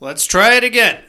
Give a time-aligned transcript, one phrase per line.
[0.00, 1.02] Let's try it again.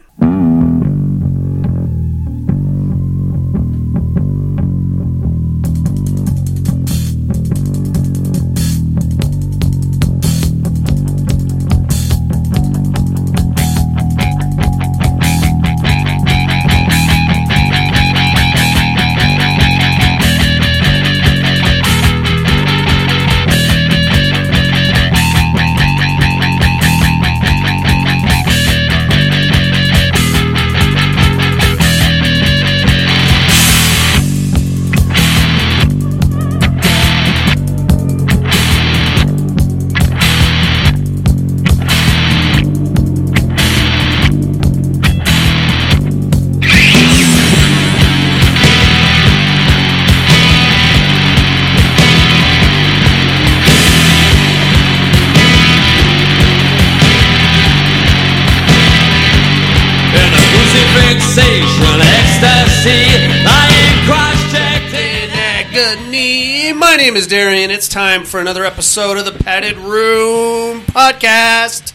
[67.30, 67.70] Darian.
[67.70, 71.94] It's time for another episode of the Padded Room Podcast.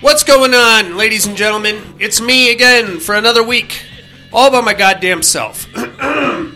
[0.00, 1.94] What's going on, ladies and gentlemen?
[2.00, 3.84] It's me again for another week,
[4.32, 5.68] all by my goddamn self.
[5.76, 6.50] I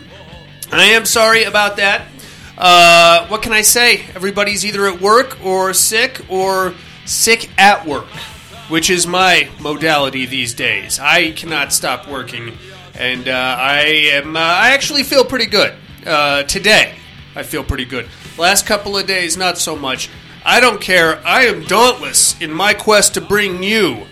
[0.71, 2.07] am sorry about that.
[2.57, 4.01] Uh, what can I say?
[4.13, 6.73] Everybody's either at work or sick or
[7.05, 8.09] sick at work,
[8.67, 10.99] which is my modality these days.
[10.99, 12.57] I cannot stop working,
[12.95, 14.35] and uh, I am.
[14.35, 15.73] Uh, I actually feel pretty good
[16.05, 16.95] uh, today.
[17.35, 18.07] I feel pretty good.
[18.37, 20.09] Last couple of days, not so much.
[20.43, 21.25] I don't care.
[21.25, 24.05] I am dauntless in my quest to bring you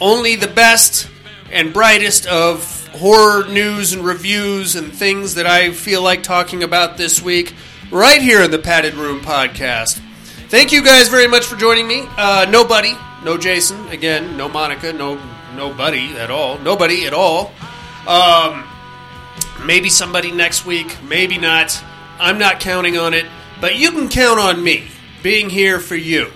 [0.00, 1.08] only the best
[1.50, 6.96] and brightest of horror news and reviews and things that I feel like talking about
[6.96, 7.54] this week,
[7.90, 10.00] right here in the Padded Room podcast.
[10.48, 12.04] Thank you guys very much for joining me.
[12.16, 15.20] Uh, nobody, no Jason, again, no Monica, no
[15.54, 17.52] nobody at all, nobody at all.
[18.06, 18.64] Um,
[19.64, 21.82] maybe somebody next week, maybe not.
[22.18, 23.26] I'm not counting on it,
[23.60, 24.88] but you can count on me
[25.22, 26.30] being here for you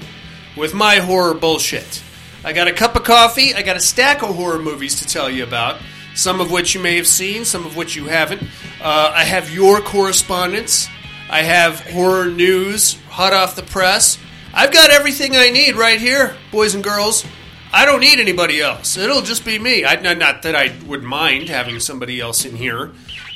[0.56, 2.03] with my horror bullshit.
[2.44, 5.31] I got a cup of coffee, I got a stack of horror movies to tell
[5.31, 5.81] you about,
[6.15, 8.42] some of which you may have seen, some of which you haven't.
[8.81, 10.88] Uh, I have your correspondence,
[11.31, 14.19] I have horror news hot off the press.
[14.54, 17.25] I've got everything I need right here, boys and girls.
[17.72, 18.98] I don't need anybody else.
[18.98, 19.84] It'll just be me.
[19.84, 22.92] I, not that I would mind having somebody else in here,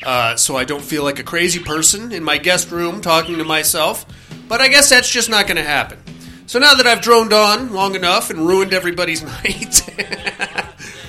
[0.06, 3.44] uh, so I don't feel like a crazy person in my guest room talking to
[3.44, 4.06] myself.
[4.48, 5.98] But I guess that's just not going to happen.
[6.46, 9.80] So now that I've droned on long enough and ruined everybody's night,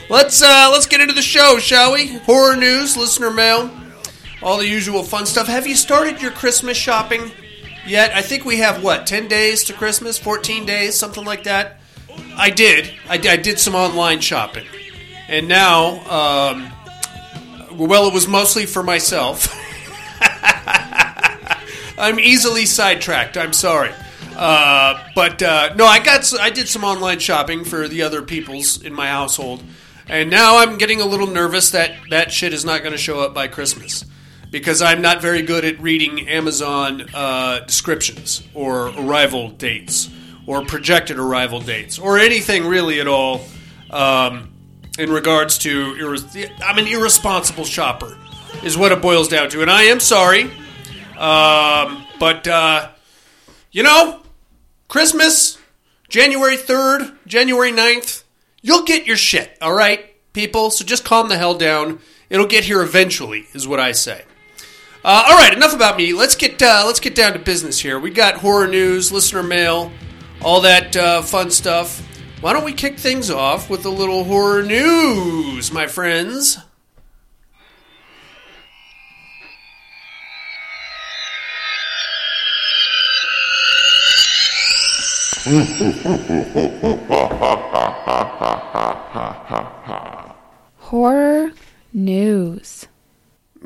[0.10, 2.08] let's uh, let's get into the show, shall we?
[2.08, 3.70] Horror news, listener mail,
[4.42, 5.46] all the usual fun stuff.
[5.46, 7.32] Have you started your Christmas shopping
[7.86, 8.14] yet?
[8.16, 11.80] I think we have what ten days to Christmas, fourteen days, something like that.
[12.36, 12.92] I did.
[13.08, 14.66] I, I did some online shopping,
[15.28, 16.72] and now, um,
[17.78, 19.48] well, it was mostly for myself.
[22.00, 23.38] I'm easily sidetracked.
[23.38, 23.92] I'm sorry,
[24.36, 26.32] uh, but uh, no, I got.
[26.40, 29.64] I did some online shopping for the other peoples in my household,
[30.08, 33.20] and now I'm getting a little nervous that that shit is not going to show
[33.20, 34.06] up by Christmas
[34.52, 40.10] because I'm not very good at reading Amazon uh, descriptions or arrival dates
[40.46, 43.42] or projected arrival dates or anything really at all
[43.90, 44.50] um,
[44.98, 46.18] in regards to.
[46.64, 48.18] I'm an irresponsible shopper,
[48.64, 50.52] is what it boils down to, and I am sorry.
[51.18, 52.90] Um, but, uh,
[53.72, 54.22] you know,
[54.88, 55.58] Christmas,
[56.10, 58.24] January 3rd, January 9th,
[58.62, 60.70] you'll get your shit, all right, people?
[60.70, 62.00] So just calm the hell down.
[62.30, 64.24] It'll get here eventually, is what I say.
[65.04, 66.14] Uh, all right, enough about me.
[66.14, 67.98] Let's get uh, let's get down to business here.
[67.98, 69.92] We got horror news, listener mail,
[70.42, 72.02] all that uh, fun stuff.
[72.40, 76.60] Why don't we kick things off with a little horror news, my friends?
[90.78, 91.52] Horror
[91.92, 92.88] news.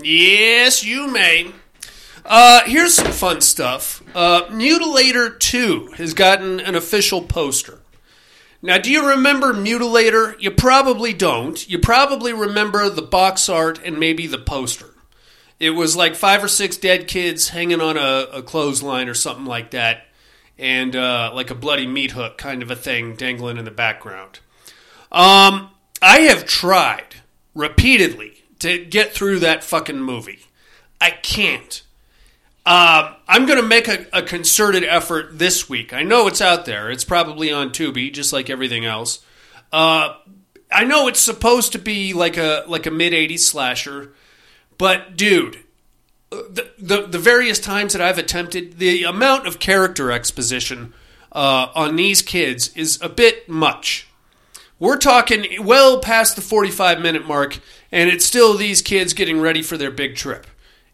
[0.02, 1.52] Yes, you may.
[2.26, 4.02] Uh, here's some fun stuff.
[4.16, 7.81] Uh, Mutilator 2 has gotten an official poster.
[8.62, 10.40] Now, do you remember Mutilator?
[10.40, 11.68] You probably don't.
[11.68, 14.94] You probably remember the box art and maybe the poster.
[15.60, 19.46] It was like five or six dead kids hanging on a, a clothesline or something
[19.46, 20.06] like that,
[20.58, 24.40] and uh, like a bloody meat hook kind of a thing dangling in the background.
[25.12, 25.70] Um,
[26.02, 27.16] I have tried
[27.54, 30.46] repeatedly to get through that fucking movie.
[31.00, 31.82] I can't.
[32.66, 35.94] Uh, I'm going to make a, a concerted effort this week.
[35.94, 36.92] I know it's out there.
[36.92, 39.26] It's probably on Tubi, just like everything else.
[39.72, 40.16] Uh,
[40.72, 44.14] I know it's supposed to be like a like a mid '80s slasher,
[44.78, 45.64] but dude,
[46.30, 50.94] the, the the various times that I've attempted, the amount of character exposition
[51.32, 54.08] uh, on these kids is a bit much.
[54.80, 57.60] We're talking well past the 45 minute mark,
[57.92, 60.48] and it's still these kids getting ready for their big trip.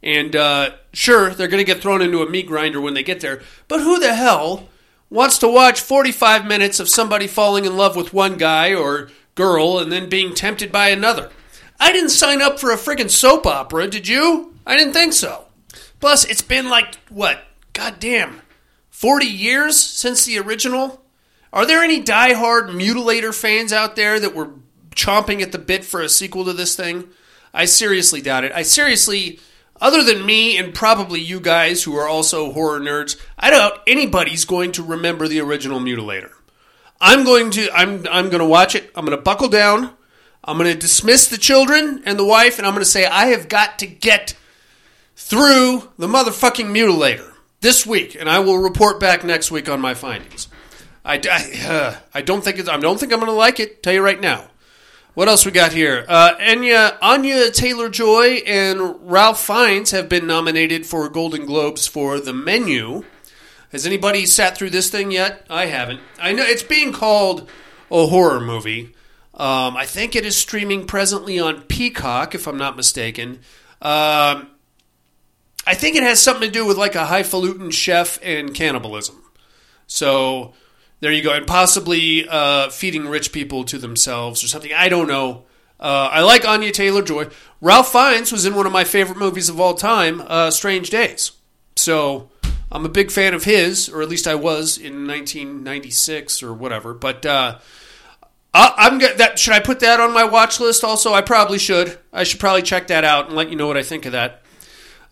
[0.04, 3.20] And uh, sure, they're going to get thrown into a meat grinder when they get
[3.20, 4.70] there, but who the hell
[5.10, 9.80] wants to watch 45 minutes of somebody falling in love with one guy or girl
[9.80, 11.32] and then being tempted by another?
[11.80, 14.54] I didn't sign up for a friggin' soap opera, did you?
[14.66, 15.46] I didn't think so.
[16.00, 17.44] Plus, it's been like, what,
[17.74, 18.42] goddamn,
[18.90, 21.04] 40 years since the original?
[21.54, 24.52] Are there any die-hard Mutilator fans out there that were
[24.96, 27.08] chomping at the bit for a sequel to this thing?
[27.54, 28.52] I seriously doubt it.
[28.54, 29.40] I seriously,
[29.80, 34.46] other than me and probably you guys who are also horror nerds, I doubt anybody's
[34.46, 36.32] going to remember the original Mutilator.
[37.00, 38.92] I'm going to I'm I'm going to watch it.
[38.96, 39.92] I'm going to buckle down.
[40.44, 43.28] I'm going to dismiss the children and the wife and I'm going to say I
[43.28, 44.36] have got to get
[45.16, 49.94] through the motherfucking mutilator this week, and I will report back next week on my
[49.94, 50.48] findings.
[51.04, 53.82] I, I, uh, I don't think it's, I don't think I'm going to like it.
[53.82, 54.48] Tell you right now.
[55.18, 56.06] What else we got here?
[56.08, 62.20] Uh, Anya Anya Taylor Joy and Ralph Fiennes have been nominated for Golden Globes for
[62.20, 63.04] The Menu.
[63.72, 65.44] Has anybody sat through this thing yet?
[65.50, 66.02] I haven't.
[66.22, 67.50] I know it's being called
[67.90, 68.94] a horror movie.
[69.34, 73.40] Um, I think it is streaming presently on Peacock, if I'm not mistaken.
[73.82, 74.50] Um,
[75.66, 79.24] I think it has something to do with like a highfalutin chef and cannibalism.
[79.88, 80.54] So
[81.00, 84.74] there you go, and possibly uh, feeding rich people to themselves or something.
[84.74, 85.44] I don't know.
[85.80, 87.28] Uh, I like Anya Taylor Joy.
[87.62, 91.34] Ralph Fiennes was in one of my favorite movies of all time, uh, Strange Days.
[91.76, 92.32] So
[92.72, 96.96] I'm a big fan of his, or at least I was in 1996 or whatever.
[96.96, 97.60] But uh,
[98.54, 99.38] I, I'm go- that.
[99.38, 100.84] Should I put that on my watch list?
[100.84, 101.98] Also, I probably should.
[102.12, 104.42] I should probably check that out and let you know what I think of that.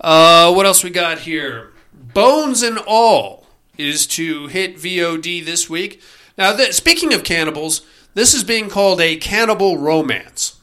[0.02, 1.74] Uh, what else we got here?
[1.94, 3.45] Bones and All
[3.78, 6.02] is to hit VOD this week.
[6.38, 7.82] Now, th- speaking of cannibals,
[8.14, 10.60] this is being called a cannibal romance.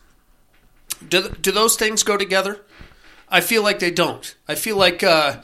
[1.07, 2.61] Do, do those things go together?
[3.29, 4.35] I feel like they don't.
[4.47, 5.41] I feel like uh,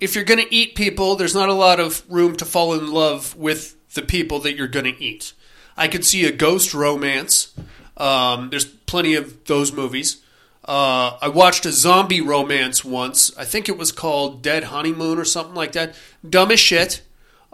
[0.00, 2.92] if you're going to eat people, there's not a lot of room to fall in
[2.92, 5.32] love with the people that you're going to eat.
[5.76, 7.52] I could see a ghost romance.
[7.96, 10.22] Um, there's plenty of those movies.
[10.64, 13.36] Uh, I watched a zombie romance once.
[13.36, 15.94] I think it was called Dead Honeymoon or something like that.
[16.28, 17.02] Dumb as shit.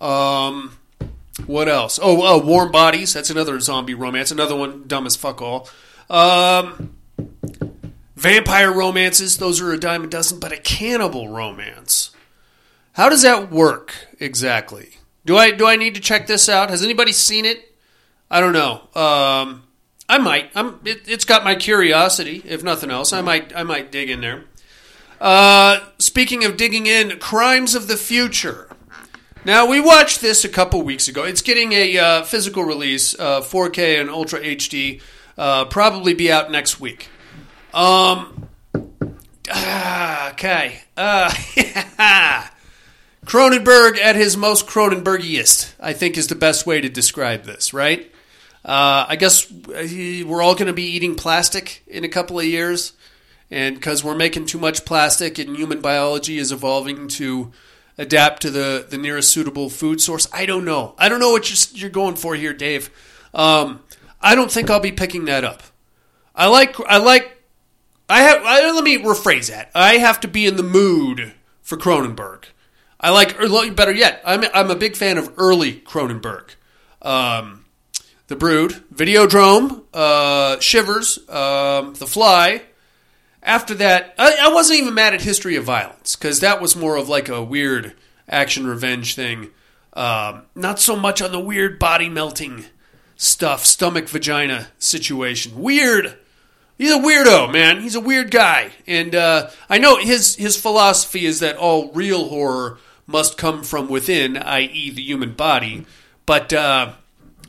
[0.01, 0.77] Um,
[1.47, 1.99] what else?
[2.03, 3.13] Oh, uh, Warm Bodies.
[3.13, 4.31] That's another zombie romance.
[4.31, 5.69] Another one, dumb as fuck all.
[6.09, 6.97] Um,
[8.17, 9.39] vampire romances.
[9.39, 10.41] Those are a dime a dozen.
[10.41, 12.11] But a cannibal romance.
[12.93, 14.97] How does that work exactly?
[15.25, 16.71] Do I do I need to check this out?
[16.71, 17.75] Has anybody seen it?
[18.31, 18.89] I don't know.
[19.01, 19.65] Um,
[20.09, 20.51] I might.
[20.55, 20.81] I'm.
[20.85, 23.13] It, it's got my curiosity, if nothing else.
[23.13, 23.55] I might.
[23.55, 24.45] I might dig in there.
[25.21, 28.70] Uh, speaking of digging in, Crimes of the Future.
[29.45, 31.25] Now we watched this a couple weeks ago.
[31.25, 35.01] It's getting a uh, physical release, uh, 4K and Ultra HD.
[35.39, 37.09] Uh, probably be out next week.
[37.73, 38.49] Um.
[39.51, 40.83] ah, okay.
[40.95, 41.31] Uh,
[43.25, 47.73] Cronenberg at his most Cronenbergiest, I think, is the best way to describe this.
[47.73, 48.13] Right?
[48.63, 52.93] Uh, I guess we're all going to be eating plastic in a couple of years,
[53.51, 57.53] and because we're making too much plastic, and human biology is evolving to
[57.99, 60.27] adapt to the, the nearest suitable food source.
[60.33, 60.95] I don't know.
[60.99, 62.91] I don't know what you're, you're going for here, Dave.
[63.35, 63.83] Um,
[64.21, 65.63] I don't think I'll be picking that up.
[66.35, 67.37] I like I like
[68.09, 68.43] I have.
[68.45, 69.71] I, let me rephrase that.
[69.75, 72.45] I have to be in the mood for Cronenberg.
[72.99, 76.51] I like, better yet, I'm I'm a big fan of early Cronenberg.
[77.01, 77.65] Um,
[78.27, 82.63] the Brood, Videodrome, uh, Shivers, um, The Fly.
[83.43, 86.97] After that, I, I wasn't even mad at History of Violence because that was more
[86.97, 87.95] of like a weird
[88.29, 89.51] action revenge thing.
[89.93, 92.67] Um, not so much on the weird body melting
[93.17, 95.61] stuff, stomach vagina situation.
[95.61, 96.17] Weird.
[96.79, 97.83] He's a weirdo, man.
[97.83, 102.29] He's a weird guy, and uh, I know his his philosophy is that all real
[102.29, 105.85] horror must come from within, i.e., the human body.
[106.25, 106.93] But uh,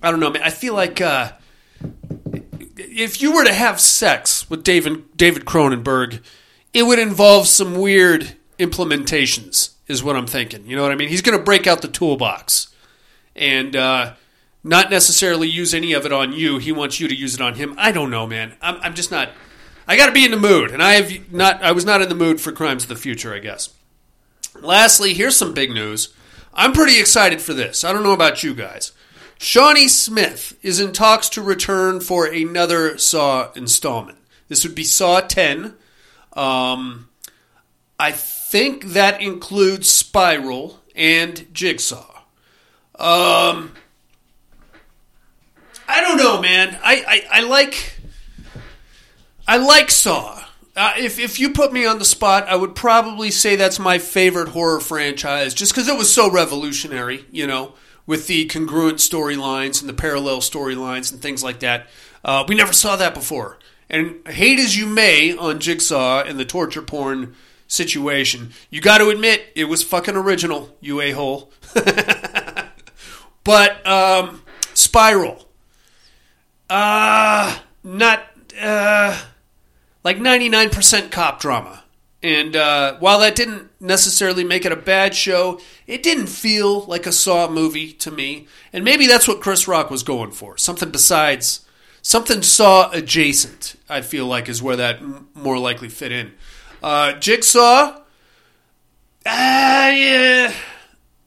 [0.03, 0.43] I don't know, man.
[0.43, 1.31] I feel like uh,
[2.91, 6.21] if you were to have sex with David David Cronenberg,
[6.73, 9.71] it would involve some weird implementations.
[9.87, 10.65] Is what I'm thinking.
[10.65, 11.09] You know what I mean?
[11.09, 12.73] He's going to break out the toolbox
[13.35, 14.13] and uh,
[14.63, 16.59] not necessarily use any of it on you.
[16.59, 17.75] He wants you to use it on him.
[17.77, 18.53] I don't know, man.
[18.61, 19.31] I'm, I'm just not.
[19.87, 21.61] I got to be in the mood, and I have not.
[21.61, 23.33] I was not in the mood for Crimes of the Future.
[23.33, 23.73] I guess.
[24.59, 26.13] Lastly, here's some big news.
[26.53, 27.83] I'm pretty excited for this.
[27.83, 28.91] I don't know about you guys.
[29.41, 34.19] Shawnee Smith is in talks to return for another Saw installment.
[34.49, 35.73] This would be Saw 10.
[36.33, 37.09] Um,
[37.99, 42.21] I think that includes Spiral and Jigsaw.
[42.99, 43.71] Um,
[45.87, 46.77] I don't know, man.
[46.83, 47.99] I, I, I like
[49.47, 50.45] I like Saw.
[50.75, 53.97] Uh, if if you put me on the spot, I would probably say that's my
[53.97, 57.25] favorite horror franchise, just because it was so revolutionary.
[57.31, 57.73] You know,
[58.05, 61.87] with the congruent storylines and the parallel storylines and things like that.
[62.23, 63.57] Uh, we never saw that before.
[63.89, 67.35] And hate as you may on Jigsaw and the torture porn
[67.67, 70.75] situation, you got to admit it was fucking original.
[70.79, 71.51] You a hole.
[73.43, 74.41] but um,
[74.73, 75.45] Spiral,
[76.69, 78.23] uh, not
[78.59, 79.21] uh,
[80.03, 81.80] like ninety nine percent cop drama.
[82.23, 87.07] And uh, while that didn't necessarily make it a bad show, it didn't feel like
[87.07, 88.47] a Saw movie to me.
[88.71, 91.65] And maybe that's what Chris Rock was going for something besides,
[92.03, 96.33] something Saw adjacent, I feel like is where that m- more likely fit in.
[96.83, 98.01] Uh, Jigsaw, uh,
[99.25, 100.53] yeah,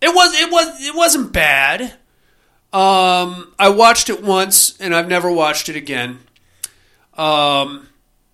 [0.00, 1.94] it was, it was, it wasn't bad.
[2.72, 6.20] Um, I watched it once and I've never watched it again.
[7.14, 7.88] Um,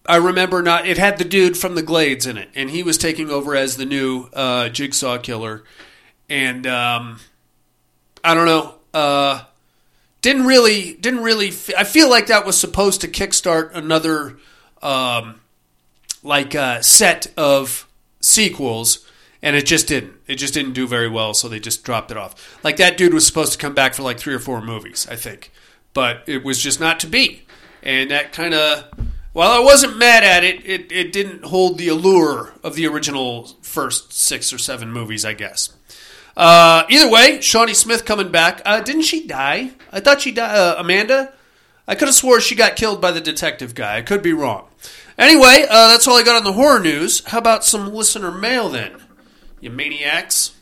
[0.06, 0.86] I remember not.
[0.86, 3.76] It had the dude from the Glades in it, and he was taking over as
[3.76, 5.62] the new uh, Jigsaw killer.
[6.28, 7.20] And um,
[8.24, 8.74] I don't know.
[8.94, 9.42] Uh,
[10.22, 10.94] didn't really.
[10.94, 11.48] Didn't really.
[11.48, 14.38] F- I feel like that was supposed to kickstart another
[14.82, 15.40] um,
[16.22, 17.86] like uh, set of
[18.20, 19.06] sequels,
[19.42, 20.14] and it just didn't.
[20.26, 22.58] It just didn't do very well, so they just dropped it off.
[22.64, 25.16] Like that dude was supposed to come back for like three or four movies, I
[25.16, 25.52] think,
[25.92, 27.42] but it was just not to be,
[27.82, 28.84] and that kind of.
[29.32, 33.46] While I wasn't mad at it, it, it didn't hold the allure of the original
[33.62, 35.72] first six or seven movies, I guess.
[36.36, 38.60] Uh, either way, Shawnee Smith coming back.
[38.64, 39.72] Uh, didn't she die?
[39.92, 40.56] I thought she died.
[40.56, 41.32] Uh, Amanda?
[41.86, 43.98] I could have swore she got killed by the detective guy.
[43.98, 44.66] I could be wrong.
[45.18, 47.24] Anyway, uh, that's all I got on the horror news.
[47.26, 48.92] How about some listener mail then?
[49.60, 50.56] You maniacs.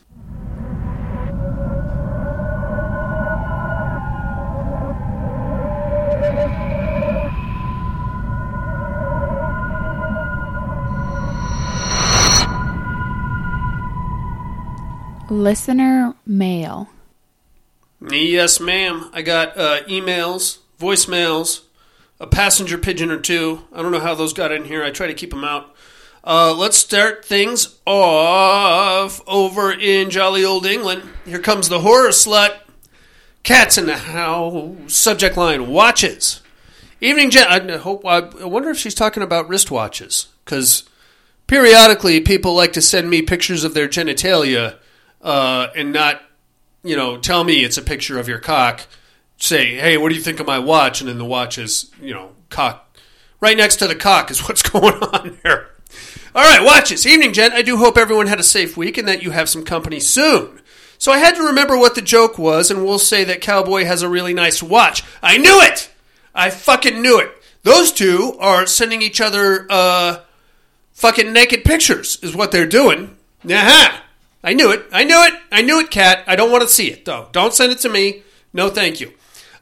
[15.29, 16.89] Listener mail.
[18.09, 19.09] Yes, ma'am.
[19.13, 21.61] I got uh, emails, voicemails,
[22.19, 23.65] a passenger pigeon or two.
[23.73, 24.83] I don't know how those got in here.
[24.83, 25.75] I try to keep them out.
[26.23, 31.03] Uh, let's start things off over in jolly old England.
[31.25, 32.59] Here comes the horror slut.
[33.43, 34.93] Cats in the house.
[34.93, 36.41] Subject line: watches.
[37.01, 38.05] Evening, gen- I hope.
[38.05, 40.83] I wonder if she's talking about wristwatches because
[41.47, 44.75] periodically people like to send me pictures of their genitalia
[45.21, 46.21] uh, and not,
[46.83, 48.87] you know, tell me it's a picture of your cock.
[49.37, 51.01] Say, hey, what do you think of my watch?
[51.01, 52.97] And then the watch is, you know, cock.
[53.39, 55.69] Right next to the cock is what's going on there.
[56.35, 57.07] All right, watches.
[57.07, 57.53] Evening, gent.
[57.53, 60.61] I do hope everyone had a safe week and that you have some company soon.
[60.99, 64.01] So I had to remember what the joke was, and we'll say that Cowboy has
[64.01, 65.03] a really nice watch.
[65.23, 65.89] I knew it!
[66.35, 67.31] I fucking knew it.
[67.63, 70.17] Those two are sending each other, uh,
[70.91, 73.15] fucking naked pictures, is what they're doing.
[73.49, 74.03] Aha!
[74.49, 74.83] I knew it.
[74.91, 75.33] I knew it.
[75.51, 76.23] I knew it, Cat.
[76.25, 77.29] I don't want to see it, though.
[77.31, 78.23] Don't send it to me.
[78.51, 79.13] No, thank you.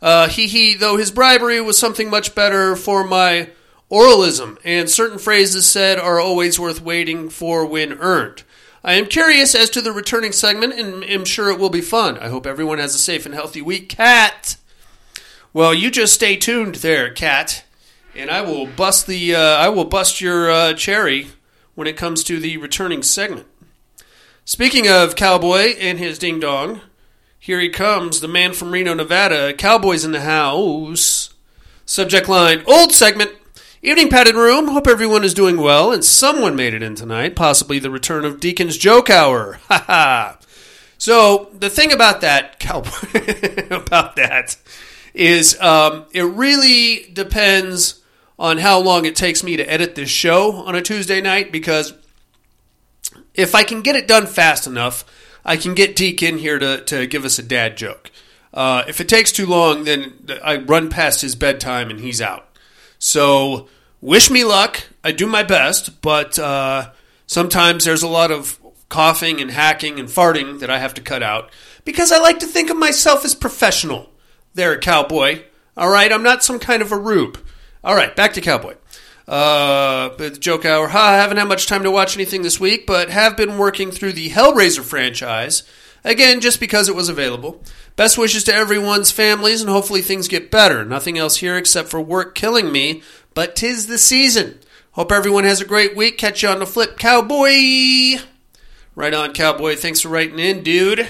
[0.02, 3.50] Uh, he he, though his bribery was something much better for my
[3.92, 8.44] oralism, and certain phrases said are always worth waiting for when earned.
[8.82, 12.18] I am curious as to the returning segment and am sure it will be fun.
[12.20, 13.90] I hope everyone has a safe and healthy week.
[13.90, 14.56] Cat!
[15.52, 17.66] Well, you just stay tuned there, Cat,
[18.16, 21.28] and I will bust the uh, I will bust your uh, cherry
[21.76, 23.48] when it comes to the returning segment.
[24.50, 26.80] Speaking of Cowboy and his ding dong,
[27.38, 29.54] here he comes, the man from Reno, Nevada.
[29.54, 31.34] Cowboys in the house.
[31.86, 33.32] Subject line Old segment.
[33.82, 34.70] Evening padded room.
[34.70, 37.36] Hope everyone is doing well and someone made it in tonight.
[37.36, 39.60] Possibly the return of Deacon's joke hour.
[39.68, 40.38] Ha ha.
[40.98, 44.56] So the thing about that, Cowboy, about that,
[45.14, 48.02] is um, it really depends
[48.40, 51.94] on how long it takes me to edit this show on a Tuesday night because
[53.38, 55.06] if I can get it done fast enough,
[55.46, 58.12] I can get Deke in here to, to give us a dad joke.
[58.54, 60.14] Uh, if it takes too long, then
[60.44, 62.50] I run past his bedtime and he's out.
[62.98, 63.70] So
[64.02, 64.84] wish me luck.
[65.04, 66.90] I do my best, but uh,
[67.28, 71.22] sometimes there's a lot of coughing and hacking and farting that I have to cut
[71.22, 71.52] out
[71.86, 74.10] because I like to think of myself as professional.
[74.56, 75.44] There, cowboy.
[75.76, 77.38] All right, I'm not some kind of a rube.
[77.84, 78.76] All right, back to cowboy.
[79.28, 80.88] Uh, but joke hour.
[80.88, 83.92] Ha, I haven't had much time to watch anything this week, but have been working
[83.92, 85.64] through the Hellraiser franchise.
[86.04, 87.62] Again, just because it was available.
[87.98, 90.86] Best wishes to everyone's families, and hopefully things get better.
[90.86, 93.02] Nothing else here except for work killing me,
[93.34, 94.60] but tis the season.
[94.92, 96.18] Hope everyone has a great week.
[96.18, 98.20] Catch you on the flip, cowboy.
[98.96, 99.76] Right on, cowboy.
[99.76, 101.08] Thanks for writing in, dude.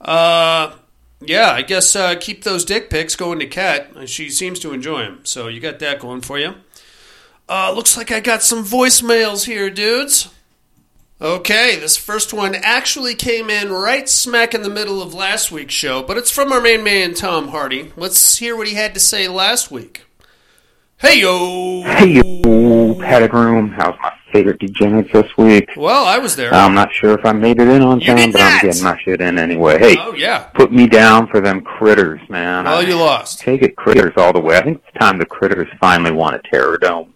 [0.00, 0.76] Uh,
[1.20, 4.08] yeah, I guess uh, keep those dick pics going to Kat.
[4.08, 6.54] She seems to enjoy them, so you got that going for you.
[7.48, 10.32] Uh, looks like I got some voicemails here, dudes.
[11.20, 15.74] Okay, this first one actually came in right smack in the middle of last week's
[15.74, 17.92] show, but it's from our main man, Tom Hardy.
[17.96, 20.04] Let's hear what he had to say last week.
[20.96, 21.82] Hey yo!
[21.82, 23.70] Hey, you padded room.
[23.70, 25.70] How's my favorite degenerates this week?
[25.76, 26.52] Well, I was there.
[26.52, 28.40] I'm not sure if I made it in on You time, but!
[28.40, 29.78] I'm getting my shit in anyway.
[29.78, 30.44] Hey, oh, yeah.
[30.54, 32.66] put me down for them critters, man.
[32.66, 33.40] I you lost.
[33.40, 34.56] Take it critters all the way.
[34.56, 37.14] I think it's time the critters finally won a terror dome.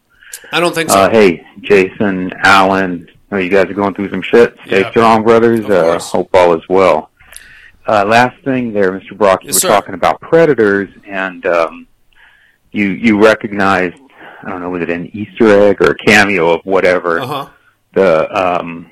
[0.52, 0.98] I don't think so.
[0.98, 4.56] Uh, hey, Jason, Alan, oh, you guys are going through some shit.
[4.66, 4.90] Stay Yeah.
[4.90, 5.64] strong, brothers.
[5.64, 7.10] Uh, hope all is well.
[7.86, 9.16] Uh, last thing there, Mr.
[9.16, 9.68] Brock, you Yes, were sir.
[9.68, 11.86] talking about predators, and um,
[12.72, 13.96] you you recognized,
[14.42, 17.46] I don't know, was it an Easter egg or a cameo of whatever Uh huh.
[17.94, 18.90] the um,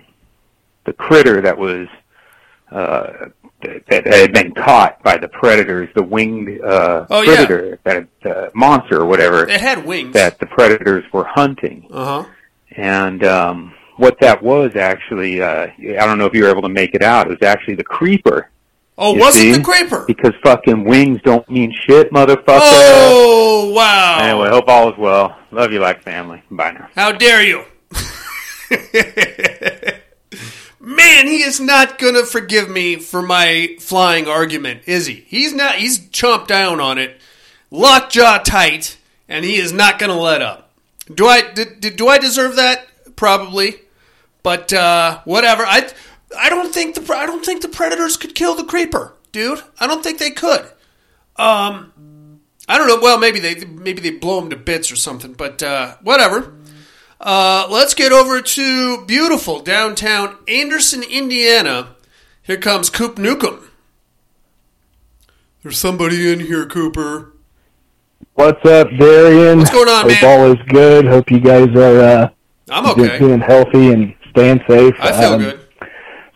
[0.84, 1.88] the critter that was
[2.70, 3.26] uh,
[3.88, 7.34] that, had been caught by the predators, the winged uh, Oh, yeah.
[7.36, 10.12] predator, that uh, monster or whatever It had wings.
[10.14, 11.88] that the predators were hunting.
[11.90, 12.28] Uh huh.
[12.76, 16.68] And um, what that was actually, uh, I don't know if you were able to
[16.68, 17.26] make it out.
[17.26, 18.50] It was actually the creeper.
[18.96, 19.50] Oh, was see?
[19.50, 20.04] it the Creeper?
[20.06, 22.60] Because fucking wings don't mean shit, motherfucker.
[22.60, 24.18] Oh, wow.
[24.20, 25.36] Anyway, hope all is well.
[25.50, 26.44] Love you like family.
[26.48, 26.88] Bye now.
[26.94, 27.64] How dare you?
[30.84, 35.24] Man, he is not going to forgive me for my flying argument, is he?
[35.26, 35.76] He's not.
[35.76, 37.18] He's chomped down on it,
[37.70, 40.70] lockjaw tight, and he is not going to let up.
[41.12, 42.86] Do I did, did, do I deserve that?
[43.16, 43.80] Probably,
[44.42, 45.64] but uh, whatever.
[45.64, 45.90] I
[46.38, 49.62] I don't think the I don't think the predators could kill the creeper, dude.
[49.80, 50.66] I don't think they could.
[51.36, 53.00] Um, I don't know.
[53.00, 56.52] Well, maybe they maybe they blow him to bits or something, but uh, whatever.
[57.24, 61.94] Uh, let's get over to beautiful downtown Anderson, Indiana.
[62.42, 63.62] Here comes Coop Nukem.
[65.62, 67.32] There's somebody in here, Cooper.
[68.34, 69.58] What's up, Darian?
[69.60, 70.24] What's going on, Hope man?
[70.40, 71.06] all is good.
[71.06, 72.28] Hope you guys are uh,
[72.70, 73.18] I'm okay.
[73.18, 74.94] doing healthy and staying safe.
[75.00, 75.60] I feel Um, good.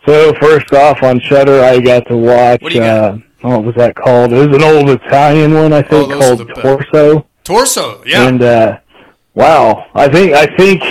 [0.07, 2.61] So first off, on Shudder, I got to watch.
[2.63, 3.13] What do you got?
[3.13, 4.33] Uh, what was that called?
[4.33, 6.49] It was an old Italian one, I think, Oh, called.
[6.55, 7.27] Torso.
[7.43, 8.27] Torso, yeah.
[8.27, 8.79] And uh,
[9.35, 10.81] wow, I think I think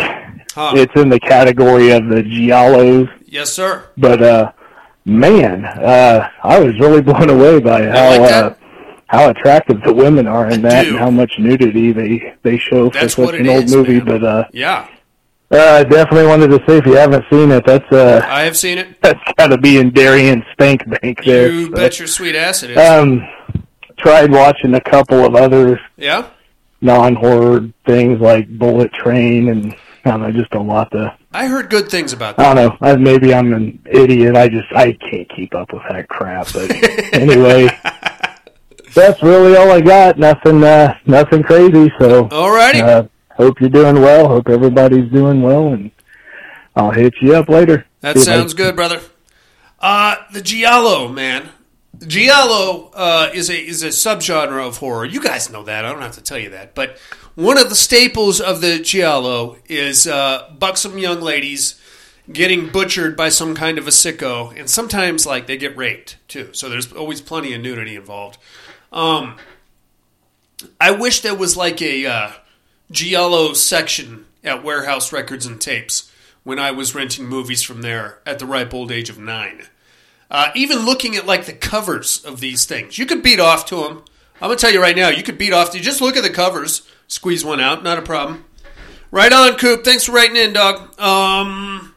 [0.54, 0.72] Huh.
[0.74, 3.08] it's in the category of the giallos.
[3.26, 3.84] yes, sir.
[3.96, 4.52] But uh,
[5.04, 8.54] man, uh, I was really blown away by how like uh,
[9.06, 12.98] how attractive the women are in that, and how much nudity they they show for
[12.98, 14.00] That's such an old is, movie.
[14.00, 14.06] man.
[14.06, 14.88] But uh, Yeah,
[15.52, 18.56] uh, I definitely wanted to say if you haven't seen it, that's uh, I have
[18.56, 18.96] seen it.
[19.02, 21.52] that's got to be in Darian Spank Bank there.
[21.52, 22.76] You So, bet your sweet ass it is.
[22.78, 23.22] Um,
[23.98, 25.78] tried watching a couple of others.
[25.96, 26.30] yeah.
[26.80, 31.16] Non-horror things like Bullet Train and I don't know, just a lot to.
[31.32, 32.46] I heard good things about that.
[32.46, 32.88] I don't know.
[32.88, 34.36] I, maybe I'm an idiot.
[34.36, 36.46] I just I can't keep up with that crap.
[36.52, 36.70] But
[37.12, 37.68] anyway,
[38.94, 40.18] that's really all I got.
[40.18, 41.92] Nothing, uh, nothing crazy.
[41.98, 42.80] So Alrighty.
[42.80, 44.28] uh, hope you're doing well.
[44.28, 45.90] Hope everybody's doing well, and
[46.74, 47.84] I'll hit you up later.
[48.00, 49.00] That See sounds good, brother.
[49.80, 51.50] Uh, the Giallo, man.
[52.06, 55.04] Giallo uh, is a is a subgenre of horror.
[55.04, 55.84] You guys know that.
[55.84, 56.74] I don't have to tell you that.
[56.74, 56.98] But
[57.34, 61.80] one of the staples of the Giallo is uh, buxom young ladies
[62.32, 66.50] getting butchered by some kind of a sicko, and sometimes like they get raped too.
[66.52, 68.38] So there's always plenty of nudity involved.
[68.92, 69.36] Um,
[70.80, 72.30] I wish there was like a uh,
[72.90, 76.12] Giallo section at Warehouse Records and Tapes
[76.44, 79.64] when I was renting movies from there at the ripe old age of nine.
[80.30, 83.76] Uh, even looking at like the covers of these things, you could beat off to
[83.76, 84.04] them.
[84.40, 85.74] I'm gonna tell you right now, you could beat off.
[85.74, 88.44] You just look at the covers, squeeze one out, not a problem.
[89.10, 89.84] Right on, Coop.
[89.84, 90.98] Thanks for writing in, dog.
[91.00, 91.94] Um,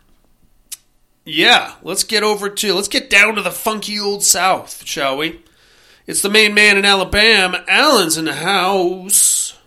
[1.25, 5.41] yeah, let's get over to let's get down to the funky old South, shall we?
[6.07, 7.63] It's the main man in Alabama.
[7.67, 9.57] Alan's in the house.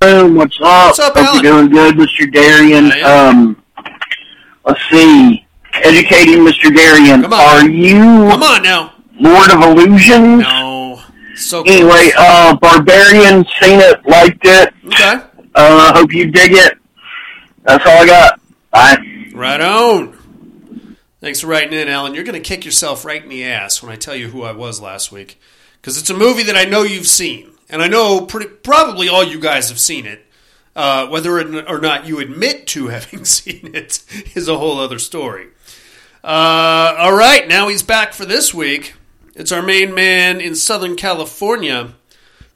[0.00, 0.88] Boom, what's up?
[0.88, 1.44] What's up, Hope Alan?
[1.44, 2.32] you're doing good, Mr.
[2.32, 2.92] Darian.
[3.02, 3.62] Um,
[4.64, 5.46] let's see.
[5.74, 6.74] Educating Mr.
[6.74, 7.24] Darian.
[7.32, 7.94] Are you
[8.28, 8.94] Come on now.
[9.18, 10.42] Lord of Illusions?
[10.42, 11.02] No,
[11.36, 11.74] so close.
[11.76, 14.72] Anyway, uh, Barbarian, seen it, liked it.
[14.86, 15.20] okay.
[15.54, 16.78] Uh, hope you dig it.
[17.64, 18.40] That's all I got.
[18.70, 18.96] Bye.
[19.34, 20.96] Right on.
[21.20, 22.14] Thanks for writing in, Alan.
[22.14, 24.52] You're going to kick yourself right in the ass when I tell you who I
[24.52, 25.38] was last week.
[25.80, 27.50] Because it's a movie that I know you've seen.
[27.68, 30.24] And I know pretty, probably all you guys have seen it.
[30.74, 34.02] Uh, whether or not you admit to having seen it
[34.34, 35.48] is a whole other story.
[36.22, 38.94] Uh, all right, now he's back for this week.
[39.34, 41.94] It's our main man in Southern California.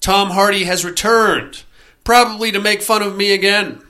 [0.00, 1.62] Tom Hardy has returned,
[2.04, 3.80] probably to make fun of me again.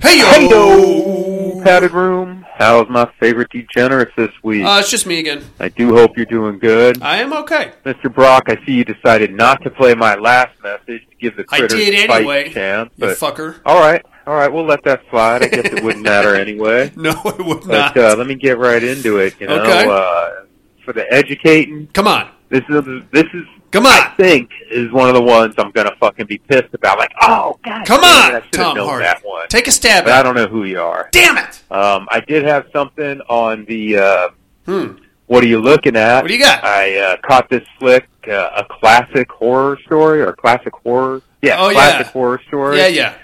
[0.00, 0.26] Hey yo!
[0.26, 2.46] Hello, padded room.
[2.56, 4.64] How's my favorite degenerates this week?
[4.64, 5.44] Uh, it's just me again.
[5.58, 7.02] I do hope you're doing good.
[7.02, 7.72] I am okay.
[7.84, 8.12] Mr.
[8.12, 11.66] Brock, I see you decided not to play my last message to give the I
[11.66, 12.90] did a fight anyway, chance.
[12.96, 13.56] You fucker.
[13.64, 15.42] all right, all right, we'll let that slide.
[15.42, 16.92] I guess it wouldn't matter anyway.
[16.96, 17.96] No, it would But not.
[17.96, 19.34] uh, let me get right into it.
[19.40, 19.86] You know, Okay.
[19.88, 20.44] uh,
[20.84, 22.30] for the educating, Come on.
[22.48, 23.92] this is this is Come on.
[23.92, 26.98] I think is one of the ones I'm gonna fucking be pissed about.
[26.98, 29.04] Like, oh god, Come damn it, I on, Tom Hardy.
[29.04, 29.46] that one.
[29.48, 30.20] Take a stab But at it.
[30.20, 31.08] I don't know who you are.
[31.12, 31.62] Damn it!
[31.70, 33.98] Um, I did have something on the.
[33.98, 34.28] Uh,
[34.66, 34.96] Hmm.
[35.26, 36.22] what are you looking at?
[36.22, 36.62] What do you got?
[36.64, 41.20] I uh, caught this flick, uh, a classic horror story or classic horror.
[41.42, 42.12] Yeah, Oh, classic yeah.
[42.12, 42.76] horror story.
[42.78, 43.14] Yeah, yeah.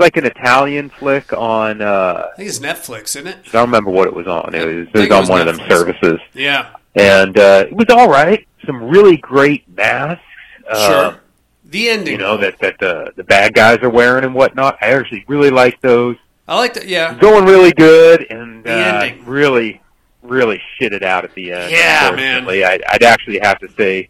[0.00, 1.80] Like an Italian flick on.
[1.82, 3.36] Uh, I think it's Netflix, isn't it?
[3.48, 4.54] I don't remember what it was on.
[4.54, 6.70] It was, it was it on was one of them services, Yeah.
[6.96, 8.46] and uh, it was all right.
[8.66, 10.22] Some really great masks.
[10.68, 11.20] Uh, Sure.
[11.66, 12.12] The ending.
[12.14, 14.76] You know that that the the bad guys are wearing and whatnot.
[14.80, 16.16] I actually really like those.
[16.48, 16.88] I like that.
[16.88, 17.14] Yeah.
[17.14, 19.24] Going really good and The uh, ending.
[19.24, 19.80] really
[20.22, 21.70] really shit it out at the end.
[21.70, 22.64] Yeah, unfortunately.
[22.64, 24.08] I, I'd actually have to say,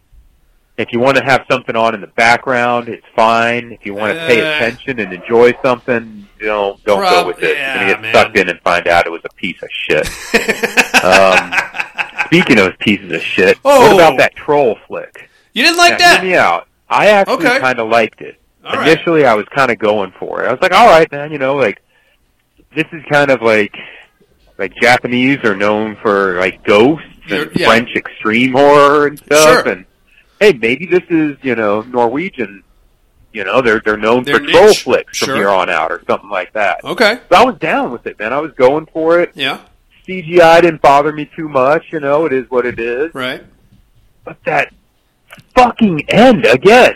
[0.81, 3.71] if you want to have something on in the background, it's fine.
[3.71, 7.27] If you want to pay Uh, attention and enjoy something, you know, don't Prob- go
[7.27, 7.55] with it.
[7.57, 8.13] yeah, You're gonna get man.
[8.13, 10.07] sucked in and find out it was a piece of shit.
[11.03, 11.53] um,
[12.25, 13.79] speaking of pieces of shit, Oh.
[13.81, 15.29] what about that troll flick?
[15.53, 16.21] you didn't like Now, that?
[16.21, 16.67] Hear me out.
[16.89, 17.59] I actually Okay.
[17.59, 18.37] kind of liked it.
[18.65, 18.87] All right.
[18.87, 20.47] Initially, I was kind of going for it.
[20.47, 21.81] I was like, "All right, man, you know, like
[22.75, 23.75] this is kind of like
[24.57, 27.65] like Japanese are known for like ghosts and yeah.
[27.67, 29.67] French extreme horror and stuff, Sure.
[29.69, 29.85] and
[30.41, 32.63] hey, maybe this is you know Norwegian.
[33.31, 34.83] You know, they're they're known Their for troll niche.
[34.83, 35.35] flicks from Sure.
[35.37, 36.83] here on out, or something like that.
[36.83, 37.19] Okay.
[37.31, 38.33] So I was down with it, man.
[38.33, 39.31] I was going for it.
[39.35, 39.59] Yeah.
[40.05, 41.93] CGI didn't bother me too much.
[41.93, 43.13] You know, it is what it is.
[43.13, 43.41] Right.
[44.25, 44.73] But that
[45.55, 46.95] fucking end again.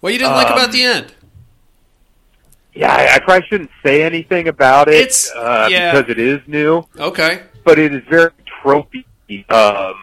[0.00, 1.14] What you didn't like Um, about the end?
[2.74, 5.92] Yeah, I, I probably shouldn't say anything about it It's- uh, yeah.
[5.92, 7.42] because it is new, Okay.
[7.64, 8.30] but it is very
[8.62, 9.04] tropey,
[9.52, 9.94] um,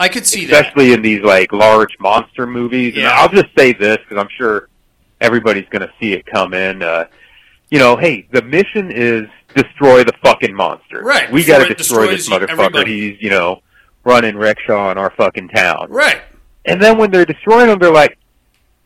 [0.00, 0.52] I could see that.
[0.54, 2.94] especially in these like large monster movies.
[2.96, 4.68] And I'll just say this because I'm sure
[5.20, 6.82] everybody's going to see it come in.
[6.82, 7.04] Uh,
[7.70, 11.02] you know, hey, the mission is destroy the fucking monster.
[11.02, 12.48] Right, We got to destroy this motherfucker.
[12.50, 13.10] everybody.
[13.12, 13.60] He's you know
[14.04, 15.88] running rickshaw in our fucking town.
[15.90, 16.22] Right.
[16.64, 18.18] And then when they're destroying him, they're like,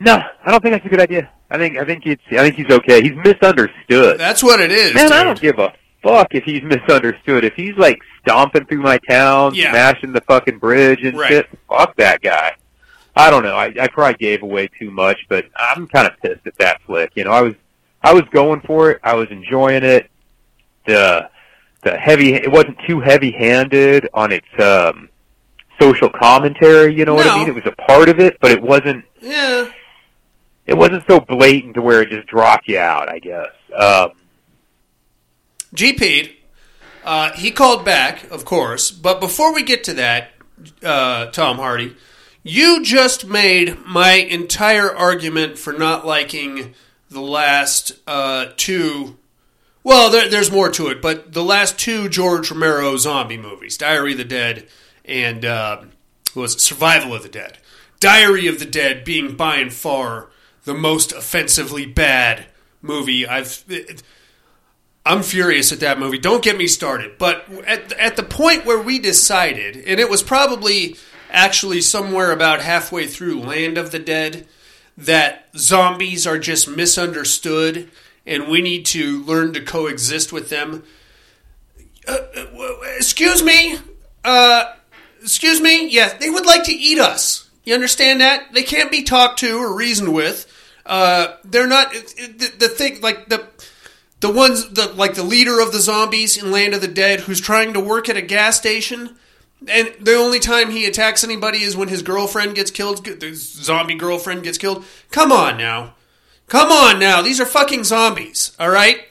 [0.01, 1.31] "No, I don't think that's a good idea.
[1.51, 3.03] I think I think it's I think he's okay.
[3.03, 4.95] He's misunderstood." That's what it is.
[4.95, 5.13] Man, dude.
[5.13, 5.73] I don't give a
[6.03, 7.45] fuck if he's misunderstood.
[7.45, 9.71] If he's like stomping through my town, Yeah.
[9.71, 11.29] smashing the fucking bridge and Right.
[11.31, 12.53] shit, fuck that guy.
[13.17, 13.55] I don't know.
[13.57, 17.13] I, I probably gave away too much, but I'm kind of pissed at that flick.
[17.15, 17.55] You know, I was
[18.03, 19.01] I was going for it.
[19.05, 20.11] I was enjoying it.
[20.87, 21.31] The
[21.83, 25.09] the heavy it wasn't too heavy handed on its um
[25.81, 26.95] social commentary.
[26.95, 27.49] You know what I mean?
[27.49, 29.71] It was a part of it, but it wasn't Yeah.
[30.67, 33.09] it wasn't so blatant to where it just dropped you out.
[33.09, 33.49] I guess.
[33.77, 34.11] Um,
[35.75, 36.31] GP'd.
[37.05, 38.91] Uh, he called back, of course.
[38.91, 40.31] But before we get to that,
[40.83, 41.95] uh, Tom Hardy,
[42.43, 46.75] you just made my entire argument for not liking
[47.11, 49.19] the last uh, two.
[49.83, 54.13] Well, there, there's more to it, but the last two George Romero zombie movies, Diary
[54.13, 54.67] of the Dead
[55.05, 55.83] and uh,
[56.35, 57.59] was it, Survival of the Dead.
[58.01, 60.31] Diary of the Dead being by and far
[60.65, 62.47] the most offensively bad
[62.83, 63.65] movie I've.
[65.07, 66.19] I'm furious at that movie.
[66.19, 67.19] Don't get me started.
[67.19, 70.97] But at, at the point where we decided, and it was probably
[71.31, 74.47] actually somewhere about halfway through Land of the Dead,
[74.97, 77.91] that zombies are just misunderstood
[78.27, 80.83] and we need to learn to coexist with them.
[82.09, 83.79] Uh, uh, excuse me?
[84.25, 84.73] Uh,
[85.21, 85.89] excuse me?
[85.89, 87.51] Yes, they would like to eat us.
[87.65, 88.53] You understand that?
[88.53, 90.51] They can't be talked to or reasoned with.
[90.87, 91.93] Uh, they're not.
[91.93, 93.47] The, the thing, like the
[94.25, 97.43] the ones the like the leader of the zombies in Land of the Dead who's
[97.43, 99.17] trying to work at a gas station
[99.69, 103.97] and the only time he attacks anybody is when his girlfriend gets killed the zombie
[103.97, 104.83] girlfriend gets killed.
[105.11, 105.95] Come on now.
[106.49, 107.21] Come on now.
[107.21, 109.05] These are fucking zombies all right?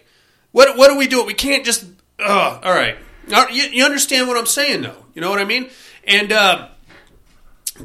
[0.52, 1.24] What what do we do?
[1.24, 1.86] We can't just
[2.20, 2.98] all right.
[3.28, 5.06] You, you understand what I'm saying though.
[5.14, 5.70] You know what I mean?
[6.06, 6.70] And uh,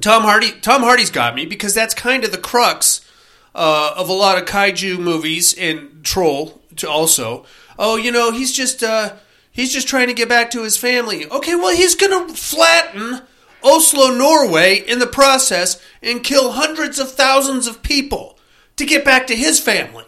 [0.00, 3.06] Tom Hardy Tom Hardy's got me because that's kind of the crux
[3.54, 7.44] uh, of a lot of kaiju movies and Troll to also.
[7.78, 9.16] Oh, you know, he's just uh,
[9.50, 11.26] he's just trying to get back to his family.
[11.30, 13.22] Okay, well, he's gonna flatten
[13.62, 18.38] Oslo, Norway, in the process and kill hundreds of thousands of people
[18.76, 20.04] to get back to his family.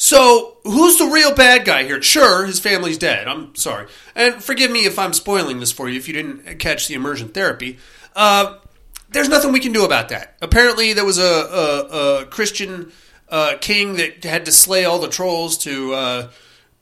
[0.00, 2.00] So, who's the real bad guy here?
[2.00, 3.26] Sure, his family's dead.
[3.26, 3.88] I'm sorry.
[4.14, 7.28] And forgive me if I'm spoiling this for you if you didn't catch the immersion
[7.30, 7.78] therapy.
[8.14, 8.58] Uh,
[9.10, 10.36] there's nothing we can do about that.
[10.40, 12.92] Apparently, there was a, a, a Christian
[13.30, 16.30] uh, king that had to slay all the trolls to uh,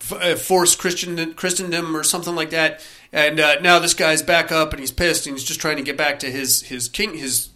[0.00, 2.86] f- uh, force Christian Christendom or something like that.
[3.12, 5.82] And uh, now this guy's back up and he's pissed and he's just trying to
[5.82, 7.50] get back to his his king his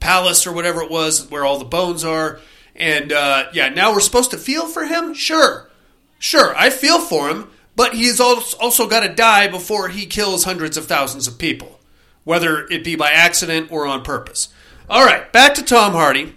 [0.00, 2.40] palace or whatever it was where all the bones are.
[2.76, 5.14] And uh, yeah, now we're supposed to feel for him.
[5.14, 5.70] Sure,
[6.18, 10.44] sure, I feel for him, but he's also also got to die before he kills
[10.44, 11.80] hundreds of thousands of people,
[12.24, 14.48] whether it be by accident or on purpose.
[14.90, 16.34] All right, back to Tom Hardy.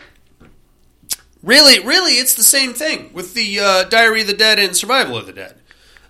[1.48, 5.18] Really, really, it's the same thing with the uh, Diary of the Dead and Survival
[5.18, 5.56] of the Dead.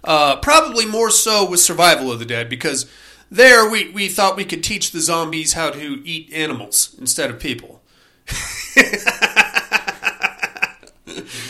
[0.04, 2.90] Uh, probably more so with Survival of the Dead because
[3.30, 7.40] there we, we thought we could teach the zombies how to eat animals instead of
[7.40, 7.84] people.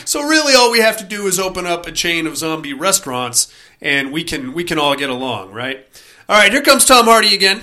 [0.04, 3.50] so really, all we have to do is open up a chain of zombie restaurants,
[3.80, 5.86] and we can we can all get along, right?
[6.28, 7.62] All right, here comes Tom Hardy again.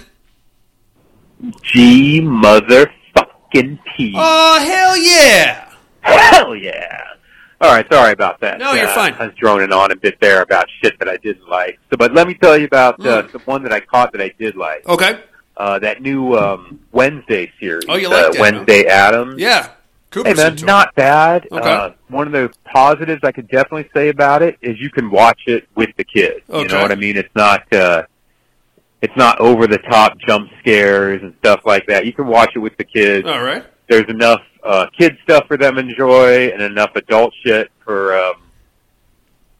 [1.61, 4.15] G motherfucking P.
[4.17, 5.64] Oh hell yeah!
[6.05, 7.01] Hell yeah!
[7.61, 8.59] All right, sorry about that.
[8.59, 9.13] No, you're Uh, fine.
[9.17, 11.79] I was droning on a bit there about shit that I didn't like.
[11.89, 13.31] So, but let me tell you about uh, Mm.
[13.31, 14.87] the one that I caught that I did like.
[14.87, 15.19] Okay,
[15.57, 17.85] Uh, that new um, Wednesday series.
[17.87, 18.41] Oh, you uh, like that, huh?
[18.41, 19.39] Wednesday Addams.
[19.41, 19.69] yeah.
[20.11, 20.63] Cooper's Hey man, it.
[20.65, 21.47] not bad.
[21.51, 21.69] Okay.
[21.69, 25.41] Uh, one of the positives I could definitely say about it is you can watch
[25.47, 26.39] it with the kids.
[26.49, 26.61] Okay.
[26.61, 27.17] You know what I mean?
[27.17, 28.03] It's not uh,
[29.01, 32.05] it's not over the top jump scares and stuff like that.
[32.05, 33.27] You can watch it with the kids.
[33.27, 33.65] All right.
[33.87, 38.35] There's enough uh, kid stuff for them to enjoy and enough adult shit for um,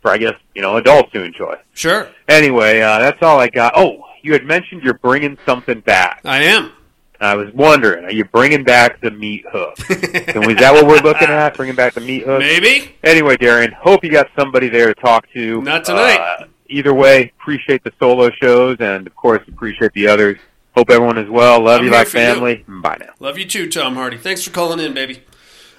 [0.02, 1.56] for I guess you know adults to enjoy.
[1.74, 3.74] Sure, Anyway, uh, that's all I got.
[3.76, 6.22] Oh, you had mentioned you're bringing something back.
[6.26, 6.72] I am.
[7.20, 9.78] I was wondering, are you bringing back the meat hook?
[9.90, 11.56] and is that what we're looking at?
[11.56, 12.40] Bringing back the meat hook?
[12.40, 12.96] Maybe.
[13.04, 15.62] Anyway, Darren, hope you got somebody there to talk to.
[15.62, 16.20] Not tonight.
[16.20, 20.38] Uh, either way, appreciate the solo shows, and of course, appreciate the others.
[20.76, 21.62] Hope everyone is well.
[21.62, 22.26] Love I'm you like for you.
[22.26, 22.66] family.
[22.68, 23.14] Bye now.
[23.20, 24.18] Love you too, Tom Hardy.
[24.18, 25.24] Thanks for calling in, baby.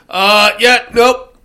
[0.09, 1.37] Uh, yeah, nope.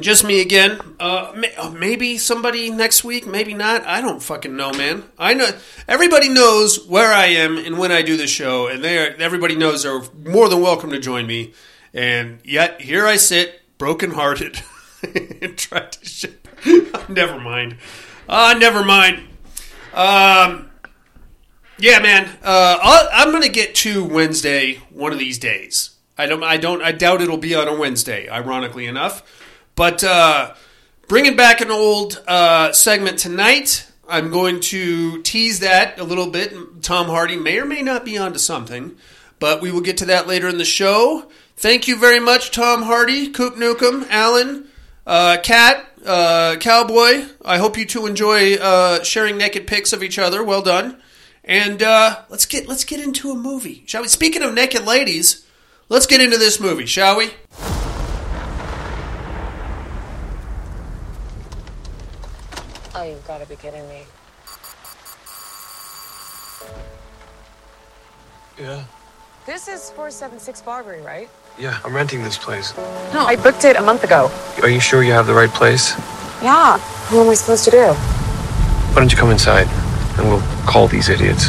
[0.00, 0.78] Just me again.
[1.00, 3.84] Uh, may, uh, maybe somebody next week, maybe not.
[3.84, 5.04] I don't fucking know, man.
[5.18, 5.48] I know
[5.88, 9.54] everybody knows where I am and when I do the show, and they are, everybody
[9.56, 11.52] knows they're more than welcome to join me.
[11.94, 14.62] And yet here I sit, brokenhearted,
[15.42, 16.48] and try to ship.
[17.08, 17.76] never mind.
[18.28, 19.24] Uh, never mind.
[19.92, 20.70] Um,
[21.78, 22.28] yeah, man.
[22.42, 25.90] Uh, I'll, I'm gonna get to Wednesday one of these days.
[26.16, 26.42] I don't.
[26.42, 26.82] I don't.
[26.82, 28.28] I doubt it'll be on a Wednesday.
[28.28, 29.22] Ironically enough,
[29.74, 30.54] but uh,
[31.08, 33.88] bringing back an old uh, segment tonight.
[34.08, 36.82] I'm going to tease that a little bit.
[36.82, 38.96] Tom Hardy may or may not be onto something,
[39.38, 41.30] but we will get to that later in the show.
[41.56, 44.66] Thank you very much, Tom Hardy, Coop Nukem, Alan,
[45.06, 47.24] uh, Cat, uh, Cowboy.
[47.44, 50.42] I hope you two enjoy uh, sharing naked pics of each other.
[50.42, 51.00] Well done.
[51.44, 54.08] And uh, let's get let's get into a movie, shall we?
[54.08, 55.44] Speaking of naked ladies,
[55.88, 57.30] let's get into this movie, shall we?
[62.94, 64.02] Oh, you've got to be kidding me.
[68.60, 68.84] Yeah.
[69.44, 71.28] This is 476 Barbary, right?
[71.58, 72.76] Yeah, I'm renting this place.
[73.12, 74.30] No, I booked it a month ago.
[74.62, 75.96] Are you sure you have the right place?
[76.40, 76.78] Yeah.
[76.78, 77.86] What am I supposed to do?
[77.92, 79.66] Why don't you come inside
[80.18, 81.48] and we'll call these idiots?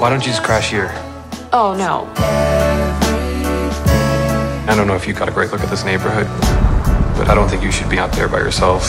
[0.00, 0.92] Why don't you just crash here?
[1.52, 2.12] Oh, no.
[4.70, 6.26] I don't know if you got a great look at this neighborhood,
[7.16, 8.82] but I don't think you should be out there by yourself.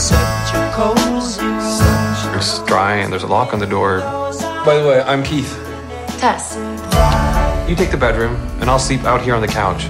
[2.36, 4.00] It's dry and there's a lock on the door.
[4.66, 5.54] By the way, I'm Keith.
[6.20, 6.58] Tess.
[7.70, 9.88] You take the bedroom, and I'll sleep out here on the couch.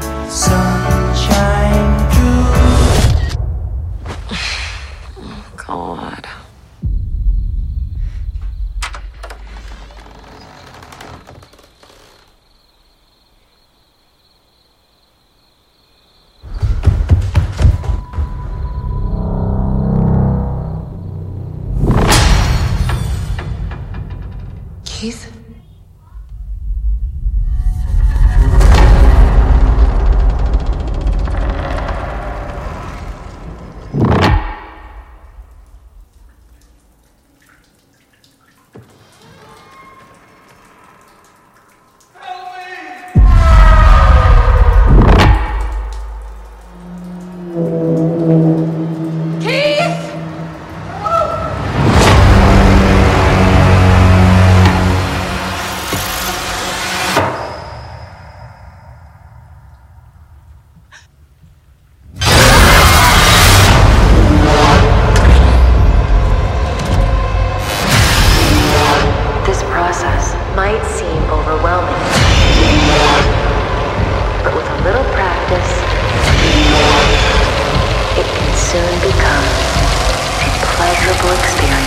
[24.96, 25.35] Keith?
[81.26, 81.86] magical experience.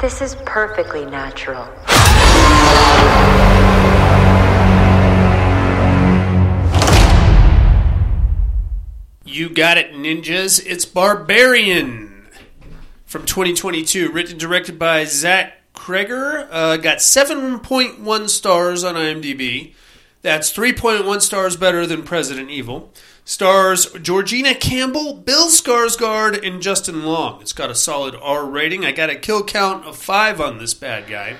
[0.00, 1.66] This is perfectly natural.
[9.24, 10.60] You got it, ninjas.
[10.66, 12.26] It's Barbarian
[13.06, 16.48] from 2022, written and directed by Zach Cregger.
[16.50, 19.74] Uh, got 7.1 stars on IMDb.
[20.22, 22.92] That's 3.1 stars better than President Evil.
[23.30, 27.40] Stars Georgina Campbell, Bill Skarsgård, and Justin Long.
[27.40, 28.84] It's got a solid R rating.
[28.84, 31.36] I got a kill count of five on this bad guy.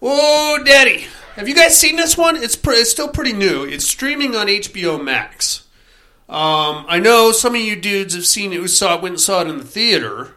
[0.00, 1.06] Oh, daddy!
[1.34, 2.34] Have you guys seen this one?
[2.34, 3.62] It's pre- it's still pretty new.
[3.62, 5.66] It's streaming on HBO Max.
[6.30, 9.20] Um, I know some of you dudes have seen it who saw it, went and
[9.20, 10.36] saw it in the theater.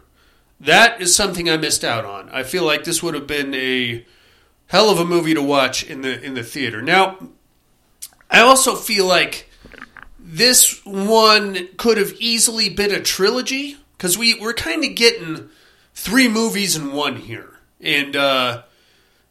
[0.60, 2.28] That is something I missed out on.
[2.28, 4.04] I feel like this would have been a
[4.66, 6.82] hell of a movie to watch in the in the theater.
[6.82, 7.16] Now,
[8.30, 9.49] I also feel like
[10.30, 15.48] this one could have easily been a trilogy because we we're kind of getting
[15.94, 18.62] three movies in one here, and uh,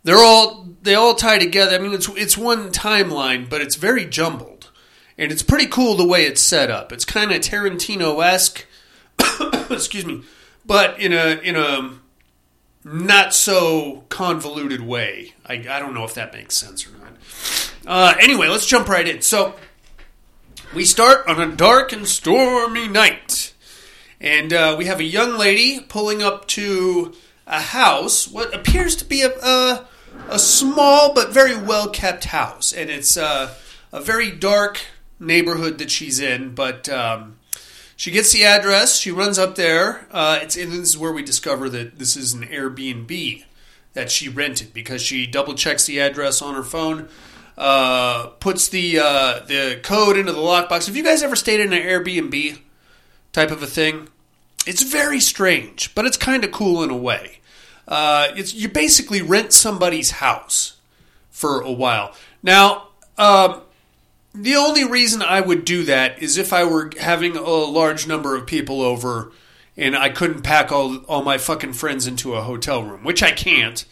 [0.04, 1.76] they're all they all tie together.
[1.76, 4.60] I mean, it's it's one timeline, but it's very jumbled
[5.20, 6.94] and it's pretty cool the way it's set up.
[6.94, 8.66] It's kind of Tarantino esque,
[9.70, 10.24] excuse me,
[10.66, 12.00] but in a in a
[12.86, 15.34] not so convoluted way.
[15.46, 17.18] I, I don't know if that makes sense or not.
[17.86, 19.22] Uh, anyway, let's jump right in.
[19.22, 19.56] So
[20.74, 23.54] we start on a dark and stormy night,
[24.22, 27.14] and uh, we have a young lady pulling up to
[27.48, 29.88] a house, what appears to be a a,
[30.30, 33.54] a small but very well kept house, and it's uh,
[33.92, 34.80] a very dark
[35.20, 37.38] neighborhood that she's in, but um,
[37.96, 38.98] she gets the address.
[38.98, 40.08] She runs up there.
[40.12, 43.44] Uh, it's and this is where we discover that this is an Airbnb
[43.94, 47.10] that she rented because she double checks the address on her phone,
[47.60, 50.88] uh, puts the uh, the code into the lockbox.
[50.88, 52.58] Have you guys ever stayed in an Airbnb
[53.34, 54.08] type of a thing?
[54.66, 57.40] It's very strange, but it's kind of cool in a way.
[57.88, 60.78] Uh, it's you basically rent somebody's house
[61.30, 62.16] for a while.
[62.42, 63.62] Now, um,
[64.34, 68.36] the only reason I would do that is if I were having a large number
[68.36, 69.34] of people over
[69.76, 73.32] and I couldn't pack all, all my fucking friends into a hotel room, which I
[73.32, 73.84] can't.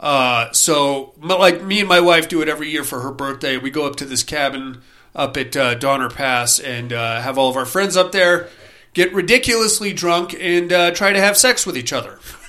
[0.00, 3.56] Uh, so, like me and my wife do it every year for her birthday.
[3.56, 4.80] We go up to this cabin
[5.14, 8.48] up at uh, Donner Pass and uh, have all of our friends up there,
[8.94, 12.18] get ridiculously drunk, and uh, try to have sex with each other.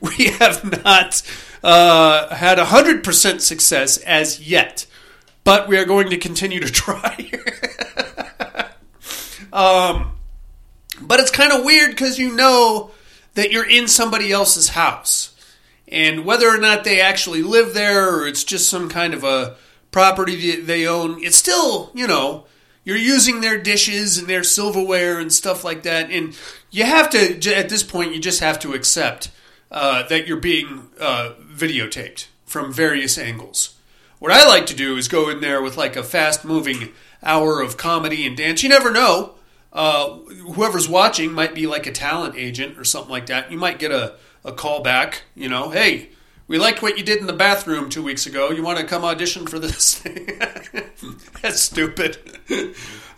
[0.00, 1.22] we have not
[1.62, 4.86] uh, had 100% success as yet
[5.46, 7.30] but we are going to continue to try.
[9.52, 10.10] um,
[11.00, 12.90] but it's kind of weird because you know
[13.34, 15.35] that you're in somebody else's house.
[15.88, 19.56] And whether or not they actually live there or it's just some kind of a
[19.90, 22.46] property that they own, it's still, you know,
[22.84, 26.10] you're using their dishes and their silverware and stuff like that.
[26.10, 26.36] And
[26.70, 29.30] you have to, at this point, you just have to accept
[29.70, 33.74] uh, that you're being uh, videotaped from various angles.
[34.18, 37.60] What I like to do is go in there with like a fast moving hour
[37.60, 38.62] of comedy and dance.
[38.62, 39.34] You never know.
[39.72, 40.18] Uh,
[40.54, 43.50] whoever's watching might be like a talent agent or something like that.
[43.50, 44.14] You might get a,
[44.46, 46.08] a call back, you know, hey,
[46.48, 48.50] we liked what you did in the bathroom two weeks ago.
[48.50, 50.40] You want to come audition for this thing?
[51.42, 52.18] that's stupid.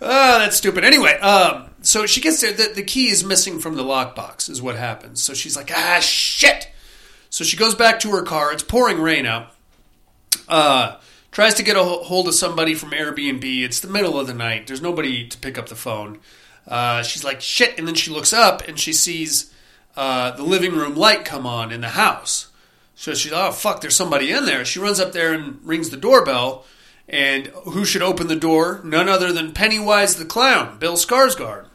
[0.00, 0.84] Ah, that's stupid.
[0.84, 2.52] Anyway, um, so she gets there.
[2.52, 5.22] The, the key is missing from the lockbox, is what happens.
[5.22, 6.70] So she's like, ah, shit.
[7.28, 8.52] So she goes back to her car.
[8.52, 9.52] It's pouring rain out.
[10.48, 10.96] Uh,
[11.30, 13.62] tries to get a hold of somebody from Airbnb.
[13.62, 14.66] It's the middle of the night.
[14.66, 16.18] There's nobody to pick up the phone.
[16.66, 17.78] Uh, she's like, shit.
[17.78, 19.52] And then she looks up and she sees
[19.98, 22.46] uh, the living room light come on in the house.
[22.94, 24.64] So she's, oh, fuck, there's somebody in there.
[24.64, 26.64] She runs up there and rings the doorbell.
[27.08, 28.80] And who should open the door?
[28.84, 31.66] None other than Pennywise the Clown, Bill Skarsgård.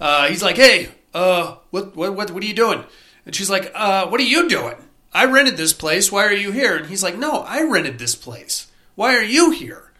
[0.00, 2.84] Uh, he's like, hey, uh, what, what, what, what are you doing?
[3.26, 4.76] And she's like, uh, what are you doing?
[5.12, 6.12] I rented this place.
[6.12, 6.76] Why are you here?
[6.76, 8.70] And he's like, No, I rented this place.
[8.94, 9.90] Why are you here?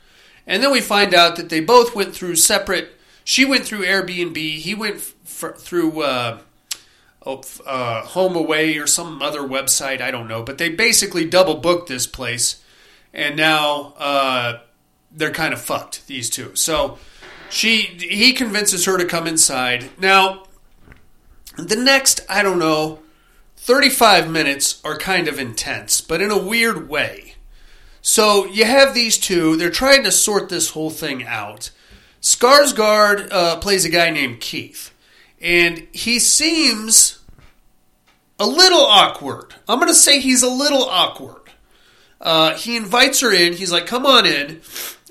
[0.46, 2.92] And then we find out that they both went through separate.
[3.24, 4.36] She went through Airbnb.
[4.36, 6.38] He went f- through uh,
[7.24, 7.42] oh,
[8.06, 10.00] Home Away or some other website.
[10.00, 10.42] I don't know.
[10.42, 12.62] But they basically double booked this place.
[13.12, 14.60] And now uh,
[15.10, 16.54] they're kind of fucked, these two.
[16.54, 16.98] So
[17.48, 19.90] she he convinces her to come inside.
[19.98, 20.44] Now,
[21.56, 23.00] the next, I don't know
[23.60, 27.34] 35 minutes are kind of intense, but in a weird way.
[28.00, 31.70] So you have these two, they're trying to sort this whole thing out.
[32.22, 34.89] Skarsgård uh, plays a guy named Keith,
[35.41, 37.18] and he seems
[38.38, 39.55] a little awkward.
[39.68, 41.36] I'm going to say he's a little awkward.
[42.20, 43.55] Uh, he invites her in.
[43.55, 44.61] He's like, "Come on in.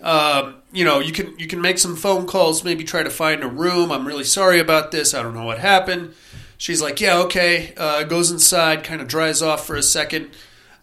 [0.02, 3.44] Um, you know, you can you can make some phone calls, maybe try to find
[3.44, 3.92] a room.
[3.92, 5.14] I'm really sorry about this.
[5.14, 6.14] I don't know what happened."
[6.60, 7.74] She's like, yeah, okay.
[7.78, 10.32] Uh, goes inside, kind of dries off for a second.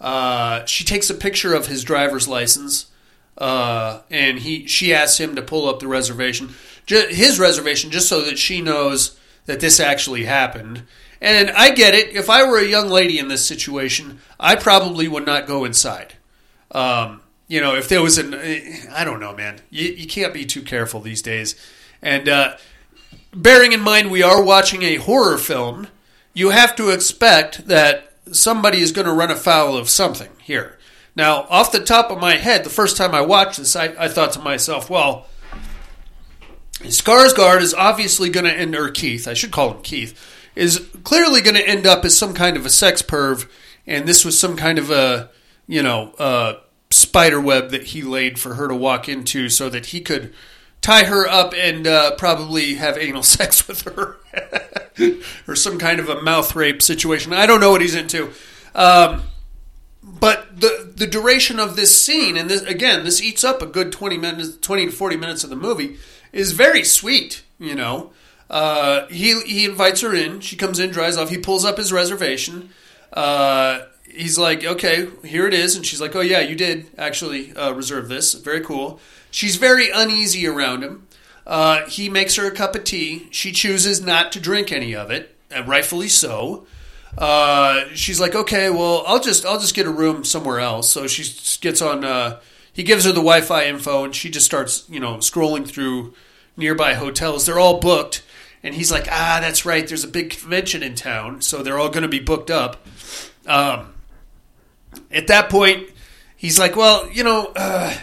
[0.00, 2.86] Uh, she takes a picture of his driver's license,
[3.36, 6.54] uh, and he she asks him to pull up the reservation,
[6.86, 10.82] his reservation, just so that she knows that this actually happened.
[11.20, 12.14] And I get it.
[12.14, 16.14] If I were a young lady in this situation, I probably would not go inside.
[16.72, 18.34] Um, you know, if there was an,
[18.92, 19.60] I don't know, man.
[19.70, 21.54] You, you can't be too careful these days.
[22.02, 22.56] And uh,
[23.32, 25.88] bearing in mind we are watching a horror film,
[26.34, 30.78] you have to expect that somebody is going to run afoul of something here.
[31.14, 34.08] Now, off the top of my head, the first time I watched this, I, I
[34.08, 35.26] thought to myself, well,
[36.80, 40.18] Skarsgård is obviously going to end, or Keith, I should call him Keith,
[40.54, 43.48] is clearly going to end up as some kind of a sex perv,
[43.86, 45.30] and this was some kind of a,
[45.66, 46.60] you know, uh,
[46.90, 50.32] spider web that he laid for her to walk into so that he could
[50.80, 54.18] tie her up and uh, probably have anal sex with her,
[55.48, 57.32] or some kind of a mouth rape situation.
[57.32, 58.32] I don't know what he's into.
[58.74, 59.22] Um,
[60.02, 63.90] but the the duration of this scene, and this again, this eats up a good
[63.90, 65.96] twenty minutes, twenty to forty minutes of the movie,
[66.36, 67.42] is very sweet.
[67.58, 68.12] You know,
[68.50, 70.40] uh, he he invites her in.
[70.40, 71.30] She comes in, dries off.
[71.30, 72.70] He pulls up his reservation.
[73.12, 77.56] Uh, he's like, "Okay, here it is," and she's like, "Oh yeah, you did actually
[77.56, 78.34] uh, reserve this.
[78.34, 81.06] Very cool." She's very uneasy around him.
[81.46, 83.28] Uh, he makes her a cup of tea.
[83.30, 86.66] She chooses not to drink any of it, and rightfully so.
[87.16, 90.90] Uh, she's like, okay, well, I'll just I'll just get a room somewhere else.
[90.90, 91.24] So she
[91.60, 92.04] gets on.
[92.76, 96.12] He gives her the Wi-Fi info, and she just starts, you know, scrolling through
[96.58, 97.46] nearby hotels.
[97.46, 98.22] They're all booked,
[98.62, 99.88] and he's like, ah, that's right.
[99.88, 102.86] There's a big convention in town, so they're all going to be booked up.
[103.46, 103.94] Um,
[105.10, 105.88] at that point,
[106.36, 107.96] he's like, well, you know, uh,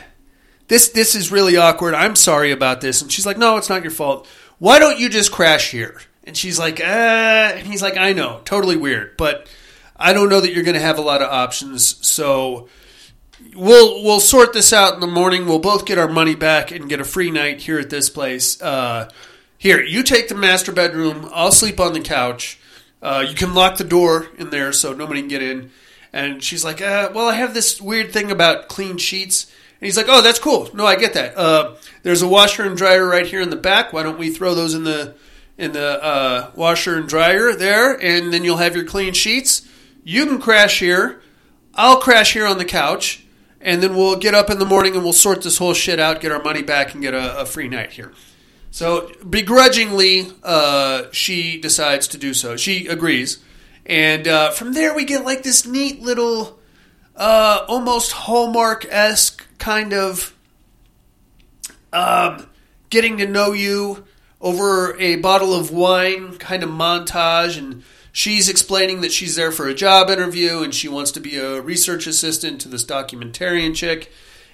[0.70, 1.94] this this is really awkward.
[1.94, 3.04] I'm sorry about this.
[3.04, 4.28] And she's like, no, it's not your fault.
[4.58, 6.02] Why don't you just crash here?
[6.24, 9.48] And she's like, uh, and he's like, I know, totally weird, but
[9.96, 12.04] I don't know that you're going to have a lot of options.
[12.08, 12.70] So
[13.56, 15.46] we'll we'll sort this out in the morning.
[15.46, 18.62] We'll both get our money back and get a free night here at this place.
[18.62, 19.10] Uh,
[19.58, 21.30] here, you take the master bedroom.
[21.34, 22.60] I'll sleep on the couch.
[23.02, 25.72] Uh, you can lock the door in there so nobody can get in.
[26.12, 29.52] And she's like, uh, well, I have this weird thing about clean sheets.
[29.80, 30.70] And he's like, oh, that's cool.
[30.74, 31.38] No, I get that.
[31.38, 33.92] Uh, there's a washer and dryer right here in the back.
[33.92, 35.16] Why don't we throw those in the
[35.58, 39.68] in the uh, washer and dryer there, and then you'll have your clean sheets.
[40.04, 41.22] You can crash here.
[41.76, 43.23] I'll crash here on the couch,
[43.64, 46.22] and then we'll get up in the morning and we'll sort this whole shit out,
[46.22, 48.14] get our money back, and get a, a free night here.
[48.70, 52.58] So begrudgingly, uh, she decides to do so.
[52.58, 53.40] She agrees,
[53.86, 56.60] and uh, from there we get like this neat little,
[57.16, 60.36] uh, almost Hallmark esque kind of
[61.94, 62.50] um,
[62.90, 64.06] getting to know you
[64.42, 67.84] over a bottle of wine kind of montage and
[68.14, 71.60] she's explaining that she's there for a job interview and she wants to be a
[71.60, 74.10] research assistant to this documentarian chick.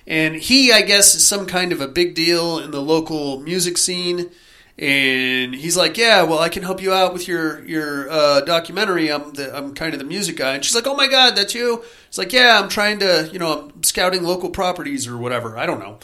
[0.07, 3.77] And he i guess is some kind of a big deal in the local music
[3.77, 4.31] scene.
[4.79, 9.11] And he's like yeah well i can help you out with your your uh, documentary.
[9.11, 10.55] I'm the, i'm kind of the music guy.
[10.55, 11.83] And she's like oh my god that's you?
[12.07, 15.57] It's like yeah i'm trying to you know i'm scouting local properties or whatever.
[15.57, 15.99] I don't know.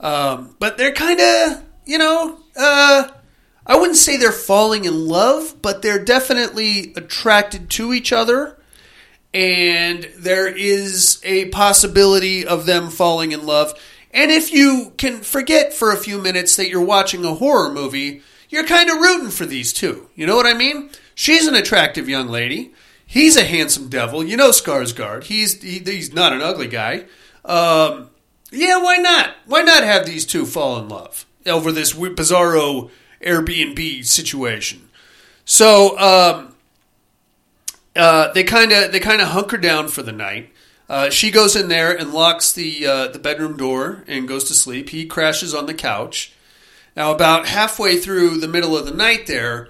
[0.00, 3.08] Um, but they're kind of you know uh,
[3.68, 8.56] I wouldn't say they're falling in love, but they're definitely attracted to each other.
[9.34, 13.78] And there is a possibility of them falling in love.
[14.10, 18.22] And if you can forget for a few minutes that you're watching a horror movie,
[18.48, 20.08] you're kind of rooting for these two.
[20.14, 20.88] You know what I mean?
[21.14, 22.72] She's an attractive young lady.
[23.04, 24.24] He's a handsome devil.
[24.24, 25.24] You know Skarsgård.
[25.24, 27.04] He's he, he's not an ugly guy.
[27.44, 28.10] Um,
[28.50, 29.34] yeah, why not?
[29.46, 32.90] Why not have these two fall in love over this bizarro
[33.22, 34.88] Airbnb situation.
[35.44, 36.54] So um,
[37.96, 40.52] uh, they kind of they kind of hunker down for the night.
[40.88, 44.54] Uh, she goes in there and locks the uh, the bedroom door and goes to
[44.54, 44.90] sleep.
[44.90, 46.32] He crashes on the couch.
[46.96, 49.68] Now, about halfway through the middle of the night, there,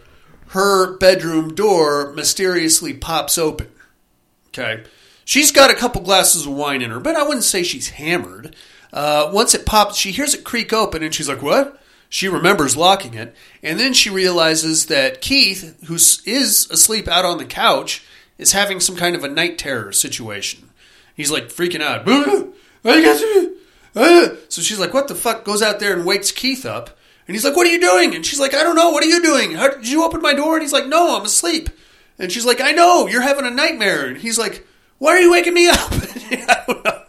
[0.49, 3.69] her bedroom door mysteriously pops open.
[4.49, 4.85] Okay,
[5.25, 8.55] she's got a couple glasses of wine in her, but I wouldn't say she's hammered.
[8.93, 11.78] Uh, once it pops, she hears it creak open, and she's like, "What?"
[12.09, 17.39] She remembers locking it, and then she realizes that Keith, who is asleep out on
[17.39, 18.03] the couch,
[18.39, 20.71] is having some kind of a night terror situation.
[21.15, 22.07] He's like freaking out.
[24.49, 26.97] So she's like, "What the fuck?" Goes out there and wakes Keith up,
[27.27, 28.91] and he's like, "What are you doing?" And she's like, "I don't know.
[28.91, 29.53] What are you doing?
[29.53, 31.69] How, did you open my door?" And he's like, "No, I'm asleep."
[32.19, 33.07] And she's like, "I know.
[33.09, 34.67] You're having a nightmare." And he's like,
[34.99, 37.03] "Why are you waking me up?" I don't know.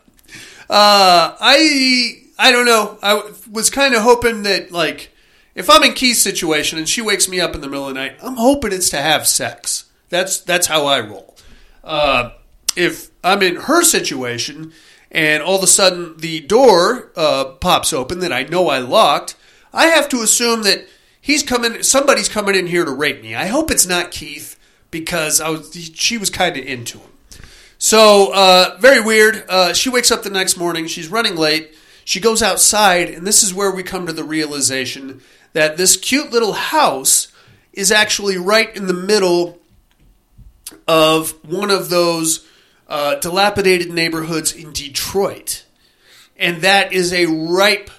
[0.69, 2.97] Uh, I I don't know.
[3.03, 5.11] I was kind of hoping that like
[5.55, 7.99] if I'm in Keith's situation and she wakes me up in the middle of the
[7.99, 9.91] night, I'm hoping it's to have sex.
[10.07, 11.35] That's that's how I roll.
[11.83, 12.31] Uh,
[12.77, 14.71] if I'm in her situation
[15.11, 19.35] and all of a sudden the door uh, pops open that I know I locked,
[19.73, 20.87] I have to assume that
[21.19, 21.83] he's coming.
[21.83, 23.35] Somebody's coming in here to rape me.
[23.35, 24.57] I hope it's not Keith
[24.91, 27.09] because I was she was kind of into him.
[27.77, 29.43] So uh, very weird.
[29.49, 30.87] Uh, she wakes up the next morning.
[30.87, 31.75] She's running late.
[32.10, 35.22] She goes outside, and this is where we come to the realization
[35.53, 37.28] that this cute little house
[37.72, 39.60] is actually right in the middle
[40.88, 42.47] of one of those
[42.88, 45.66] uh, dilapidated neighborhoods in Detroit.
[46.36, 47.91] And that is a ripe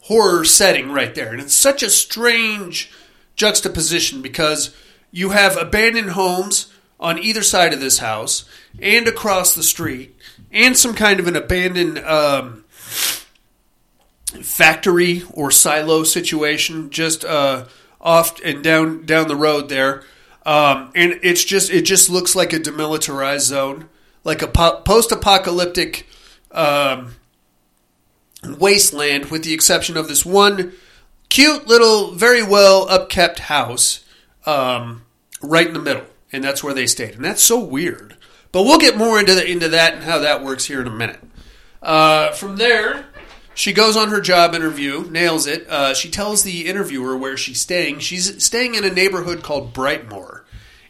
[0.00, 1.30] horror setting right there.
[1.30, 2.90] And it's such a strange
[3.36, 4.74] juxtaposition because
[5.12, 8.46] you have abandoned homes on either side of this house
[8.82, 10.16] and across the street
[10.50, 12.64] and some kind of an abandoned um,
[14.30, 17.66] factory or silo situation just uh,
[18.00, 20.02] off and down down the road there.
[20.46, 23.88] Um, and it's just it just looks like a demilitarized zone,
[24.24, 26.06] like a po- post-apocalyptic
[26.52, 27.16] um,
[28.44, 30.72] wasteland, with the exception of this one
[31.28, 34.04] cute little, very well upkept house
[34.46, 35.02] um,
[35.42, 38.16] right in the middle, and that's where they stayed, and that's so weird.
[38.50, 40.90] But we'll get more into the, into that and how that works here in a
[40.90, 41.20] minute.
[41.82, 43.06] Uh, from there,
[43.58, 45.68] she goes on her job interview, nails it.
[45.68, 47.98] Uh, she tells the interviewer where she's staying.
[47.98, 50.42] She's staying in a neighborhood called Brightmoor.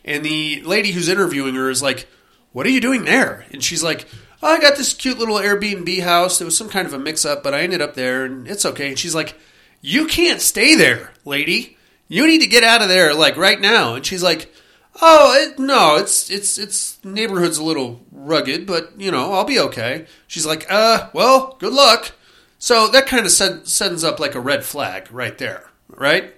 [0.05, 2.07] And the lady who's interviewing her is like,
[2.53, 3.47] What are you doing there?
[3.53, 4.07] And she's like,
[4.43, 6.41] oh, I got this cute little Airbnb house.
[6.41, 8.67] It was some kind of a mix up, but I ended up there and it's
[8.67, 8.89] okay.
[8.89, 9.35] And she's like,
[9.81, 11.79] You can't stay there, lady.
[12.07, 13.95] You need to get out of there, like right now.
[13.95, 14.53] And she's like,
[15.01, 19.61] Oh, it, no, it's it's it's neighborhood's a little rugged, but you know I'll be
[19.61, 20.07] okay.
[20.27, 22.13] She's like, uh, well, good luck.
[22.59, 26.35] So that kind of send, sends up like a red flag right there, right?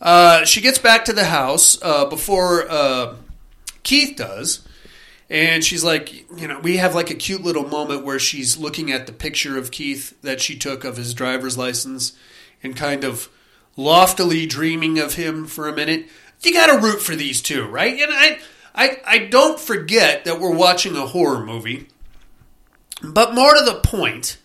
[0.00, 3.16] Uh, she gets back to the house uh, before uh,
[3.84, 4.66] Keith does,
[5.30, 8.90] and she's like, you know, we have like a cute little moment where she's looking
[8.90, 12.12] at the picture of Keith that she took of his driver's license
[12.62, 13.28] and kind of
[13.76, 16.08] loftily dreaming of him for a minute.
[16.42, 17.98] You got to root for these two, right?
[17.98, 18.38] And I,
[18.74, 21.88] I, I don't forget that we're watching a horror movie,
[23.02, 24.36] but more to the point,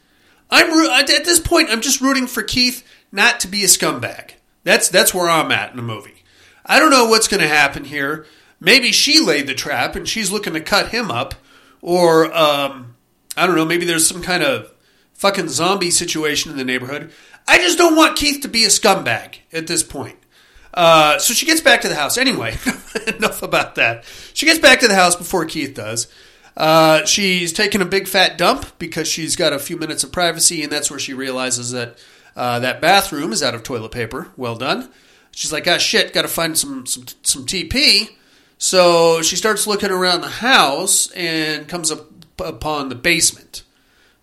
[0.49, 4.31] I'm at this point I'm just rooting for Keith not to be a scumbag.
[4.63, 6.23] That's that's where I'm at in the movie.
[6.65, 8.25] I don't know what's going to happen here.
[8.59, 11.35] Maybe she laid the trap and she's looking to cut him up,
[11.81, 12.95] or um,
[13.37, 13.65] I don't know.
[13.65, 14.71] Maybe there's some kind of
[15.13, 17.11] fucking zombie situation in the neighborhood.
[17.47, 20.17] I just don't want Keith to be a scumbag at this point.
[20.73, 22.17] Uh, so she gets back to the house.
[22.17, 22.57] Anyway,
[23.07, 24.05] enough about that.
[24.33, 26.07] She gets back to the house before Keith does.
[26.59, 30.61] Uh, she's taking a big fat dump because she's got a few minutes of privacy,
[30.61, 31.97] and that's where she realizes that
[32.35, 34.27] uh, that bathroom is out of toilet paper.
[34.35, 34.89] Well done.
[35.31, 38.09] She's like, ah, shit, got to find some, some some TP.
[38.57, 42.07] So she starts looking around the house and comes up
[42.37, 43.63] upon the basement.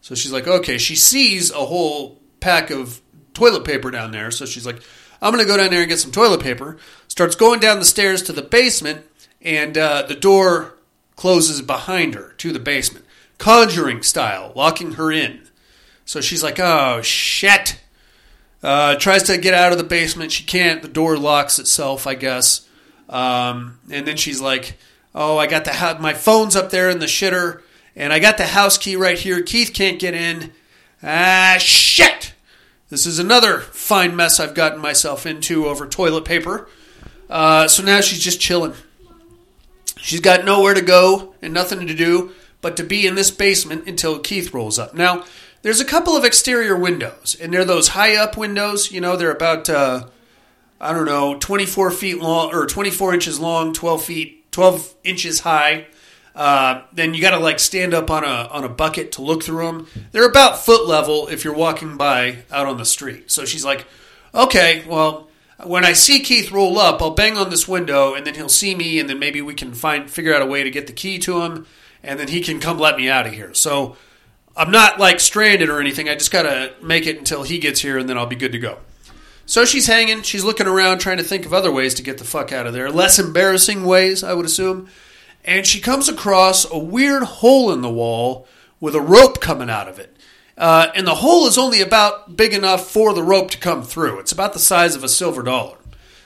[0.02, 3.00] So she's like, okay, she sees a whole pack of
[3.32, 4.30] toilet paper down there.
[4.30, 4.82] So she's like,
[5.22, 6.76] I'm going to go down there and get some toilet paper.
[7.08, 9.06] Starts going down the stairs to the basement,
[9.40, 10.75] and uh, the door
[11.16, 13.04] closes behind her to the basement,
[13.38, 15.40] conjuring style, locking her in.
[16.04, 17.80] So she's like, oh, shit.
[18.62, 20.32] Uh, tries to get out of the basement.
[20.32, 20.82] She can't.
[20.82, 22.68] The door locks itself, I guess.
[23.08, 24.76] Um, and then she's like,
[25.14, 27.62] oh, I got the ho- my phone's up there in the shitter,
[27.94, 29.42] and I got the house key right here.
[29.42, 30.52] Keith can't get in.
[31.02, 32.34] Ah, shit.
[32.88, 36.68] This is another fine mess I've gotten myself into over toilet paper.
[37.28, 38.74] Uh, so now she's just chilling.
[40.06, 42.30] She's got nowhere to go and nothing to do
[42.60, 44.94] but to be in this basement until Keith rolls up.
[44.94, 45.24] Now,
[45.62, 48.92] there's a couple of exterior windows, and they're those high up windows.
[48.92, 50.06] You know, they're about, uh,
[50.80, 55.88] I don't know, 24 feet long or 24 inches long, 12 feet, 12 inches high.
[56.36, 59.42] Uh, then you got to like stand up on a on a bucket to look
[59.42, 59.88] through them.
[60.12, 63.32] They're about foot level if you're walking by out on the street.
[63.32, 63.86] So she's like,
[64.32, 65.26] okay, well,
[65.64, 68.74] when I see Keith roll up, I'll bang on this window, and then he'll see
[68.74, 71.18] me, and then maybe we can find figure out a way to get the key
[71.20, 71.66] to him,
[72.02, 73.54] and then he can come let me out of here.
[73.54, 73.96] So
[74.56, 76.08] I'm not like stranded or anything.
[76.08, 78.52] I just got to make it until he gets here, and then I'll be good
[78.52, 78.78] to go.
[79.46, 80.22] So she's hanging.
[80.22, 82.72] She's looking around, trying to think of other ways to get the fuck out of
[82.72, 82.90] there.
[82.90, 84.88] Less embarrassing ways, I would assume.
[85.44, 88.48] And she comes across a weird hole in the wall
[88.80, 90.15] with a rope coming out of it.
[90.56, 94.18] Uh, and the hole is only about big enough for the rope to come through.
[94.18, 95.76] It's about the size of a silver dollar.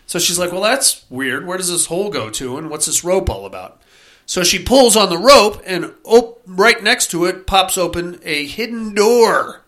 [0.07, 1.47] So she's like, Well, that's weird.
[1.47, 2.57] Where does this hole go to?
[2.57, 3.81] And what's this rope all about?
[4.26, 8.47] So she pulls on the rope, and op- right next to it pops open a
[8.47, 9.62] hidden door.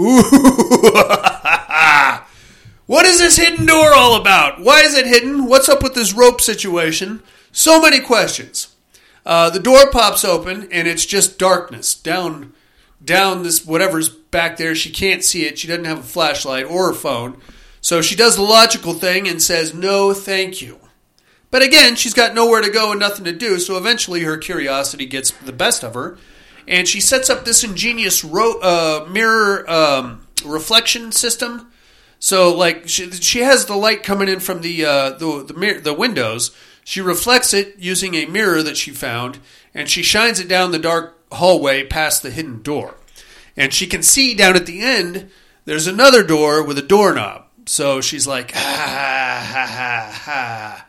[0.00, 0.22] Ooh.
[2.86, 4.60] What is this hidden door all about?
[4.60, 5.46] Why is it hidden?
[5.46, 7.22] What's up with this rope situation?
[7.50, 8.74] So many questions.
[9.24, 12.52] Uh, the door pops open and it's just darkness down,
[13.04, 14.74] down this whatever's back there.
[14.74, 15.58] She can't see it.
[15.58, 17.40] She doesn't have a flashlight or a phone,
[17.80, 20.78] so she does the logical thing and says no, thank you.
[21.50, 23.60] But again, she's got nowhere to go and nothing to do.
[23.60, 26.18] So eventually, her curiosity gets the best of her,
[26.66, 31.70] and she sets up this ingenious ro- uh, mirror um, reflection system.
[32.18, 35.80] So like she, she has the light coming in from the uh, the the, mir-
[35.80, 36.56] the windows.
[36.82, 39.38] She reflects it using a mirror that she found,
[39.72, 42.96] and she shines it down the dark hallway past the hidden door.
[43.56, 45.30] And she can see down at the end
[45.64, 47.46] there's another door with a doorknob.
[47.66, 50.86] So she's like, ha ha ha ha.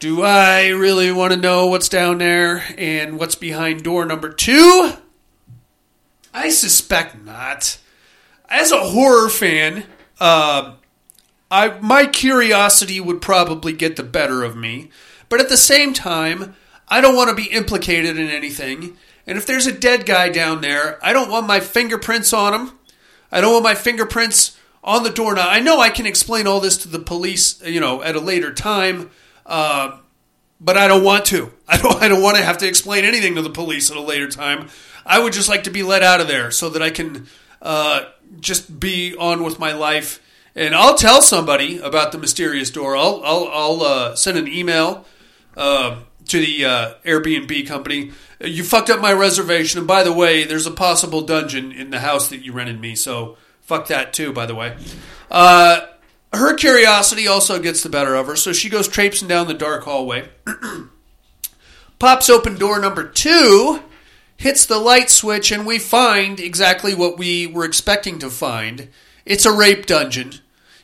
[0.00, 4.92] Do I really want to know what's down there and what's behind door number two?
[6.32, 7.78] I suspect not.
[8.48, 9.84] As a horror fan,
[10.18, 10.74] uh,
[11.50, 14.90] I my curiosity would probably get the better of me,
[15.28, 16.56] but at the same time,
[16.90, 18.96] I don't want to be implicated in anything.
[19.26, 22.78] And if there's a dead guy down there, I don't want my fingerprints on him.
[23.30, 25.34] I don't want my fingerprints on the door.
[25.34, 28.20] Now, I know I can explain all this to the police, you know, at a
[28.20, 29.10] later time,
[29.46, 29.98] uh,
[30.60, 31.52] but I don't want to.
[31.68, 32.02] I don't.
[32.02, 34.68] I don't want to have to explain anything to the police at a later time.
[35.06, 37.26] I would just like to be let out of there so that I can
[37.62, 38.06] uh,
[38.40, 40.20] just be on with my life.
[40.56, 42.96] And I'll tell somebody about the mysterious door.
[42.96, 45.06] I'll I'll, I'll uh, send an email
[45.56, 48.12] uh, to the uh, Airbnb company.
[48.40, 52.00] You fucked up my reservation, and by the way, there's a possible dungeon in the
[52.00, 52.94] house that you rented me.
[52.94, 54.32] So fuck that too.
[54.32, 54.76] By the way,
[55.30, 55.86] uh,
[56.32, 59.84] her curiosity also gets the better of her, so she goes traipsing down the dark
[59.84, 60.28] hallway.
[61.98, 63.80] Pops open door number two,
[64.36, 68.88] hits the light switch, and we find exactly what we were expecting to find.
[69.26, 70.34] It's a rape dungeon.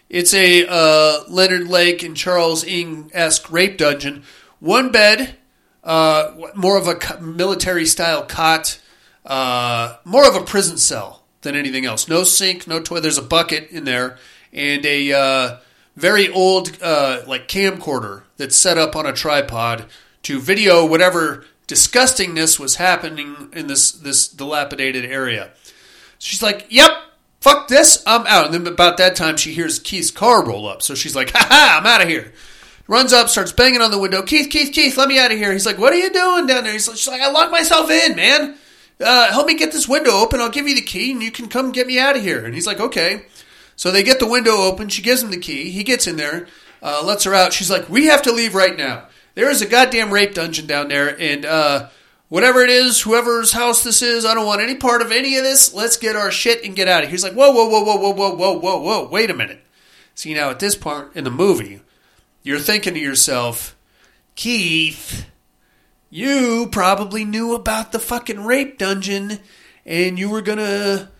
[0.09, 4.24] It's a uh, Leonard Lake and Charles Ng esque rape dungeon.
[4.61, 5.37] One bed,
[5.85, 8.81] uh, more of a military style cot,
[9.25, 12.09] uh, more of a prison cell than anything else.
[12.09, 13.03] No sink, no toilet.
[13.03, 14.19] There's a bucket in there
[14.53, 15.57] and a uh,
[15.95, 19.87] very old uh, like camcorder that's set up on a tripod
[20.23, 25.51] to video whatever disgustingness was happening in this this dilapidated area.
[26.19, 26.91] She's like, "Yep,
[27.41, 30.83] fuck this, I'm out." And then about that time, she hears Keith's car roll up,
[30.83, 32.33] so she's like, "Ha ha, I'm out of here."
[32.89, 34.22] Runs up, starts banging on the window.
[34.22, 35.53] Keith, Keith, Keith, let me out of here.
[35.53, 37.91] He's like, "What are you doing down there?" He's like, she's like "I locked myself
[37.91, 38.57] in, man.
[39.01, 40.41] Uh, help me get this window open.
[40.41, 42.55] I'll give you the key, and you can come get me out of here." And
[42.55, 43.26] he's like, "Okay."
[43.74, 44.89] So they get the window open.
[44.89, 45.70] She gives him the key.
[45.70, 46.47] He gets in there,
[46.82, 47.53] uh, lets her out.
[47.53, 49.09] She's like, "We have to leave right now.
[49.34, 51.89] There is a goddamn rape dungeon down there, and uh,
[52.28, 55.45] whatever it is, whoever's house this is, I don't want any part of any of
[55.45, 55.74] this.
[55.74, 57.97] Let's get our shit and get out of here." He's like, "Whoa, whoa, whoa, whoa,
[57.97, 59.09] whoa, whoa, whoa, whoa, whoa!
[59.09, 59.61] Wait a minute."
[60.14, 61.80] See now, at this part in the movie,
[62.47, 63.76] you're thinking to yourself,
[64.36, 65.26] Keith,
[66.11, 69.40] you probably knew about the fucking rape dungeon,
[69.84, 71.11] and you were gonna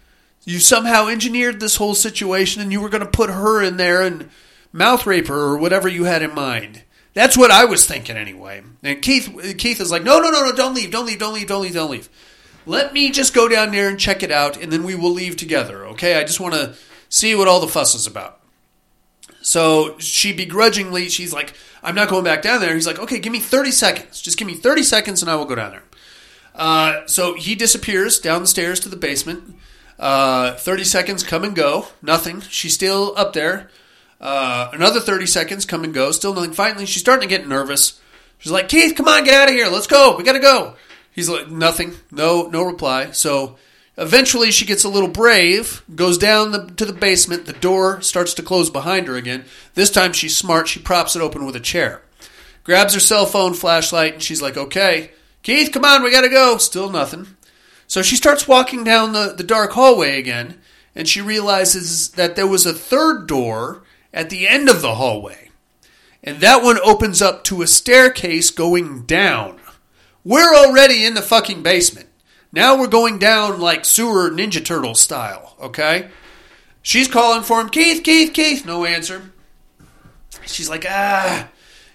[0.45, 4.03] you somehow engineered this whole situation and you were going to put her in there
[4.03, 4.31] and
[4.73, 6.85] mouth rape her or whatever you had in mind.
[7.15, 8.63] That's what I was thinking anyway.
[8.85, 10.93] And Keith Keith is like, "No, no, no, no, don't leave.
[10.93, 11.19] Don't leave.
[11.19, 11.49] Don't leave.
[11.49, 11.75] Don't leave.
[11.75, 12.09] Don't leave.
[12.67, 15.37] Let me just go down there and check it out and then we will leave
[15.37, 16.21] together, okay?
[16.21, 16.75] I just want to
[17.09, 18.41] see what all the fuss is about."
[19.47, 23.33] So she begrudgingly, she's like, "I'm not going back down there." He's like, "Okay, give
[23.33, 24.21] me 30 seconds.
[24.21, 25.85] Just give me 30 seconds and I will go down there."
[26.53, 29.55] Uh, so he disappears down the stairs to the basement.
[30.01, 31.87] Uh, 30 seconds come and go.
[32.03, 32.41] Nothing.
[32.41, 33.71] She's still up there.
[34.21, 36.11] Uh, another 30 seconds come and go.
[36.11, 36.53] Still nothing.
[36.53, 38.01] Finally, she's starting to get nervous.
[38.39, 39.69] She's like, Keith, come on, get out of here.
[39.69, 40.17] Let's go.
[40.17, 40.75] We got to go.
[41.13, 41.95] He's like, nothing.
[42.11, 43.13] No, no reply.
[43.13, 43.59] So
[43.97, 47.47] eventually she gets a little brave, goes down the, to the basement.
[47.47, 49.45] The door starts to close behind her again.
[49.75, 50.69] This time she's smart.
[50.69, 52.03] She props it open with a chair.
[52.65, 56.29] Grabs her cell phone flashlight and she's like, okay, Keith, come on, we got to
[56.29, 56.59] go.
[56.59, 57.29] Still nothing.
[57.87, 60.59] So she starts walking down the, the dark hallway again,
[60.95, 65.51] and she realizes that there was a third door at the end of the hallway.
[66.25, 69.61] And that one opens up to a staircase going down.
[70.25, 72.09] We're already in the fucking basement.
[72.53, 76.09] Now we're going down like sewer Ninja Turtle style, okay?
[76.83, 78.65] She's calling for him, Keith, Keith, Keith.
[78.65, 79.33] No answer.
[80.47, 81.49] She's like, ah.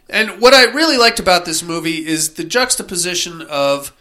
[0.10, 3.96] And what I really liked about this movie is the juxtaposition of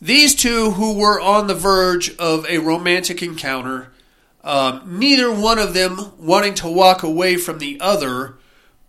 [0.00, 3.92] these two who were on the verge of a romantic encounter,
[4.42, 8.38] um, neither one of them wanting to walk away from the other,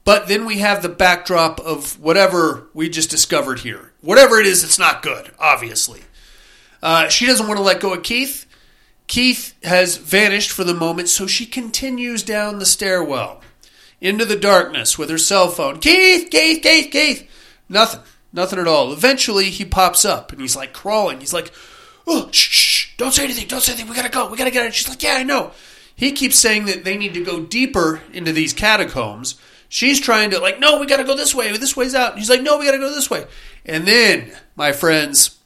[0.06, 3.92] but then we have the backdrop of whatever we just discovered here.
[4.00, 6.04] Whatever it is, it's not good, obviously.
[6.82, 8.46] Uh, she doesn't want to let go of Keith.
[9.08, 13.42] Keith has vanished for the moment, so she continues down the stairwell
[14.00, 15.80] into the darkness with her cell phone.
[15.80, 17.30] Keith, Keith, Keith, Keith.
[17.70, 18.02] Nothing.
[18.34, 18.94] Nothing at all.
[18.94, 21.20] Eventually, he pops up and he's like crawling.
[21.20, 21.52] He's like,
[22.08, 23.90] oh, shh, shh, don't say anything, don't say anything.
[23.90, 24.74] We gotta go, we gotta get it.
[24.74, 25.52] She's like, yeah, I know.
[25.96, 29.36] He keeps saying that they need to go deeper into these catacombs.
[29.70, 32.18] She's trying to, like, no, we gotta go this way, this way's out.
[32.18, 33.26] He's like, no, we gotta go this way.
[33.66, 35.38] And then, my friends,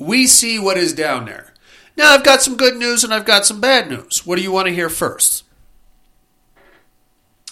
[0.00, 1.52] we see what is down there.
[1.96, 4.26] Now, I've got some good news and I've got some bad news.
[4.26, 5.44] What do you want to hear first?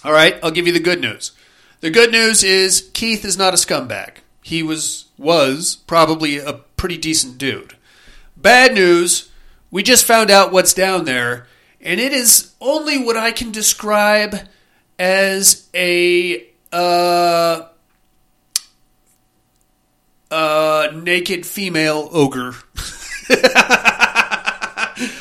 [0.03, 1.33] All right, I'll give you the good news.
[1.81, 4.17] The good news is Keith is not a scumbag.
[4.43, 7.77] He was was probably a pretty decent dude.
[8.37, 9.31] Bad news,
[9.71, 11.47] we just found out what's down there,
[11.81, 14.49] and it is only what I can describe
[14.99, 17.68] as a uh,
[20.31, 22.55] uh, naked female ogre.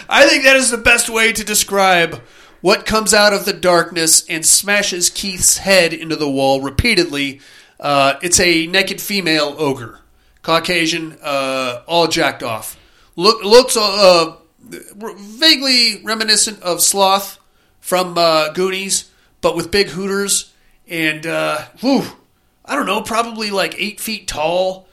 [0.10, 2.22] I think that is the best way to describe
[2.62, 7.40] what comes out of the darkness and smashes Keith's head into the wall repeatedly.
[7.80, 10.00] Uh, it's a naked female ogre,
[10.42, 12.78] Caucasian, uh, all jacked off.
[13.16, 17.38] Look, looks uh, vaguely reminiscent of Sloth
[17.80, 20.54] from uh, Goonies, but with big hooters
[20.90, 22.04] and uh, whew,
[22.66, 24.87] I don't know, probably like eight feet tall.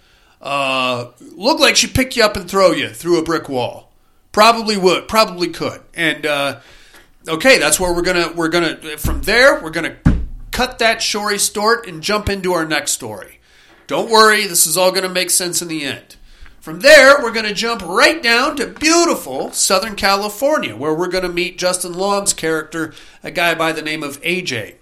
[0.45, 3.91] Uh, look like she'd pick you up and throw you through a brick wall.
[4.31, 5.81] Probably would, probably could.
[5.95, 6.61] And uh,
[7.27, 9.97] okay, that's where we're gonna we're gonna from there we're gonna
[10.51, 13.41] cut that Shory Stort and jump into our next story.
[13.87, 16.17] Don't worry, this is all gonna make sense in the end.
[16.61, 21.25] From there, we're going to jump right down to beautiful Southern California, where we're going
[21.25, 24.77] to meet Justin Long's character, a guy by the name of AJ.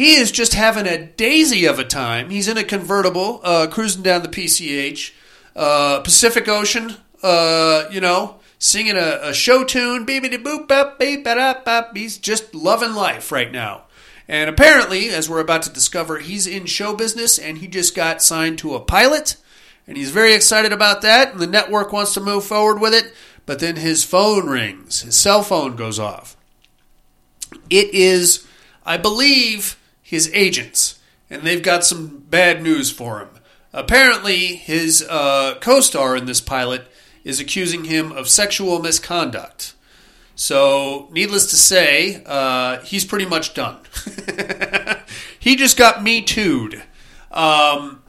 [0.00, 2.30] He is just having a daisy of a time.
[2.30, 5.12] He's in a convertible, uh, cruising down the PCH,
[5.54, 10.06] uh, Pacific Ocean, uh, you know, singing a, a show tune.
[10.06, 11.86] Beep, boop, beep.
[11.94, 13.82] He's just loving life right now.
[14.26, 18.22] And apparently, as we're about to discover, he's in show business and he just got
[18.22, 19.36] signed to a pilot
[19.86, 21.32] and he's very excited about that.
[21.32, 23.12] And the network wants to move forward with it,
[23.44, 26.38] but then his phone rings, his cell phone goes off.
[27.68, 28.46] It is,
[28.86, 29.76] I believe,
[30.10, 30.98] his agents,
[31.30, 33.28] and they've got some bad news for him.
[33.72, 36.88] Apparently, his uh, co star in this pilot
[37.22, 39.72] is accusing him of sexual misconduct.
[40.34, 43.78] So, needless to say, uh, he's pretty much done.
[45.38, 46.82] he just got me too'd.
[47.30, 48.02] Um,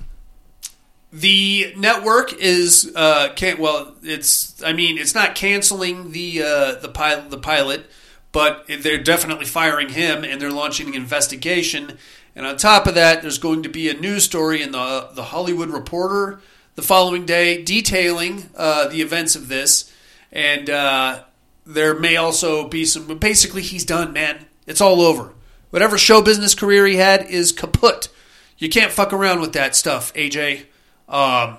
[1.14, 6.90] the network is uh, can't well it's I mean it's not canceling the uh, the
[6.90, 7.86] pilot the pilot
[8.32, 11.98] but they're definitely firing him and they're launching an investigation.
[12.36, 15.24] And on top of that there's going to be a news story in the the
[15.24, 16.42] Hollywood Reporter
[16.76, 19.92] the following day detailing uh, the events of this.
[20.32, 21.24] And uh,
[21.66, 24.46] there may also be some basically he's done man.
[24.66, 25.34] It's all over.
[25.72, 28.10] Whatever show business career he had is kaput.
[28.58, 30.66] You can't fuck around with that stuff AJ
[31.10, 31.58] um,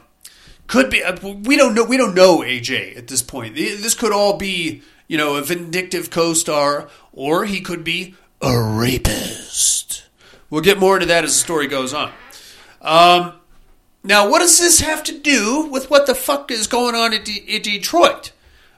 [0.66, 3.55] could be uh, we don't know we don't know AJ at this point.
[3.55, 10.04] This could all be you know a vindictive co-star, or he could be a rapist.
[10.48, 12.10] We'll get more into that as the story goes on.
[12.80, 13.34] Um,
[14.02, 17.26] now, what does this have to do with what the fuck is going on at
[17.26, 18.32] Detroit?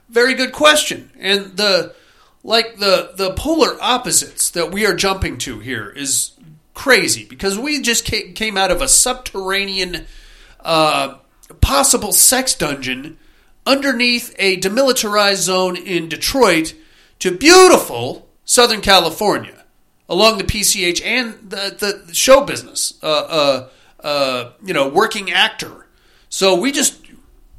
[0.09, 1.09] Very good question.
[1.17, 1.95] And the
[2.43, 6.33] like the the polar opposites that we are jumping to here is
[6.73, 10.05] crazy because we just came out of a subterranean
[10.59, 11.15] uh,
[11.61, 13.19] possible sex dungeon
[13.65, 16.73] underneath a demilitarized zone in Detroit
[17.19, 19.63] to beautiful Southern California
[20.07, 23.69] along the PCH and the, the show business, uh, uh,
[24.01, 25.87] uh, you know, working actor.
[26.29, 27.01] So we just,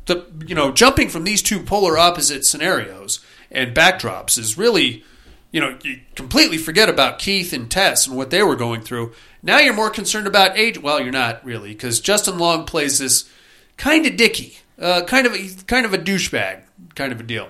[0.07, 5.05] the, you know, jumping from these two polar opposite scenarios and backdrops is really,
[5.51, 9.13] you know, you completely forget about Keith and Tess and what they were going through.
[9.43, 10.83] Now you're more concerned about AJ.
[10.83, 13.29] Well, you're not really, because Justin Long plays this
[13.77, 16.63] kind of dicky, uh, kind of a, kind of a douchebag,
[16.95, 17.49] kind of a deal.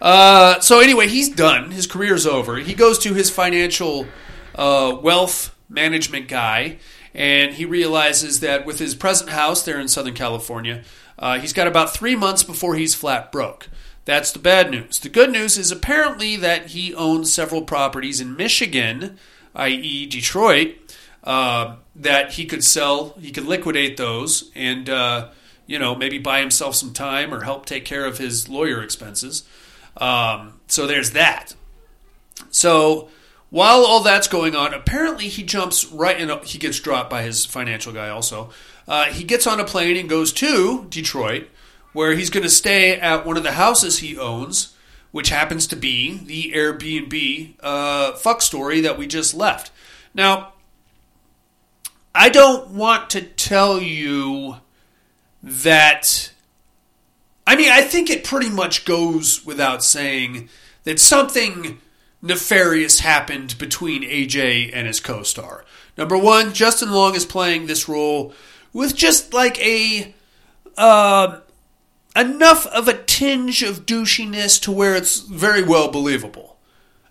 [0.00, 1.70] Uh, so anyway, he's done.
[1.70, 2.56] His career's over.
[2.56, 4.06] He goes to his financial
[4.54, 6.78] uh, wealth management guy,
[7.14, 10.82] and he realizes that with his present house there in Southern California,
[11.18, 13.68] uh, he's got about three months before he's flat broke.
[14.04, 14.98] That's the bad news.
[14.98, 19.18] The good news is apparently that he owns several properties in Michigan,
[19.54, 20.76] i.e., Detroit,
[21.22, 25.28] uh, that he could sell, he could liquidate those, and uh,
[25.66, 29.44] you know maybe buy himself some time or help take care of his lawyer expenses.
[29.96, 31.54] Um, so there's that.
[32.50, 33.08] So
[33.50, 36.30] while all that's going on, apparently he jumps right in.
[36.44, 38.08] He gets dropped by his financial guy.
[38.08, 38.50] Also,
[38.88, 41.48] uh, he gets on a plane and goes to Detroit,
[41.92, 44.74] where he's going to stay at one of the houses he owns
[45.14, 49.70] which happens to be the Airbnb uh, fuck story that we just left.
[50.12, 50.54] Now,
[52.12, 54.56] I don't want to tell you
[55.44, 56.32] that.
[57.46, 60.48] I mean, I think it pretty much goes without saying
[60.84, 61.78] that something
[62.22, 65.64] nefarious happened between AJ and his co star.
[65.96, 68.32] Number one, Justin Long is playing this role
[68.72, 70.14] with just like a.
[70.76, 71.40] Uh,
[72.16, 76.56] enough of a tinge of douchiness to where it's very well believable.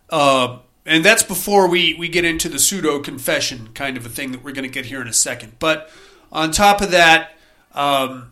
[0.09, 4.31] Uh, and that's before we, we get into the pseudo confession kind of a thing
[4.31, 5.53] that we're going to get here in a second.
[5.59, 5.89] But
[6.31, 7.35] on top of that,
[7.73, 8.31] um,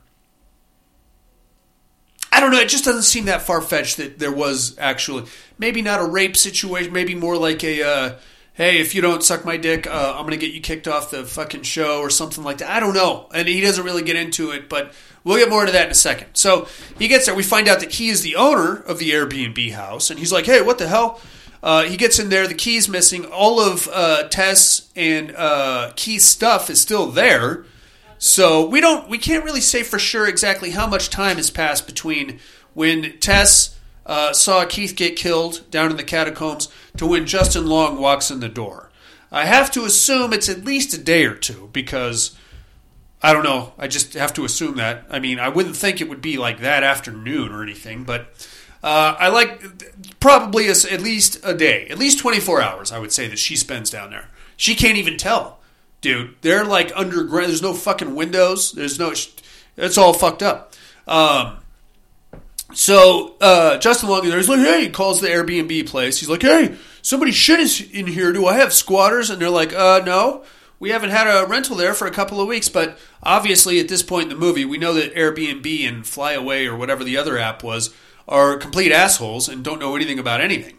[2.32, 2.60] I don't know.
[2.60, 5.26] It just doesn't seem that far fetched that there was actually
[5.58, 8.16] maybe not a rape situation, maybe more like a uh,
[8.54, 11.24] hey, if you don't suck my dick, uh, I'm gonna get you kicked off the
[11.24, 12.70] fucking show or something like that.
[12.70, 13.28] I don't know.
[13.34, 15.96] And he doesn't really get into it, but we'll get more into that in a
[15.96, 16.36] second.
[16.36, 16.68] So
[16.98, 17.36] he gets there.
[17.36, 20.46] We find out that he is the owner of the Airbnb house, and he's like,
[20.46, 21.20] hey, what the hell?
[21.64, 22.48] Uh, he gets in there.
[22.48, 23.26] The key's missing.
[23.26, 27.66] All of uh, Tess and uh, Keith's stuff is still there.
[28.24, 31.88] So we don't, we can't really say for sure exactly how much time has passed
[31.88, 32.40] between
[32.76, 38.00] when Tess uh, saw Keith get killed down in the catacombs to when Justin Long
[38.00, 38.92] walks in the door.
[39.32, 42.38] I have to assume it's at least a day or two because
[43.24, 43.74] I don't know.
[43.80, 45.04] I just have to assume that.
[45.10, 48.48] I mean, I wouldn't think it would be like that afternoon or anything, but
[48.84, 53.12] uh, I like probably a, at least a day, at least 24 hours, I would
[53.12, 54.28] say, that she spends down there.
[54.58, 55.61] She can't even tell
[56.02, 56.36] dude.
[56.42, 57.50] They're like underground.
[57.50, 58.72] There's no fucking windows.
[58.74, 59.14] There's no.
[59.78, 60.74] It's all fucked up.
[61.08, 61.58] Um,
[62.74, 66.20] so uh, Justin Long there's like, hey, he calls the Airbnb place.
[66.20, 68.32] He's like, hey, somebody shit is in here.
[68.34, 69.30] Do I have squatters?
[69.30, 70.44] And they're like, uh, no.
[70.80, 74.02] We haven't had a rental there for a couple of weeks, but obviously at this
[74.02, 77.62] point in the movie, we know that Airbnb and Flyaway or whatever the other app
[77.62, 77.94] was
[78.28, 80.78] are complete assholes and don't know anything about anything.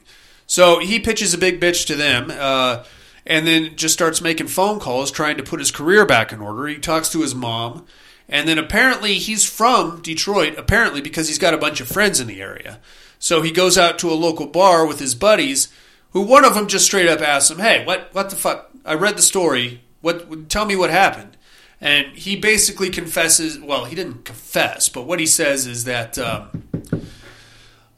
[0.48, 2.32] So he pitches a big bitch to them.
[2.32, 2.82] Uh,
[3.26, 6.66] and then just starts making phone calls trying to put his career back in order.
[6.66, 7.86] He talks to his mom,
[8.28, 12.26] and then apparently he's from Detroit, apparently because he's got a bunch of friends in
[12.26, 12.80] the area.
[13.18, 15.68] So he goes out to a local bar with his buddies,
[16.10, 18.70] who one of them just straight up asks him, "Hey, what what the fuck?
[18.84, 19.82] I read the story.
[20.00, 21.36] What tell me what happened?"
[21.80, 23.58] And he basically confesses.
[23.58, 26.18] Well, he didn't confess, but what he says is that.
[26.18, 26.64] Um,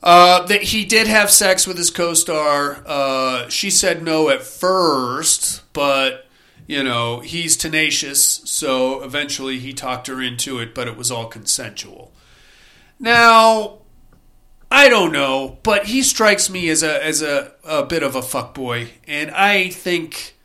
[0.05, 2.83] uh, that he did have sex with his co-star.
[2.87, 6.27] Uh, she said no at first, but
[6.67, 10.75] you know he's tenacious, so eventually he talked her into it.
[10.75, 12.13] But it was all consensual.
[13.01, 13.79] Now,
[14.71, 18.21] I don't know, but he strikes me as a as a, a bit of a
[18.21, 20.37] fuckboy, and I think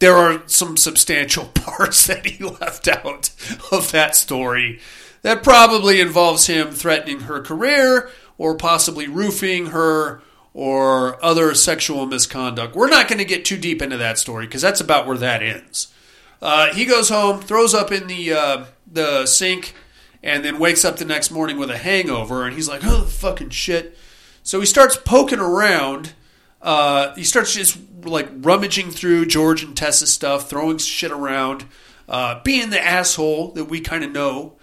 [0.00, 3.30] there are some substantial parts that he left out
[3.70, 4.80] of that story
[5.22, 10.22] that probably involves him threatening her career or possibly roofing her
[10.54, 12.74] or other sexual misconduct.
[12.74, 15.42] We're not going to get too deep into that story because that's about where that
[15.42, 15.92] ends.
[16.40, 19.74] Uh, he goes home, throws up in the uh, the sink,
[20.22, 22.44] and then wakes up the next morning with a hangover.
[22.44, 23.96] And he's like, "Oh, fucking shit!"
[24.42, 26.14] So he starts poking around.
[26.62, 31.66] Uh, he starts just like rummaging through George and Tessa's stuff, throwing shit around,
[32.08, 34.54] uh, being the asshole that we kind of know.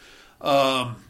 [0.41, 1.03] Um,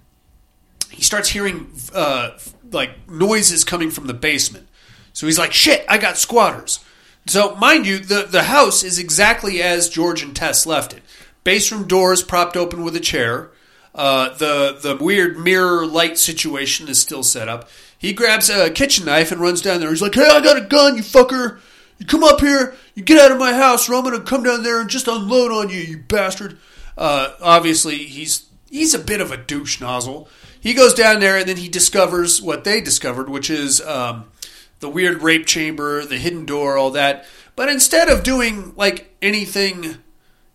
[0.92, 2.32] he starts hearing uh,
[2.72, 4.68] like noises coming from the basement.
[5.14, 6.80] So he's like, "Shit, I got squatters."
[7.28, 11.04] So mind you, the the house is exactly as George and Tess left it.
[11.44, 13.50] Base room doors propped open with a chair.
[13.94, 17.70] Uh, the the weird mirror light situation is still set up.
[17.98, 19.90] He grabs a kitchen knife and runs down there.
[19.90, 21.60] He's like, "Hey, I got a gun, you fucker!
[21.98, 24.64] You come up here, you get out of my house, or I'm gonna come down
[24.64, 26.58] there and just unload on you, you bastard!"
[26.98, 30.28] Uh, obviously, he's he's a bit of a douche nozzle.
[30.66, 34.32] He goes down there and then he discovers what they discovered, which is um,
[34.80, 37.28] the weird rape chamber, the hidden door, all that.
[37.56, 39.98] But instead of doing like anything,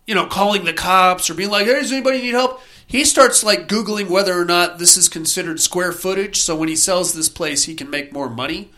[0.05, 3.41] you know, calling the cops or being like, "Hey, does anybody need help?" He starts
[3.41, 6.41] like googling whether or not this is considered square footage.
[6.41, 8.69] So when he sells this place, he can make more money.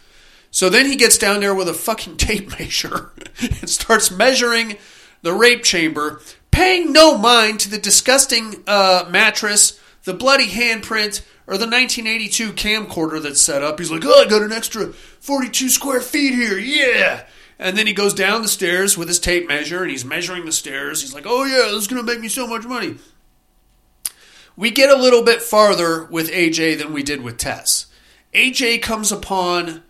[0.52, 4.78] So then he gets down there with a fucking tape measure and starts measuring
[5.24, 6.22] the rape chamber,
[6.52, 13.22] paying no mind to the disgusting uh, mattress, the bloody handprint, or the 1982 camcorder
[13.22, 13.80] that's set up.
[13.80, 17.26] He's like, oh, I got an extra 42 square feet here, yeah.
[17.60, 20.52] And then he goes down the stairs with his tape measure and he's measuring the
[20.52, 21.02] stairs.
[21.02, 22.98] He's like, oh, yeah, this is going to make me so much money.
[24.56, 27.88] We get a little bit farther with AJ than we did with Tess.
[28.34, 29.84] AJ comes upon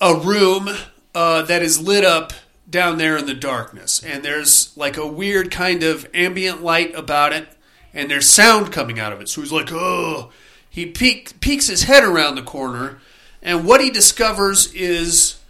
[0.00, 0.68] a room
[1.14, 2.32] uh, that is lit up
[2.68, 7.32] down there in the darkness, and there's like a weird kind of ambient light about
[7.32, 7.48] it,
[7.92, 9.28] and there's sound coming out of it.
[9.28, 10.30] So he's like, oh,
[10.68, 12.98] he peek, peeks his head around the corner,
[13.42, 15.40] and what he discovers is,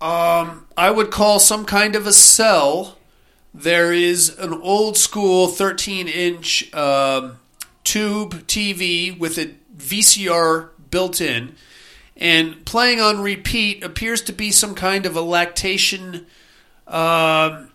[0.00, 2.98] um, I would call some kind of a cell.
[3.52, 7.38] There is an old school 13 inch um,
[7.82, 11.54] tube TV with a VCR built in,
[12.16, 16.26] and playing on repeat appears to be some kind of a lactation
[16.86, 17.70] um,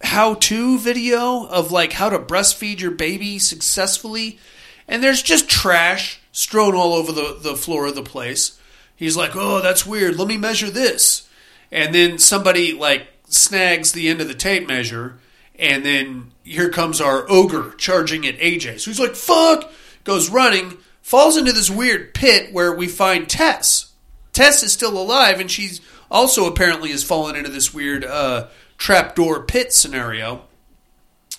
[0.00, 4.38] how to video of like how to breastfeed your baby successfully.
[4.86, 8.58] And there's just trash strewn all over the, the floor of the place.
[8.94, 10.16] He's like, oh, that's weird.
[10.16, 11.28] Let me measure this.
[11.70, 15.18] And then somebody like snags the end of the tape measure.
[15.58, 18.80] And then here comes our ogre charging at AJ.
[18.80, 19.70] So he's like, fuck,
[20.04, 23.92] goes running, falls into this weird pit where we find Tess.
[24.32, 25.80] Tess is still alive, and she's
[26.10, 28.46] also apparently has fallen into this weird uh,
[28.78, 30.44] trapdoor pit scenario.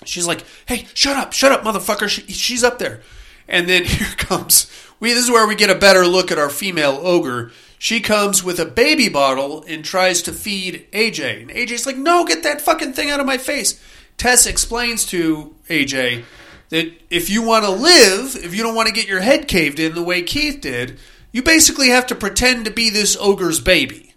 [0.05, 2.07] She's like, "Hey, shut up, shut up, motherfucker!
[2.07, 3.01] She, she's up there."
[3.47, 5.13] And then here comes we.
[5.13, 7.51] This is where we get a better look at our female ogre.
[7.79, 12.25] She comes with a baby bottle and tries to feed AJ, and AJ's like, "No,
[12.25, 13.79] get that fucking thing out of my face."
[14.17, 16.25] Tess explains to AJ
[16.69, 19.79] that if you want to live, if you don't want to get your head caved
[19.79, 20.99] in the way Keith did,
[21.31, 24.09] you basically have to pretend to be this ogre's baby.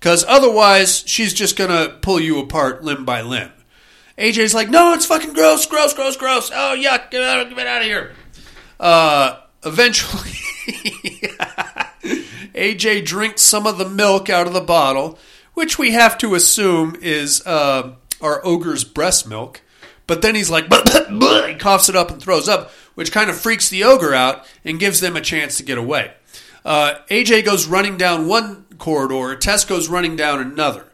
[0.00, 3.52] Because otherwise, she's just going to pull you apart limb by limb.
[4.16, 6.50] AJ's like, no, it's fucking gross, gross, gross, gross.
[6.50, 8.12] Oh, yuck, get out, get out of here.
[8.78, 10.30] Uh, eventually,
[12.54, 15.18] AJ drinks some of the milk out of the bottle,
[15.52, 17.92] which we have to assume is uh,
[18.22, 19.60] our ogre's breast milk.
[20.06, 23.68] But then he's like, he coughs it up and throws up, which kind of freaks
[23.68, 26.12] the ogre out and gives them a chance to get away.
[26.64, 30.86] Uh, AJ goes running down one corridor, Tess goes running down another.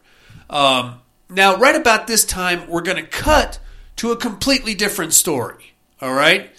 [0.49, 3.59] Um, now, right about this time, we're going to cut
[3.97, 5.73] to a completely different story.
[6.01, 6.51] All right?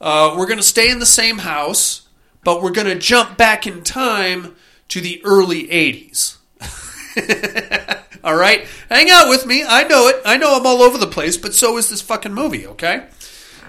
[0.00, 2.08] Uh, we're going to stay in the same house,
[2.44, 4.56] but we're going to jump back in time
[4.88, 6.36] to the early 80s.
[8.24, 8.66] all right?
[8.88, 9.64] Hang out with me.
[9.66, 10.20] I know it.
[10.24, 13.06] I know I'm all over the place, but so is this fucking movie, okay?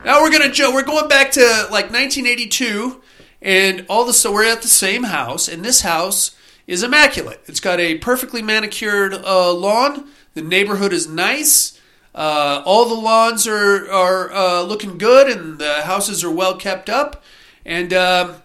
[0.04, 0.74] Now we're going to jump.
[0.74, 3.02] We're going back to like 1982
[3.42, 6.36] and all the so we're at the same house, and this house
[6.68, 7.42] is immaculate.
[7.48, 10.10] It's got a perfectly manicured uh, lawn.
[10.34, 11.80] The neighborhood is nice.
[12.14, 16.89] Uh, all the lawns are are uh, looking good, and the houses are well kept
[16.89, 17.24] up.
[17.66, 18.36] And um,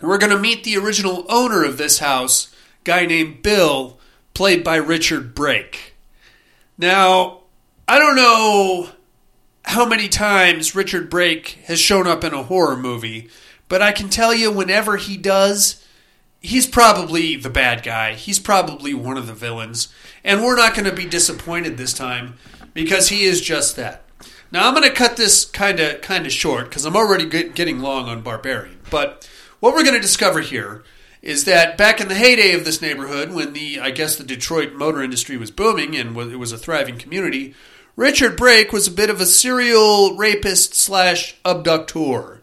[0.00, 3.98] we're going to meet the original owner of this house, guy named Bill,
[4.34, 5.94] played by Richard Brake.
[6.78, 7.40] Now,
[7.88, 8.90] I don't know
[9.64, 13.28] how many times Richard Brake has shown up in a horror movie,
[13.68, 15.84] but I can tell you whenever he does,
[16.40, 18.14] he's probably the bad guy.
[18.14, 19.88] He's probably one of the villains.
[20.24, 22.34] And we're not going to be disappointed this time
[22.74, 24.02] because he is just that.
[24.52, 27.54] Now I'm going to cut this kind of kind of short because I'm already get,
[27.54, 28.78] getting long on Barbarian.
[28.90, 29.28] But
[29.60, 30.84] what we're going to discover here
[31.20, 34.74] is that back in the heyday of this neighborhood, when the I guess the Detroit
[34.74, 37.54] motor industry was booming and it was a thriving community,
[37.96, 42.35] Richard Brake was a bit of a serial rapist slash abductor.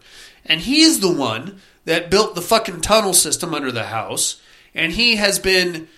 [0.44, 4.40] And he's the one that built the fucking tunnel system under the house.
[4.74, 5.88] And he has been,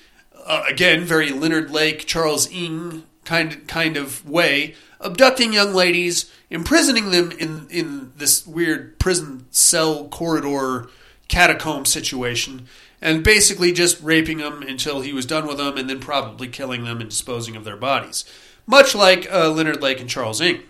[0.45, 7.11] uh, again, very Leonard Lake, Charles Ng kind kind of way, abducting young ladies, imprisoning
[7.11, 10.89] them in in this weird prison cell corridor
[11.29, 12.67] catacomb situation,
[13.03, 16.85] and basically just raping them until he was done with them, and then probably killing
[16.85, 18.25] them and disposing of their bodies,
[18.67, 20.63] much like uh, Leonard Lake and Charles Ng.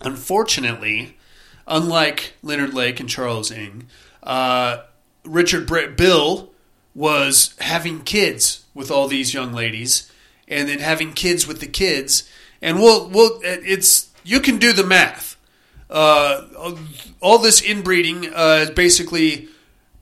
[0.00, 1.16] Unfortunately,
[1.66, 3.86] unlike Leonard Lake and Charles Ng,
[4.22, 4.82] uh,
[5.24, 6.50] Richard Bill
[6.94, 10.10] was having kids with all these young ladies,
[10.48, 12.28] and then having kids with the kids,
[12.60, 15.36] and we'll we'll it's you can do the math.
[15.88, 16.74] Uh,
[17.20, 19.48] all this inbreeding uh, basically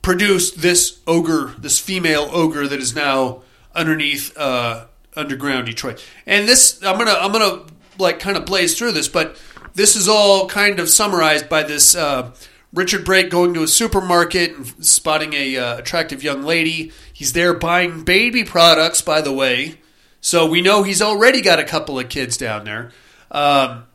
[0.01, 3.41] produced this ogre, this female ogre that is now
[3.75, 4.85] underneath uh,
[5.15, 6.03] underground Detroit.
[6.25, 7.63] And this, I'm gonna, I'm gonna
[7.97, 9.37] like kind of blaze through this, but
[9.73, 12.31] this is all kind of summarized by this uh,
[12.73, 16.91] Richard Brake going to a supermarket and spotting a uh, attractive young lady.
[17.11, 19.79] He's there buying baby products, by the way,
[20.21, 22.91] so we know he's already got a couple of kids down there.
[23.29, 23.85] Um,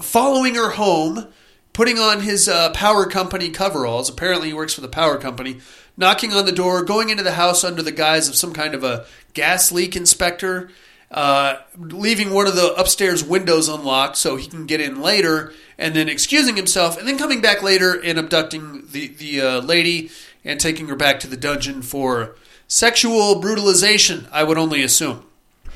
[0.00, 1.28] following her home,
[1.72, 4.08] putting on his uh, power company coveralls.
[4.08, 5.60] Apparently, he works for the power company.
[5.96, 8.82] Knocking on the door, going into the house under the guise of some kind of
[8.82, 10.70] a gas leak inspector,
[11.12, 15.94] uh, leaving one of the upstairs windows unlocked so he can get in later, and
[15.94, 20.10] then excusing himself, and then coming back later and abducting the the uh, lady
[20.44, 22.34] and taking her back to the dungeon for
[22.66, 24.26] sexual brutalization.
[24.32, 25.26] I would only assume,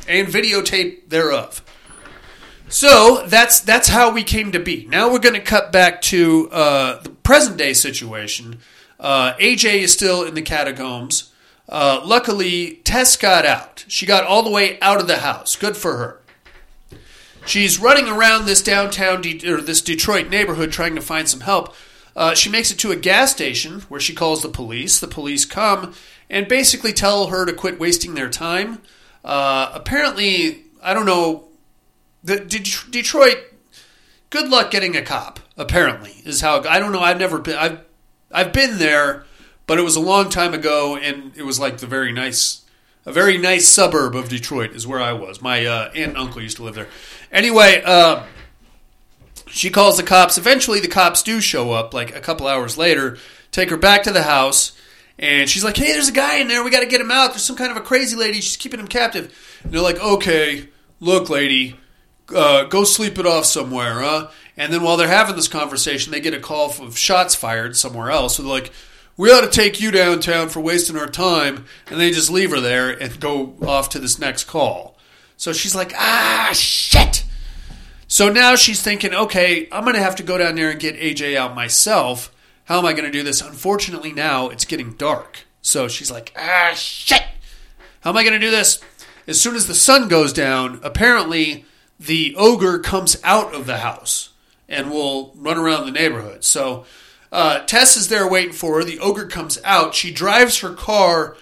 [0.08, 1.62] and videotape thereof.
[2.68, 4.86] So that's that's how we came to be.
[4.86, 8.58] Now we're going to cut back to uh, the present day situation.
[8.98, 11.30] Uh, AJ is still in the catacombs.
[11.68, 13.84] Uh, luckily, Tess got out.
[13.88, 15.56] She got all the way out of the house.
[15.56, 16.20] Good for her.
[17.44, 21.74] She's running around this downtown De- or this Detroit neighborhood trying to find some help.
[22.14, 24.98] Uh, she makes it to a gas station where she calls the police.
[24.98, 25.94] The police come
[26.30, 28.80] and basically tell her to quit wasting their time.
[29.24, 31.48] Uh, apparently, I don't know.
[32.24, 33.38] The De- Detroit.
[34.30, 35.40] Good luck getting a cop.
[35.56, 37.00] Apparently, is how I don't know.
[37.00, 37.56] I've never been.
[37.56, 37.80] I've
[38.32, 39.24] I've been there,
[39.66, 42.62] but it was a long time ago, and it was like the very nice,
[43.04, 45.42] a very nice suburb of Detroit is where I was.
[45.42, 46.88] My uh, aunt and uncle used to live there.
[47.32, 48.24] Anyway, uh,
[49.46, 50.38] she calls the cops.
[50.38, 53.18] Eventually, the cops do show up, like a couple hours later,
[53.50, 54.72] take her back to the house,
[55.18, 56.62] and she's like, "Hey, there's a guy in there.
[56.62, 57.30] We got to get him out.
[57.30, 58.40] There's some kind of a crazy lady.
[58.40, 60.68] She's keeping him captive." And they're like, "Okay,
[61.00, 61.76] look, lady,
[62.34, 66.20] uh, go sleep it off somewhere, huh?" And then while they're having this conversation, they
[66.20, 68.36] get a call of shots fired somewhere else.
[68.36, 68.72] So they're like,
[69.16, 72.60] "We ought to take you downtown for wasting our time," and they just leave her
[72.60, 74.96] there and go off to this next call.
[75.36, 77.24] So she's like, "Ah, shit."
[78.08, 80.96] So now she's thinking, okay, I'm going to have to go down there and get
[80.96, 82.32] AJ out myself.
[82.64, 83.40] How am I going to do this?
[83.40, 85.40] Unfortunately, now it's getting dark.
[85.60, 87.24] So she's like, ah, shit.
[88.00, 88.80] How am I going to do this?
[89.26, 91.64] As soon as the sun goes down, apparently
[91.98, 94.30] the ogre comes out of the house
[94.68, 96.44] and will run around the neighborhood.
[96.44, 96.86] So
[97.36, 98.84] uh, Tess is there waiting for her.
[98.84, 99.94] The ogre comes out.
[99.94, 101.36] She drives her car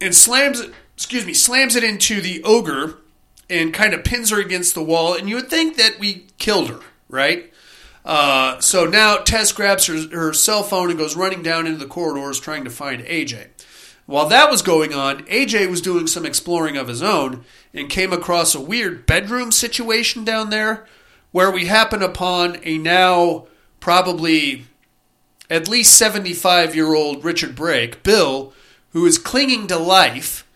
[0.00, 2.98] and slams it, excuse me, slams it into the ogre
[3.50, 5.14] and kind of pins her against the wall.
[5.14, 6.78] And you would think that we killed her,
[7.08, 7.52] right?
[8.04, 11.86] Uh, so now Tess grabs her, her cell phone and goes running down into the
[11.86, 13.48] corridors trying to find AJ.
[14.06, 18.12] While that was going on, AJ was doing some exploring of his own and came
[18.12, 20.86] across a weird bedroom situation down there
[21.32, 23.48] where we happen upon a now
[23.80, 24.66] probably
[25.50, 28.52] at least 75 year old Richard Brake, Bill,
[28.90, 30.46] who is clinging to life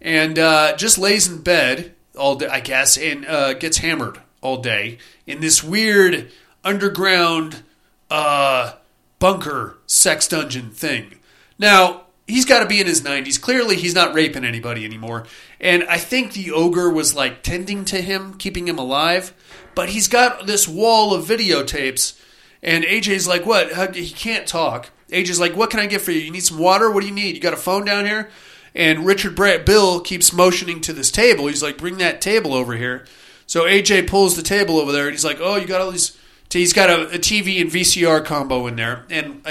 [0.00, 4.58] and uh, just lays in bed all day, I guess, and uh, gets hammered all
[4.58, 6.30] day in this weird
[6.64, 7.62] underground
[8.10, 8.74] uh,
[9.18, 11.18] bunker sex dungeon thing.
[11.58, 13.40] Now, he's got to be in his 90s.
[13.40, 15.26] Clearly, he's not raping anybody anymore.
[15.60, 19.34] And I think the ogre was like tending to him, keeping him alive.
[19.74, 22.19] But he's got this wall of videotapes.
[22.62, 23.72] And AJ's like, What?
[23.72, 24.90] How, he can't talk.
[25.10, 26.20] AJ's like, What can I get for you?
[26.20, 26.90] You need some water?
[26.90, 27.34] What do you need?
[27.34, 28.30] You got a phone down here?
[28.74, 31.46] And Richard Brett Bill keeps motioning to this table.
[31.46, 33.04] He's like, "Bring that table over here."
[33.46, 36.16] So AJ pulls the table over there, and he's like, "Oh, you got all these."
[36.50, 39.42] He's got a, a TV and VCR combo in there, and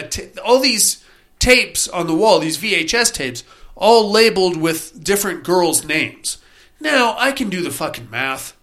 [0.43, 1.03] all these
[1.39, 3.45] tapes on the wall, these VHS tapes,
[3.75, 6.39] all labeled with different girls' names.
[6.81, 8.55] Now I can do the fucking math.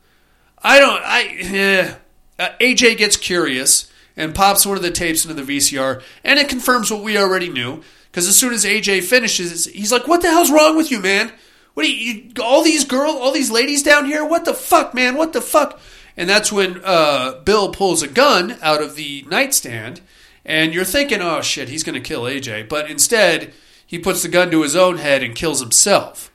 [0.62, 1.02] I don't.
[1.02, 1.94] I eh.
[2.38, 6.48] uh, AJ gets curious and pops one of the tapes into the VCR, and it
[6.48, 7.82] confirms what we already knew.
[8.10, 11.32] Because as soon as AJ finishes, he's like, "What the hell's wrong with you, man?
[11.74, 14.24] What are you, you all these girls, all these ladies down here?
[14.24, 15.16] What the fuck, man?
[15.16, 15.78] What the fuck?"
[16.16, 20.00] And that's when uh, Bill pulls a gun out of the nightstand,
[20.46, 23.52] and you're thinking, "Oh shit, he's to kill AJ," but instead
[23.86, 26.32] he puts the gun to his own head and kills himself.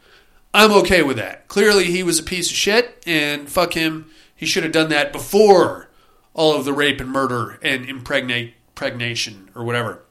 [0.53, 1.47] I'm okay with that.
[1.47, 4.09] Clearly, he was a piece of shit, and fuck him.
[4.35, 5.89] He should have done that before
[6.33, 10.03] all of the rape and murder and impregnate impregnation or whatever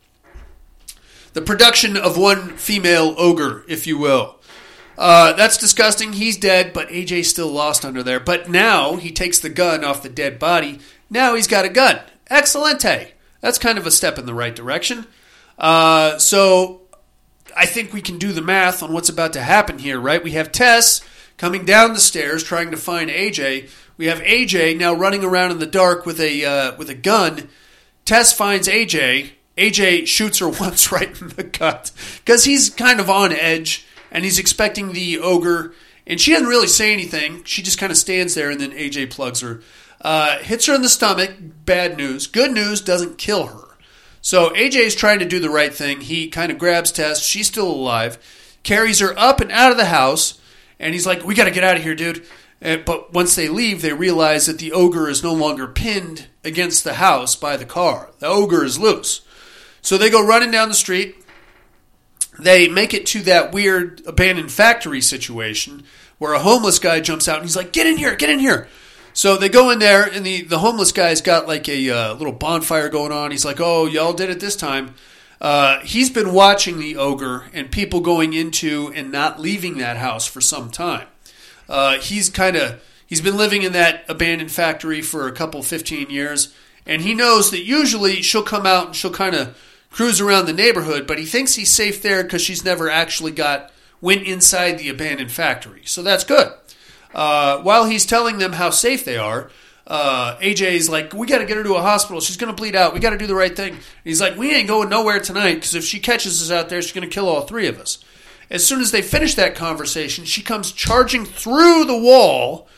[1.33, 4.37] the production of one female ogre, if you will.
[4.99, 6.15] Uh, that's disgusting.
[6.15, 8.21] He's dead, but AJ's still lost under there.
[8.21, 10.81] But now he takes the gun off the dead body.
[11.09, 12.01] Now he's got a gun.
[12.31, 13.13] Excelente.
[13.41, 15.07] That's kind of a step in the right direction.
[15.59, 16.83] Uh, so
[17.57, 20.23] I think we can do the math on what's about to happen here, right?
[20.23, 21.01] We have Tess
[21.41, 23.71] coming down the stairs trying to find AJ.
[23.97, 27.49] We have AJ now running around in the dark with a uh, with a gun.
[28.05, 33.11] Tess finds AJ AJ shoots her once right in the gut because he's kind of
[33.11, 35.75] on edge and he's expecting the ogre.
[36.07, 37.45] And she doesn't really say anything.
[37.45, 39.61] She just kind of stands there, and then AJ plugs her,
[40.01, 41.31] uh, hits her in the stomach.
[41.39, 42.27] Bad news.
[42.27, 43.77] Good news doesn't kill her.
[44.21, 46.01] So AJ is trying to do the right thing.
[46.01, 47.23] He kind of grabs Tess.
[47.23, 48.19] She's still alive,
[48.65, 50.40] carries her up and out of the house,
[50.81, 52.27] and he's like, "We got to get out of here, dude."
[52.61, 56.83] And, but once they leave, they realize that the ogre is no longer pinned against
[56.83, 58.11] the house by the car.
[58.19, 59.23] The ogre is loose.
[59.83, 61.17] So they go running down the street.
[62.39, 65.85] They make it to that weird abandoned factory situation
[66.19, 68.17] where a homeless guy jumps out and he's like, "Get in here!
[68.17, 68.69] Get in here!"
[69.13, 72.33] So they go in there, and the, the homeless guy's got like a uh, little
[72.33, 73.31] bonfire going on.
[73.31, 74.95] He's like, "Oh, y'all did it this time."
[75.41, 80.27] Uh, he's been watching the ogre and people going into and not leaving that house
[80.27, 81.07] for some time.
[81.69, 86.11] Uh, he's kind of he's been living in that abandoned factory for a couple 15
[86.11, 86.55] years,
[86.85, 89.57] and he knows that usually she'll come out and she'll kind of
[89.91, 93.73] cruise around the neighborhood, but he thinks he's safe there because she's never actually got
[94.01, 95.83] went inside the abandoned factory.
[95.85, 96.53] So that's good.
[97.15, 99.51] Uh, while he's telling them how safe they are,
[99.91, 102.21] uh, AJ's like, "We got to get her to a hospital.
[102.21, 102.95] She's going to bleed out.
[102.95, 105.55] We got to do the right thing." And he's like, "We ain't going nowhere tonight
[105.55, 107.99] because if she catches us out there, she's going to kill all three of us."
[108.53, 112.69] As soon as they finish that conversation, she comes charging through the wall,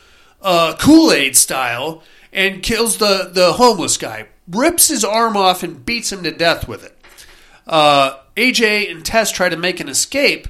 [0.41, 2.01] uh, Kool Aid style,
[2.33, 4.29] and kills the the homeless guy.
[4.47, 6.97] Rips his arm off and beats him to death with it.
[7.67, 10.47] Uh, AJ and Tess try to make an escape.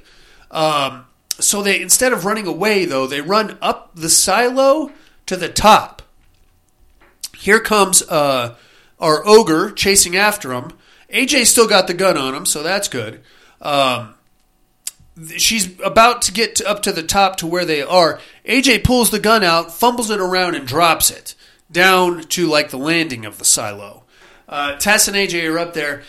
[0.50, 1.08] Um,
[1.40, 4.94] so they instead of running away though, they run up the silo
[5.26, 6.03] to the top.
[7.44, 8.56] Here comes uh,
[9.02, 10.72] our ogre chasing after him.
[11.14, 13.20] AJ still got the gun on him, so that's good.
[13.62, 14.16] Um,
[15.36, 18.22] she's about to get to, up to the top to where they are.
[18.46, 21.36] AJ pulls the gun out, fumbles it around, and drops it
[21.70, 24.06] down to like the landing of the silo.
[24.48, 26.04] Uh, Tess and AJ are up there.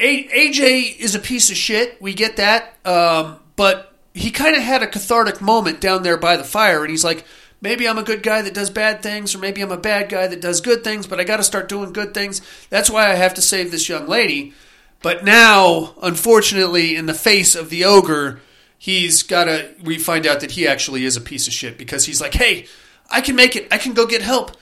[0.00, 2.02] A- AJ is a piece of shit.
[2.02, 2.74] We get that.
[2.84, 6.90] Um, but he kind of had a cathartic moment down there by the fire, and
[6.90, 7.24] he's like,
[7.62, 10.26] maybe I'm a good guy that does bad things, or maybe I'm a bad guy
[10.26, 12.42] that does good things, but I got to start doing good things.
[12.68, 14.52] That's why I have to save this young lady.
[15.00, 18.40] But now, unfortunately, in the face of the ogre,
[18.76, 19.70] he's got to.
[19.82, 22.66] We find out that he actually is a piece of shit because he's like, hey,
[23.10, 23.72] I can make it.
[23.72, 24.56] I can go get help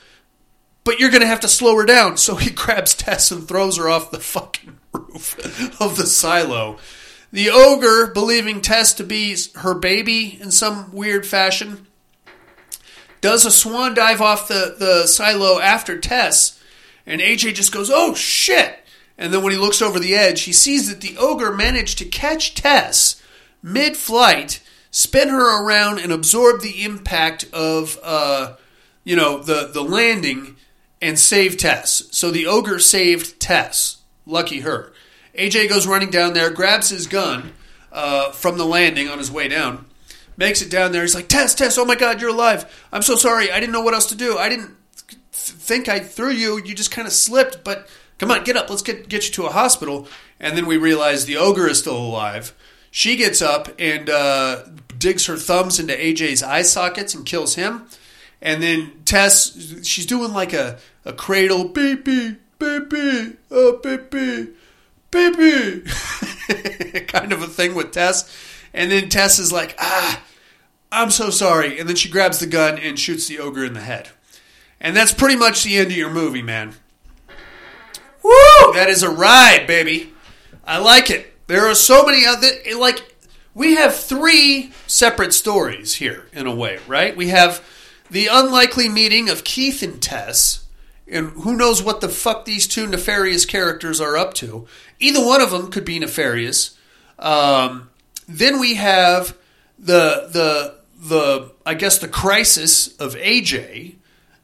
[0.85, 2.16] but you're going to have to slow her down.
[2.16, 6.78] So he grabs Tess and throws her off the fucking roof of the silo.
[7.32, 11.86] The ogre, believing Tess to be her baby in some weird fashion,
[13.20, 16.60] does a swan dive off the, the silo after Tess,
[17.06, 18.78] and AJ just goes, oh shit!
[19.18, 22.05] And then when he looks over the edge, he sees that the ogre managed to
[22.05, 23.20] catch Tess
[23.62, 28.55] mid flight, spin her around, and absorb the impact of, uh,
[29.05, 30.56] you know, the, the landing
[31.02, 32.05] and save Tess.
[32.10, 33.98] So the ogre saved Tess.
[34.26, 34.92] Lucky her.
[35.36, 37.52] AJ goes running down there, grabs his gun
[37.92, 39.86] uh, from the landing on his way down,
[40.36, 41.02] makes it down there.
[41.02, 42.86] He's like, Tess, Tess, oh my God, you're alive.
[42.93, 43.51] I'm so sorry.
[43.51, 44.39] I didn't know what else to do.
[44.39, 46.62] I didn't th- think I threw you.
[46.62, 47.89] You just kind of slipped, but
[48.19, 48.70] come on, get up.
[48.70, 50.09] Let's get, get you to a hospital.
[50.39, 52.55] And then we realize the ogre is still alive.
[52.90, 54.65] She gets up and uh,
[54.98, 57.86] digs her thumbs into AJ's eye sockets and kills him.
[58.43, 64.48] And then Tess, she's doing like a, a cradle, baby, baby, oh, baby,
[65.11, 65.81] baby,
[67.07, 68.35] kind of a thing with Tess.
[68.72, 70.22] And then Tess is like, ah,
[70.92, 71.78] I'm so sorry.
[71.78, 74.09] And then she grabs the gun and shoots the ogre in the head.
[74.80, 76.74] And that's pretty much the end of your movie, man.
[78.22, 78.72] Woo!
[78.72, 80.12] That is a ride, baby.
[80.64, 81.47] I like it.
[81.47, 82.48] There are so many other,
[82.78, 83.16] like,
[83.55, 87.16] we have three separate stories here, in a way, right?
[87.16, 87.64] We have
[88.10, 90.66] the unlikely meeting of Keith and Tess,
[91.09, 94.66] and who knows what the fuck these two nefarious characters are up to.
[95.01, 96.78] Either one of them could be nefarious.
[97.18, 97.89] Um,
[98.31, 99.36] then we have
[99.78, 103.97] the the the I guess the crisis of AJ,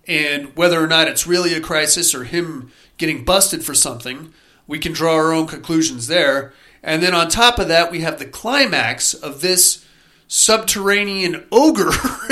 [0.06, 4.32] and whether or not it's really a crisis or him getting busted for something.
[4.66, 6.52] We can draw our own conclusions there.
[6.82, 9.84] And then on top of that, we have the climax of this
[10.28, 11.90] subterranean ogre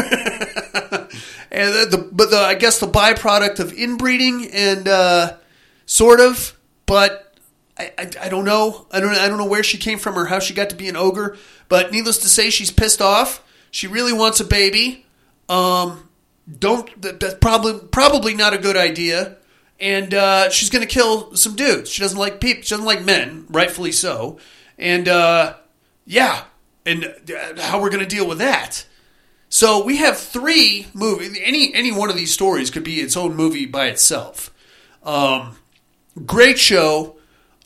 [1.51, 5.37] and the, the but the I guess the byproduct of inbreeding and uh,
[5.87, 7.34] sort of, but
[7.77, 10.27] I, I, I don't know I don't I don't know where she came from or
[10.27, 11.37] how she got to be an ogre.
[11.69, 13.43] But needless to say, she's pissed off.
[13.71, 15.07] She really wants a baby.
[15.49, 16.09] Um,
[16.59, 19.37] don't that, that's probably probably not a good idea.
[19.81, 21.91] And uh, she's gonna kill some dudes.
[21.91, 22.63] She doesn't like people.
[22.63, 24.39] She doesn't like men, rightfully so.
[24.79, 25.55] And uh,
[26.07, 26.45] yeah,
[26.87, 28.87] and uh, how we're gonna deal with that.
[29.49, 31.39] So we have three movies.
[31.43, 34.53] Any any one of these stories could be its own movie by itself.
[35.03, 35.57] Um,
[36.25, 37.14] great show.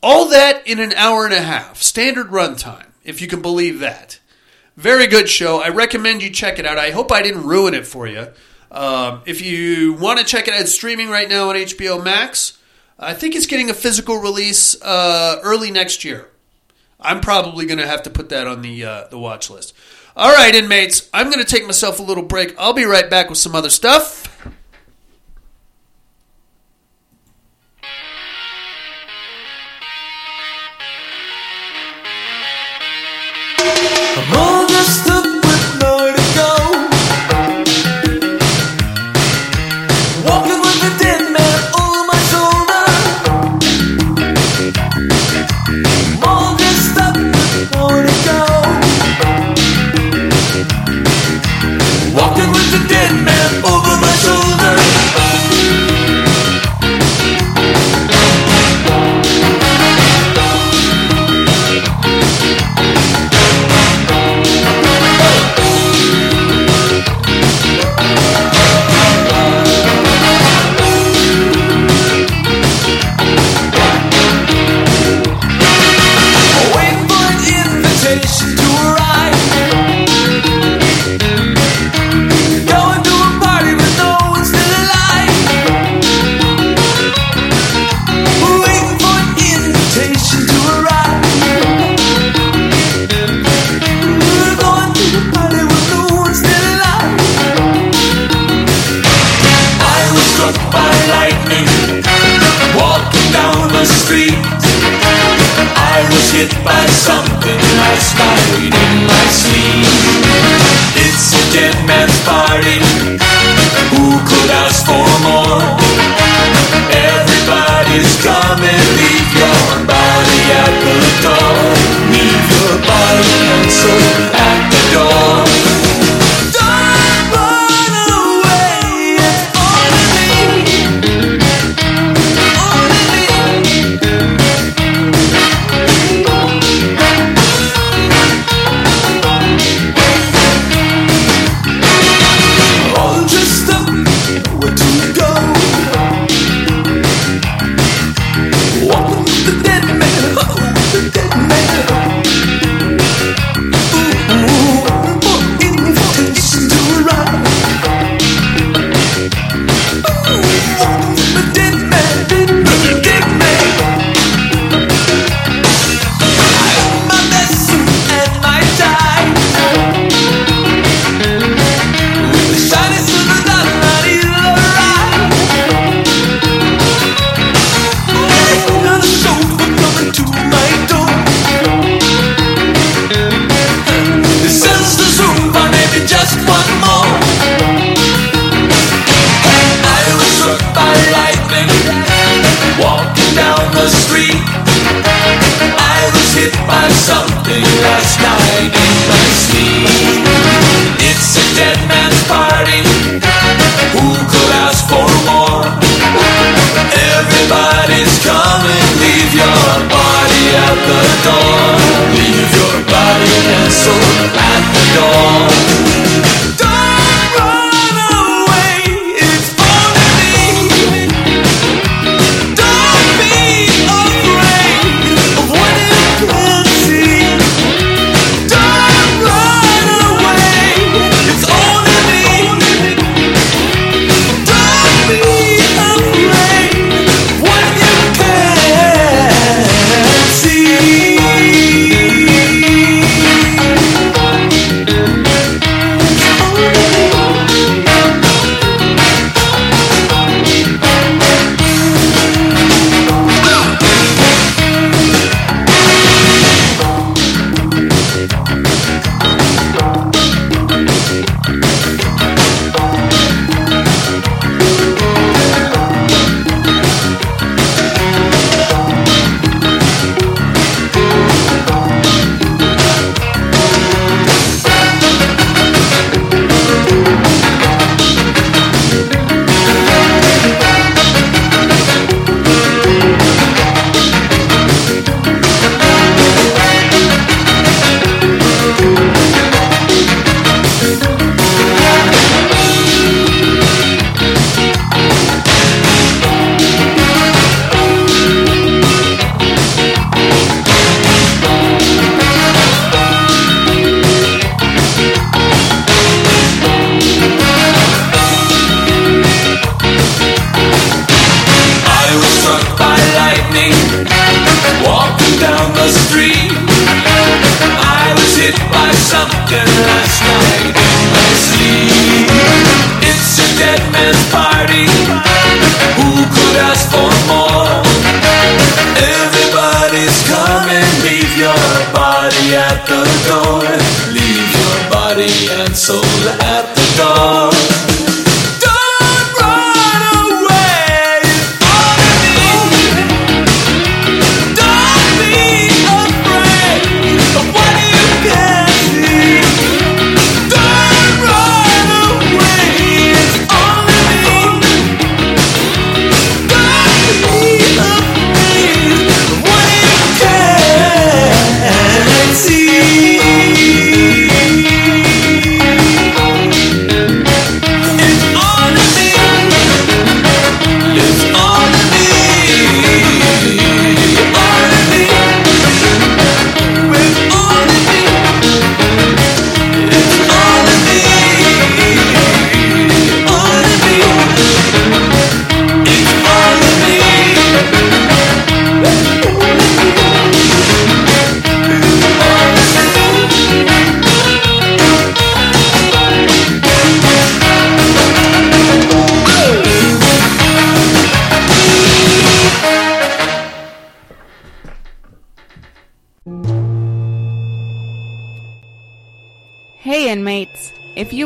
[0.01, 4.19] All that in an hour and a half, standard runtime, if you can believe that.
[4.77, 5.61] Very good show.
[5.61, 6.77] I recommend you check it out.
[6.77, 8.27] I hope I didn't ruin it for you.
[8.71, 12.57] Um, if you want to check it out, it's streaming right now on HBO Max.
[12.97, 16.29] I think it's getting a physical release uh, early next year.
[16.99, 19.73] I'm probably going to have to put that on the uh, the watch list.
[20.15, 22.53] All right, inmates, I'm going to take myself a little break.
[22.57, 24.28] I'll be right back with some other stuff.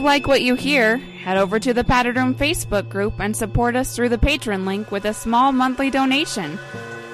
[0.04, 3.96] Like what you hear, head over to the Padded Room Facebook group and support us
[3.96, 6.60] through the Patreon link with a small monthly donation.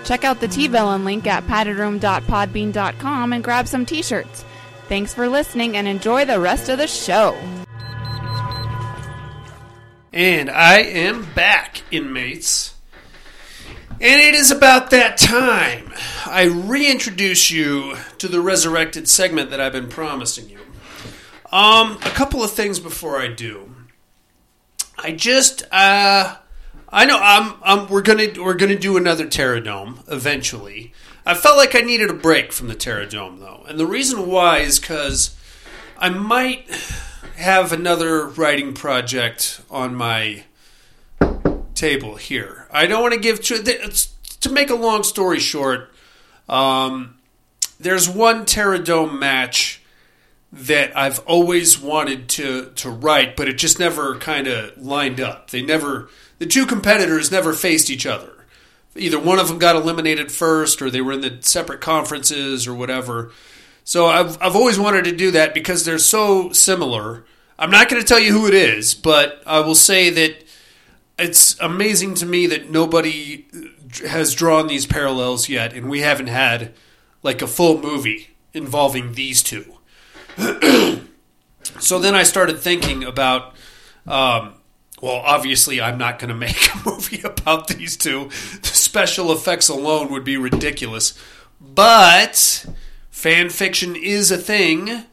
[0.05, 4.43] Check out the T-Villain link at paddedroom.podbean.com and grab some t-shirts.
[4.87, 7.37] Thanks for listening and enjoy the rest of the show.
[10.11, 12.73] And I am back, inmates.
[13.91, 15.93] And it is about that time.
[16.25, 20.58] I reintroduce you to the resurrected segment that I've been promising you.
[21.51, 23.75] Um, a couple of things before I do.
[24.97, 26.35] I just uh
[26.91, 30.93] I know I'm, I'm we're gonna we're gonna do another Terradome eventually.
[31.25, 34.59] I felt like I needed a break from the Terradome though, and the reason why
[34.59, 35.35] is because
[35.97, 36.67] I might
[37.35, 40.43] have another writing project on my
[41.75, 42.67] table here.
[42.71, 43.63] I don't want to give too.
[43.63, 45.91] To make a long story short,
[46.47, 47.19] um,
[47.79, 49.78] there's one Terradome match
[50.51, 55.51] that I've always wanted to to write, but it just never kind of lined up.
[55.51, 56.09] They never
[56.39, 58.45] the two competitors never faced each other.
[58.95, 62.73] Either one of them got eliminated first, or they were in the separate conferences, or
[62.73, 63.31] whatever.
[63.83, 67.25] So I've I've always wanted to do that because they're so similar.
[67.57, 70.45] I'm not going to tell you who it is, but I will say that
[71.19, 73.45] it's amazing to me that nobody
[74.07, 76.73] has drawn these parallels yet, and we haven't had
[77.21, 79.78] like a full movie involving these two.
[81.79, 83.53] so then I started thinking about,
[84.07, 84.55] um,
[85.01, 88.29] well, obviously I'm not going to make a movie about these two.
[88.61, 91.17] The special effects alone would be ridiculous.
[91.61, 92.65] But
[93.09, 95.03] fan fiction is a thing,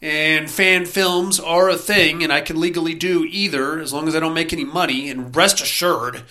[0.00, 4.14] and fan films are a thing, and I can legally do either as long as
[4.14, 5.10] I don't make any money.
[5.10, 6.22] And rest assured,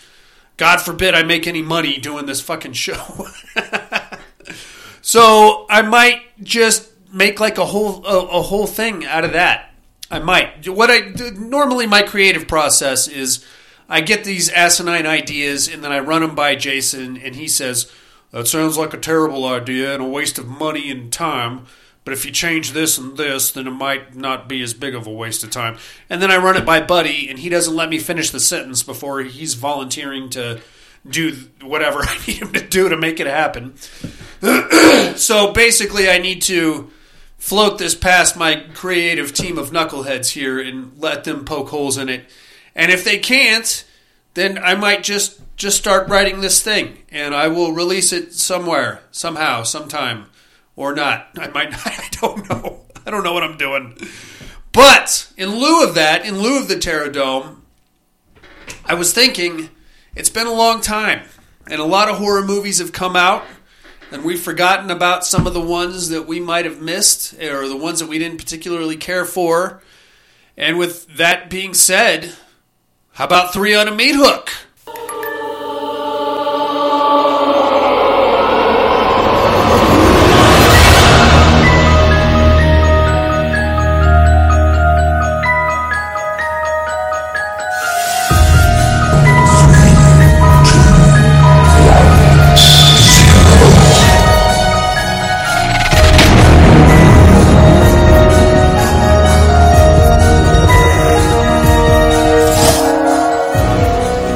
[0.56, 3.28] God forbid I make any money doing this fucking show.
[5.02, 9.74] so I might just make like a whole a, a, whole thing out of that.
[10.10, 10.70] I might.
[10.70, 13.44] What I normally my creative process is
[13.90, 17.92] I get these asinine ideas and then I run them by Jason and he says
[18.32, 21.66] that sounds like a terrible idea and a waste of money and time.
[22.04, 25.08] But if you change this and this, then it might not be as big of
[25.08, 25.78] a waste of time.
[26.10, 28.82] And then I run it by Buddy, and he doesn't let me finish the sentence
[28.82, 30.62] before he's volunteering to
[31.06, 33.76] do whatever I need him to do to make it happen.
[35.18, 36.90] so basically, I need to
[37.38, 42.10] float this past my creative team of knuckleheads here and let them poke holes in
[42.10, 42.26] it.
[42.76, 43.86] And if they can't,
[44.34, 49.02] then I might just just start writing this thing and I will release it somewhere,
[49.10, 50.28] somehow, sometime
[50.76, 51.30] or not.
[51.38, 52.82] I might not, I don't know.
[53.06, 53.98] I don't know what I'm doing.
[54.72, 57.62] But in lieu of that, in lieu of the Terradome,
[58.86, 59.70] I was thinking
[60.16, 61.24] it's been a long time
[61.68, 63.44] and a lot of horror movies have come out
[64.12, 67.76] and we've forgotten about some of the ones that we might have missed or the
[67.78, 69.82] ones that we didn't particularly care for.
[70.56, 72.34] And with that being said,
[73.14, 74.50] how about three on a meat hook?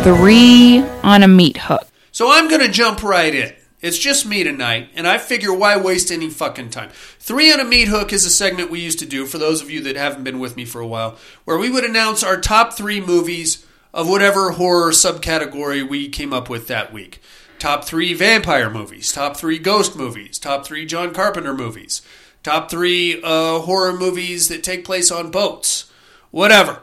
[0.03, 1.87] Three on a meat hook.
[2.11, 3.53] So I'm going to jump right in.
[3.81, 6.89] It's just me tonight, and I figure why waste any fucking time?
[7.19, 9.69] Three on a meat hook is a segment we used to do for those of
[9.69, 12.73] you that haven't been with me for a while, where we would announce our top
[12.73, 13.63] three movies
[13.93, 17.21] of whatever horror subcategory we came up with that week.
[17.59, 22.01] Top three vampire movies, top three ghost movies, top three John Carpenter movies,
[22.41, 25.91] top three uh, horror movies that take place on boats,
[26.31, 26.81] whatever.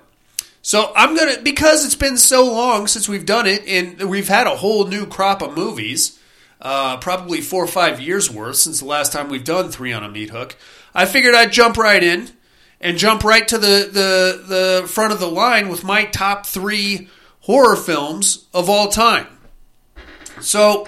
[0.68, 4.46] So I'm gonna because it's been so long since we've done it, and we've had
[4.46, 6.20] a whole new crop of movies,
[6.60, 10.04] uh, probably four or five years worth since the last time we've done three on
[10.04, 10.56] a meat hook.
[10.94, 12.28] I figured I'd jump right in
[12.82, 17.08] and jump right to the the the front of the line with my top three
[17.40, 19.26] horror films of all time.
[20.42, 20.86] So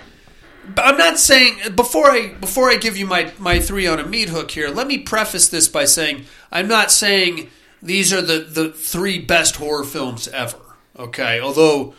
[0.76, 4.28] I'm not saying before I before I give you my my three on a meat
[4.28, 4.68] hook here.
[4.68, 7.48] Let me preface this by saying I'm not saying
[7.82, 10.58] these are the, the three best horror films ever.
[10.98, 11.94] Okay, although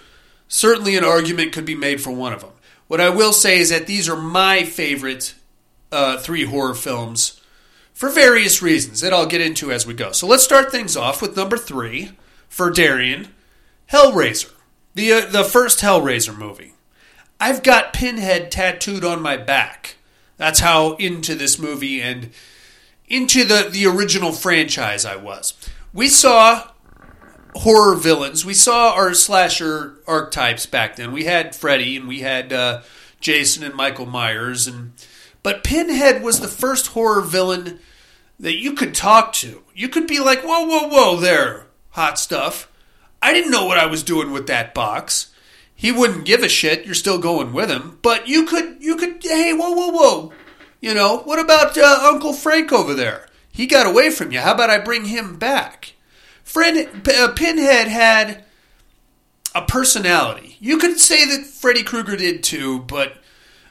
[0.47, 2.51] certainly an argument could be made for one of them.
[2.87, 5.33] What I will say is that these are my favorite
[5.91, 7.41] uh, three horror films
[7.93, 10.11] for various reasons that I'll get into as we go.
[10.11, 12.11] So let's start things off with number three
[12.49, 13.29] for Darian
[13.91, 14.51] Hellraiser,
[14.93, 16.73] the, uh, the first Hellraiser movie.
[17.39, 19.95] I've got Pinhead tattooed on my back.
[20.37, 22.31] That's how into this movie and
[23.11, 25.53] into the the original franchise I was.
[25.93, 26.69] We saw
[27.55, 28.45] horror villains.
[28.45, 31.11] We saw our slasher archetypes back then.
[31.11, 32.81] We had Freddy and we had uh,
[33.19, 34.93] Jason and Michael Myers and
[35.43, 37.79] but Pinhead was the first horror villain
[38.39, 39.63] that you could talk to.
[39.75, 42.71] You could be like, "Whoa, whoa, whoa, there, hot stuff."
[43.21, 45.31] I didn't know what I was doing with that box.
[45.75, 46.85] He wouldn't give a shit.
[46.85, 49.17] You're still going with him, but you could, you could.
[49.23, 50.33] Hey, whoa, whoa, whoa.
[50.81, 53.27] You know what about uh, Uncle Frank over there?
[53.51, 54.39] He got away from you.
[54.39, 55.93] How about I bring him back?
[56.43, 58.43] Fred, P- uh, Pinhead had
[59.53, 60.57] a personality.
[60.59, 63.17] You could say that Freddy Krueger did too, but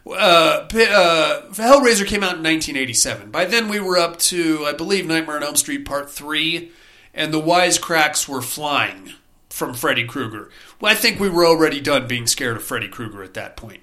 [0.06, 3.30] uh, uh, Hellraiser came out in 1987.
[3.30, 6.70] By then, we were up to, I believe, Nightmare on Elm Street Part 3,
[7.14, 9.12] and the wisecracks were flying
[9.48, 10.50] from Freddy Krueger.
[10.80, 13.82] Well, I think we were already done being scared of Freddy Krueger at that point.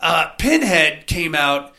[0.00, 1.74] Uh, Pinhead came out,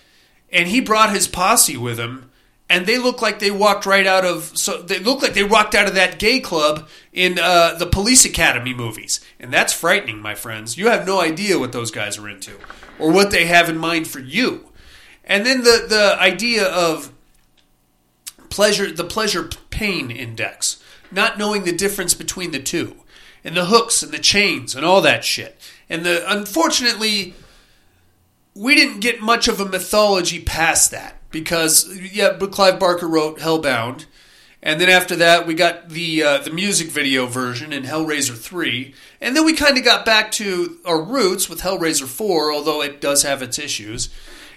[0.52, 2.30] and he brought his posse with him,
[2.70, 4.58] and they looked like they walked right out of.
[4.58, 8.26] So they looked like they walked out of that gay club in uh, the Police
[8.26, 10.78] Academy movies, and that's frightening, my friends.
[10.78, 12.58] You have no idea what those guys are into,
[13.00, 14.70] or what they have in mind for you.
[15.24, 17.12] And then the the idea of
[18.50, 22.98] pleasure, the pleasure pain index, not knowing the difference between the two,
[23.44, 25.60] and the hooks and the chains and all that shit.
[25.90, 27.34] And the unfortunately,
[28.58, 33.40] we didn't get much of a mythology past that because yeah, but Clive Barker wrote
[33.40, 34.06] Hellbound,
[34.64, 38.94] and then after that we got the uh, the music video version in Hellraiser three,
[39.22, 43.00] and then we kind of got back to our roots with Hellraiser four, although it
[43.00, 44.10] does have its issues.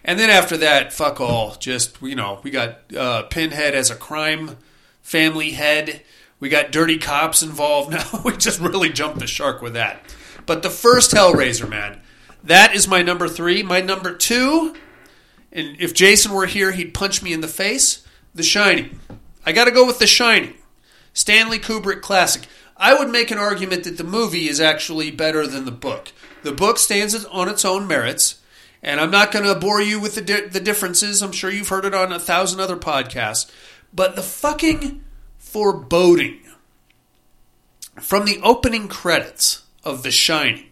[0.02, 1.56] And then after that, fuck all.
[1.56, 4.56] Just you know, we got uh, Pinhead as a crime
[5.02, 6.02] family head.
[6.38, 8.22] We got dirty cops involved now.
[8.24, 10.00] we just really jumped the shark with that.
[10.46, 12.00] But the first Hellraiser, man,
[12.44, 13.62] that is my number three.
[13.62, 14.74] My number two,
[15.52, 18.06] and if Jason were here, he'd punch me in the face.
[18.34, 19.00] The Shining.
[19.44, 20.54] I got to go with The Shining.
[21.12, 22.46] Stanley Kubrick classic.
[22.76, 26.12] I would make an argument that the movie is actually better than the book.
[26.42, 28.40] The book stands on its own merits,
[28.82, 31.20] and I'm not going to bore you with the di- the differences.
[31.20, 33.50] I'm sure you've heard it on a thousand other podcasts.
[33.92, 35.04] But the fucking
[35.38, 36.40] foreboding
[38.00, 40.69] from the opening credits of The Shining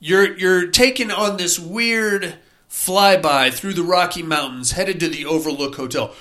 [0.00, 2.36] you're you're taken on this weird
[2.68, 6.14] flyby through the Rocky Mountains, headed to the Overlook Hotel.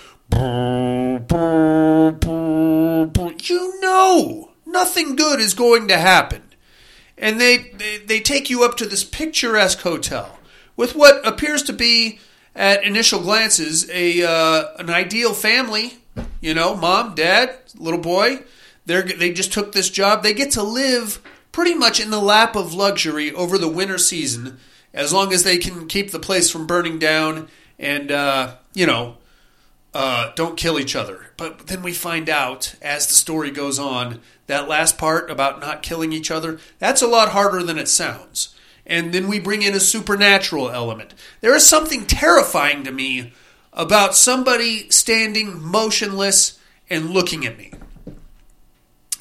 [3.41, 6.43] You know nothing good is going to happen,
[7.17, 10.37] and they they, they take you up to this picturesque hotel
[10.75, 12.19] with what appears to be,
[12.55, 15.93] at initial glances, a uh, an ideal family.
[16.41, 18.43] You know, mom, dad, little boy.
[18.85, 20.21] They they just took this job.
[20.21, 21.21] They get to live
[21.59, 24.57] pretty much in the lap of luxury over the winter season,
[24.93, 29.17] as long as they can keep the place from burning down and, uh, you know,
[29.93, 31.33] uh, don't kill each other.
[31.35, 35.83] But then we find out, as the story goes on, that last part about not
[35.83, 38.55] killing each other, that's a lot harder than it sounds.
[38.85, 41.13] And then we bring in a supernatural element.
[41.41, 43.33] There is something terrifying to me
[43.73, 46.57] about somebody standing motionless
[46.89, 47.73] and looking at me.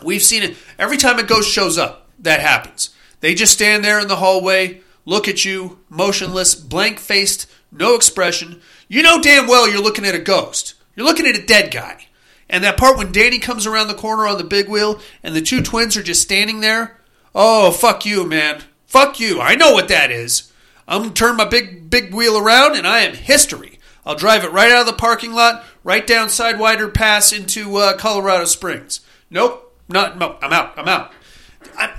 [0.05, 2.90] We've seen it every time a ghost shows up that happens.
[3.20, 8.60] They just stand there in the hallway, look at you, motionless, blank faced, no expression.
[8.88, 10.74] You know damn well you're looking at a ghost.
[10.94, 12.06] You're looking at a dead guy.
[12.48, 15.42] And that part when Danny comes around the corner on the big wheel and the
[15.42, 16.98] two twins are just standing there,
[17.34, 18.62] oh, fuck you, man.
[18.86, 19.40] Fuck you.
[19.40, 20.50] I know what that is.
[20.86, 23.78] I'm going to turn my big, big wheel around and I am history.
[24.06, 27.96] I'll drive it right out of the parking lot, right down Sidewinder Pass into uh,
[27.98, 29.00] Colorado Springs.
[29.28, 31.12] Nope, not, no, I'm out, I'm out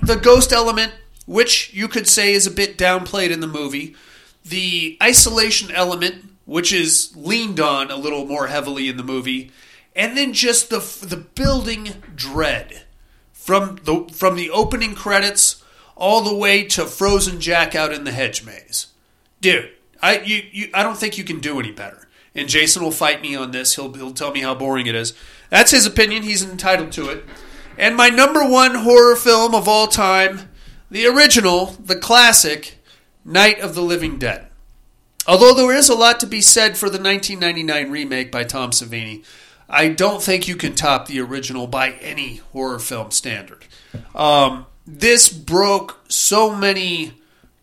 [0.02, 0.94] the ghost element,
[1.26, 3.96] which you could say is a bit downplayed in the movie,
[4.46, 9.52] the isolation element, which is leaned on a little more heavily in the movie,
[9.96, 12.84] and then just the the building dread
[13.34, 15.64] from the from the opening credits
[15.96, 18.88] all the way to Frozen Jack out in the hedge maze.
[19.42, 19.70] Dude,
[20.02, 22.08] I you, you I don't think you can do any better.
[22.36, 23.76] And Jason will fight me on this.
[23.76, 25.14] He'll he'll tell me how boring it is.
[25.50, 26.24] That's his opinion.
[26.24, 27.26] He's entitled to it.
[27.80, 30.50] And my number one horror film of all time,
[30.92, 32.78] the original, the classic,
[33.24, 34.48] Night of the Living Dead.
[35.26, 39.24] Although there is a lot to be said for the 1999 remake by Tom Savini,
[39.70, 43.66] I don't think you can top the original by any horror film standard.
[44.14, 47.14] Um, this broke so many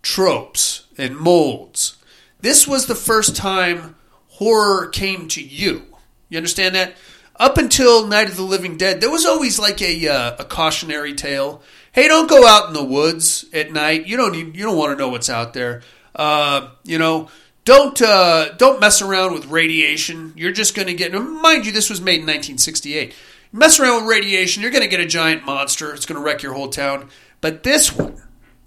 [0.00, 1.96] tropes and molds.
[2.40, 3.96] This was the first time
[4.28, 5.82] horror came to you.
[6.30, 6.94] You understand that?
[7.38, 11.14] Up until Night of the Living Dead, there was always like a uh, a cautionary
[11.14, 11.62] tale.
[11.92, 14.06] Hey, don't go out in the woods at night.
[14.06, 15.82] You don't need, you don't want to know what's out there.
[16.14, 17.28] Uh, you know,
[17.64, 20.32] don't uh, don't mess around with radiation.
[20.36, 21.12] You're just going to get.
[21.12, 23.14] Mind you, this was made in 1968.
[23.52, 25.92] You mess around with radiation, you're going to get a giant monster.
[25.92, 27.08] It's going to wreck your whole town.
[27.40, 28.22] But this one,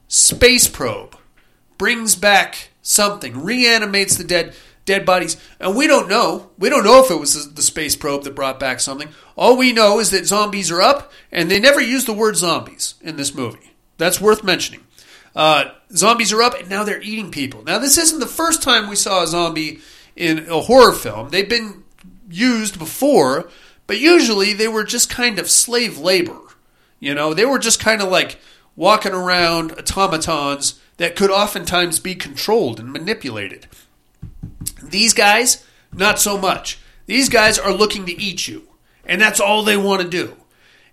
[0.07, 1.15] space probe,
[1.77, 4.53] brings back something, reanimates the dead
[4.89, 6.49] dead bodies, and we don't know.
[6.57, 9.09] We don't know if it was the, space probe that brought back something.
[9.37, 12.95] All we know is that zombies are up, and they never use the word zombies
[12.99, 13.73] in this movie.
[13.97, 14.83] That's worth mentioning.
[15.35, 17.63] Uh, zombies are up, and now they're eating people.
[17.63, 19.79] Now, this isn't the first time we saw a zombie
[20.15, 21.29] in a horror film.
[21.29, 21.83] They've been
[22.27, 23.47] used before,
[23.85, 26.39] but usually they were just kind of slave labor.
[26.99, 28.39] You know, they were just kind of like
[28.75, 33.67] walking around automatons that could oftentimes be controlled and manipulated.
[34.89, 36.79] These guys, not so much.
[37.05, 38.67] These guys are looking to eat you,
[39.05, 40.35] and that's all they want to do.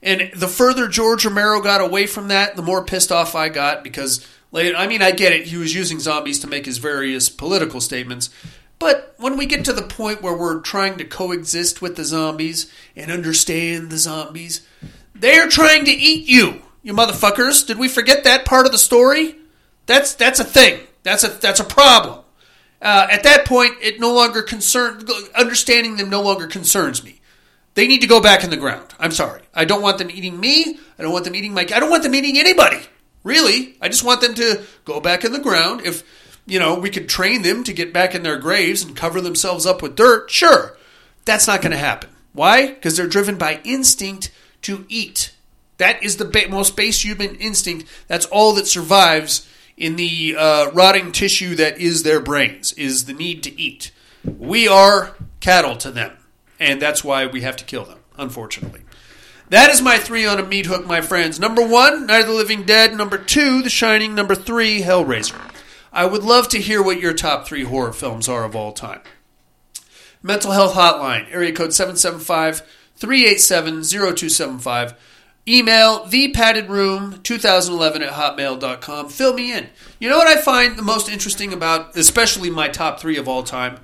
[0.03, 3.83] And the further George Romero got away from that, the more pissed off I got
[3.83, 5.47] because, later, I mean, I get it.
[5.47, 8.31] He was using zombies to make his various political statements.
[8.79, 12.71] But when we get to the point where we're trying to coexist with the zombies
[12.95, 14.67] and understand the zombies,
[15.15, 17.67] they're trying to eat you, you motherfuckers.
[17.67, 19.37] Did we forget that part of the story?
[19.87, 20.81] That's that's a thing.
[21.03, 22.25] That's a that's a problem.
[22.81, 25.05] Uh, at that point, it no longer concern
[25.35, 27.21] understanding them no longer concerns me.
[27.75, 28.95] They need to go back in the ground.
[28.99, 29.43] I'm sorry.
[29.55, 30.79] I don't want them eating me.
[30.99, 31.63] I don't want them eating my.
[31.63, 32.81] I don't want them eating anybody.
[33.23, 35.83] Really, I just want them to go back in the ground.
[35.85, 36.03] If
[36.47, 39.67] you know we could train them to get back in their graves and cover themselves
[39.67, 40.77] up with dirt, sure.
[41.25, 42.11] That's not going to happen.
[42.33, 42.69] Why?
[42.69, 44.31] Because they're driven by instinct
[44.63, 45.35] to eat.
[45.79, 47.89] That is the most base human instinct.
[48.09, 49.47] That's all that survives
[49.77, 53.93] in the uh, rotting tissue that is their brains, is the need to eat.
[54.25, 56.17] We are cattle to them,
[56.59, 58.83] and that's why we have to kill them, unfortunately.
[59.49, 61.39] That is my three on a meat hook, my friends.
[61.39, 62.95] Number one, Night of the Living Dead.
[62.95, 64.15] Number two, The Shining.
[64.15, 65.41] Number three, Hellraiser.
[65.93, 69.03] I would love to hear what your top three horror films are of all time.
[70.21, 72.63] Mental Health Hotline, area code 775
[72.97, 74.95] 387 0275.
[75.49, 79.09] Email thepaddedroom2011 at hotmail.com.
[79.09, 79.69] Fill me in.
[80.01, 83.45] You know what I find the most interesting about, especially my top three of all
[83.45, 83.79] time?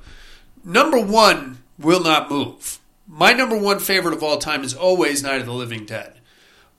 [0.64, 2.80] Number one will not move.
[3.06, 6.18] My number one favorite of all time is always Night of the Living Dead.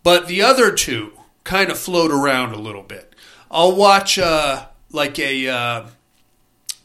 [0.04, 1.14] But the other two
[1.46, 3.16] kind of float around a little bit.
[3.50, 5.86] I'll watch uh, like a uh,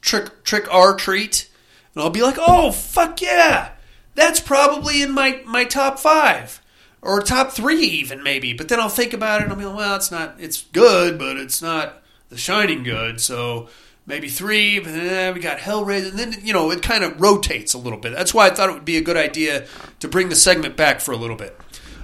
[0.00, 1.50] trick trick or treat,
[1.94, 3.70] and I'll be like, "Oh fuck yeah,
[4.14, 6.60] that's probably in my my top five
[7.02, 9.76] or top three even maybe." But then I'll think about it and I'll be like,
[9.76, 10.36] "Well, it's not.
[10.38, 13.68] It's good, but it's not The Shining good." So
[14.06, 14.80] maybe three.
[14.80, 17.78] But then eh, we got Hellraiser, and then you know it kind of rotates a
[17.78, 18.12] little bit.
[18.12, 19.66] That's why I thought it would be a good idea
[20.00, 21.56] to bring the segment back for a little bit.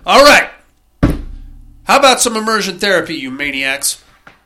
[0.06, 0.50] All right.
[1.84, 4.02] How about some immersion therapy, you maniacs?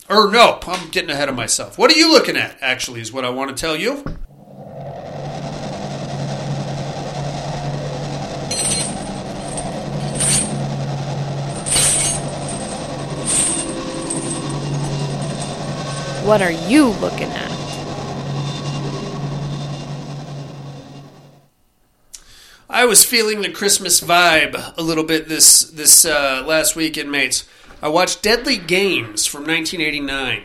[0.08, 1.78] Or no, I'm getting ahead of myself.
[1.78, 4.02] What are you looking at, actually, is what I want to tell you.
[16.28, 17.50] What are you looking at?
[22.68, 27.48] I was feeling the Christmas vibe a little bit this this uh, last week, inmates.
[27.80, 30.42] I watched Deadly Games from 1989.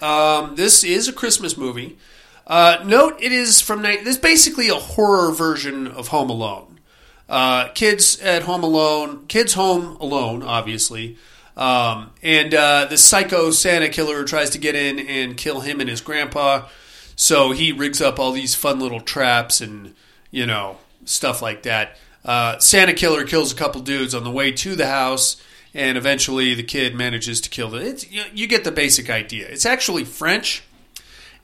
[0.00, 1.98] Um, this is a Christmas movie.
[2.46, 6.80] Uh, note it is from ni- this is basically a horror version of Home Alone.
[7.28, 11.18] Uh, kids at home alone, kids home alone, obviously,
[11.56, 15.88] um, and uh, the psycho Santa killer tries to get in and kill him and
[15.88, 16.68] his grandpa.
[17.16, 19.94] So he rigs up all these fun little traps and
[20.30, 21.96] you know stuff like that.
[22.24, 25.40] Uh, Santa killer kills a couple dudes on the way to the house,
[25.72, 27.78] and eventually the kid manages to kill the.
[27.78, 29.46] It's, you, you get the basic idea.
[29.48, 30.64] It's actually French,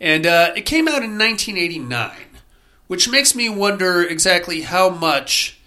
[0.00, 2.10] and uh, it came out in 1989,
[2.88, 5.60] which makes me wonder exactly how much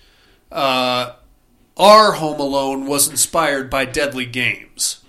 [0.52, 1.14] uh,
[1.78, 5.04] our Home Alone was inspired by Deadly Games,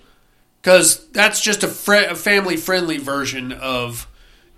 [0.61, 4.07] because that's just a, fr- a family-friendly version of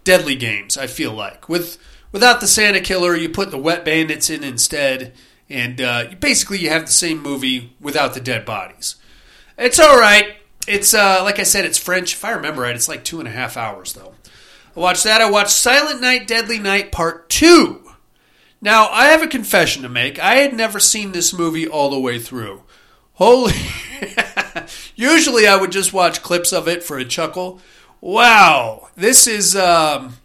[0.03, 0.77] Deadly Games.
[0.77, 1.77] I feel like with
[2.11, 5.14] without the Santa killer, you put the Wet Bandits in instead,
[5.49, 8.95] and uh, basically you have the same movie without the dead bodies.
[9.57, 10.38] It's all right.
[10.68, 12.14] It's uh, like I said, it's French.
[12.14, 14.14] If I remember right, it's like two and a half hours though.
[14.76, 15.22] I watched that.
[15.22, 17.89] I watched Silent Night, Deadly Night Part Two.
[18.61, 20.19] Now I have a confession to make.
[20.19, 22.64] I had never seen this movie all the way through.
[23.14, 23.53] Holy!
[24.95, 27.60] Usually I would just watch clips of it for a chuckle.
[28.02, 30.18] Wow, this is um,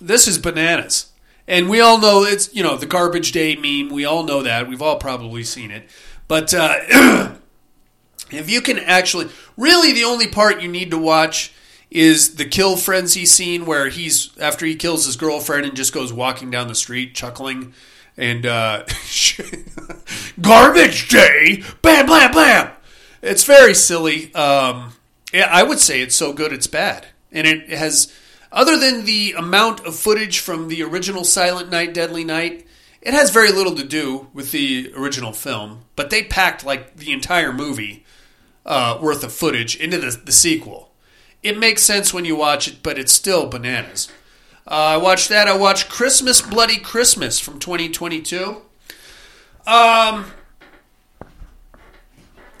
[0.00, 1.12] this is bananas.
[1.48, 3.94] And we all know it's you know the garbage day meme.
[3.94, 4.68] We all know that.
[4.68, 5.88] We've all probably seen it.
[6.28, 6.78] But uh,
[8.30, 11.52] if you can actually, really, the only part you need to watch
[11.90, 16.12] is the kill frenzy scene where he's after he kills his girlfriend and just goes
[16.12, 17.72] walking down the street chuckling
[18.16, 18.84] and uh,
[20.40, 22.70] garbage day, bam, bam, bam.
[23.22, 24.34] It's very silly.
[24.34, 24.92] Um,
[25.32, 28.12] yeah, I would say it's so good it's bad, and it has.
[28.52, 32.66] Other than the amount of footage from the original Silent Night, Deadly Night,
[33.02, 35.82] it has very little to do with the original film.
[35.94, 38.04] But they packed like the entire movie
[38.64, 40.85] uh, worth of footage into the, the sequel.
[41.42, 44.08] It makes sense when you watch it, but it's still bananas.
[44.66, 45.46] Uh, I watched that.
[45.46, 48.62] I watched Christmas Bloody Christmas from 2022.
[49.66, 50.26] Um.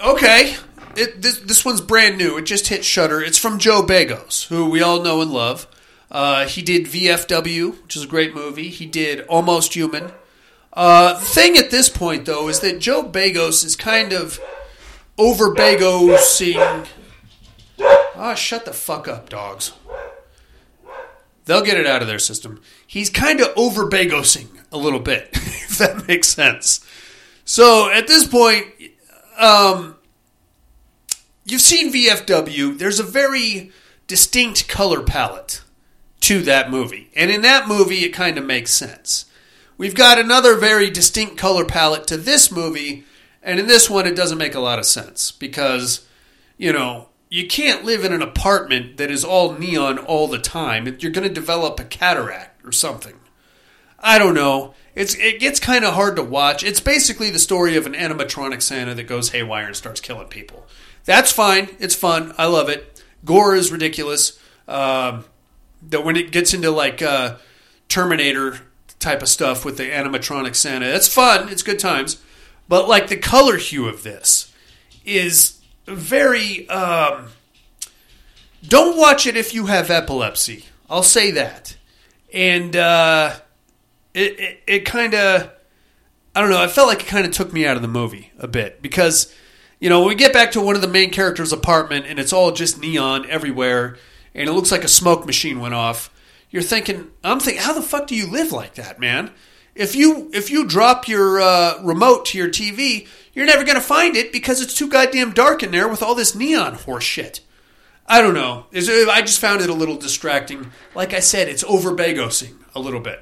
[0.00, 0.56] Okay,
[0.94, 2.36] it, this this one's brand new.
[2.36, 3.22] It just hit Shudder.
[3.22, 5.66] It's from Joe Begos, who we all know and love.
[6.10, 8.68] Uh, he did VFW, which is a great movie.
[8.68, 10.12] He did Almost Human.
[10.72, 14.38] Uh, thing at this point, though, is that Joe Begos is kind of
[15.18, 16.86] over Begosing.
[17.78, 19.72] Ah, shut the fuck up, dogs.
[21.44, 22.60] They'll get it out of their system.
[22.86, 26.84] He's kind of over Begosing a little bit, if that makes sense.
[27.44, 28.66] So at this point,
[29.38, 29.96] um,
[31.44, 32.76] you've seen VFW.
[32.76, 33.70] There's a very
[34.06, 35.62] distinct color palette
[36.20, 37.10] to that movie.
[37.14, 39.26] And in that movie, it kind of makes sense.
[39.78, 43.04] We've got another very distinct color palette to this movie.
[43.42, 46.06] And in this one, it doesn't make a lot of sense because,
[46.56, 50.86] you know, you can't live in an apartment that is all neon all the time.
[50.98, 53.14] You're going to develop a cataract or something.
[53.98, 54.74] I don't know.
[54.94, 56.62] It's it gets kind of hard to watch.
[56.62, 60.66] It's basically the story of an animatronic Santa that goes haywire and starts killing people.
[61.04, 61.70] That's fine.
[61.78, 62.34] It's fun.
[62.38, 63.02] I love it.
[63.24, 64.38] Gore is ridiculous.
[64.68, 65.24] Um,
[65.88, 67.36] that when it gets into like uh,
[67.88, 68.60] Terminator
[68.98, 71.48] type of stuff with the animatronic Santa, that's fun.
[71.48, 72.22] It's good times.
[72.68, 74.52] But like the color hue of this
[75.04, 75.55] is
[75.86, 76.68] very.
[76.68, 77.28] Um,
[78.66, 80.64] don't watch it if you have epilepsy.
[80.90, 81.76] I'll say that.
[82.32, 83.36] And uh,
[84.14, 85.50] it it, it kind of
[86.34, 86.60] I don't know.
[86.60, 89.32] I felt like it kind of took me out of the movie a bit because
[89.80, 92.52] you know we get back to one of the main characters' apartment and it's all
[92.52, 93.96] just neon everywhere
[94.34, 96.12] and it looks like a smoke machine went off.
[96.50, 99.32] You're thinking, I'm thinking, how the fuck do you live like that, man?
[99.74, 104.16] If you if you drop your uh, remote to your TV, you're never gonna find
[104.16, 107.42] it because it's too goddamn dark in there with all this neon horse shit.
[108.06, 108.66] I don't know.
[108.72, 110.72] I just found it a little distracting.
[110.94, 113.20] Like I said, it's over Begosing a little bit.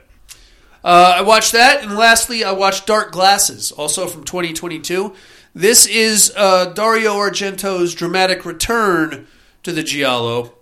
[0.84, 5.14] Uh, I watched that, and lastly, I watched Dark Glasses, also from 2022.
[5.52, 9.26] This is uh, Dario Argento's dramatic return
[9.64, 10.54] to the Giallo.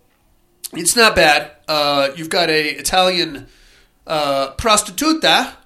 [0.73, 1.51] It's not bad.
[1.69, 3.49] Uh, you've got a Italian
[4.07, 5.57] uh, prostituta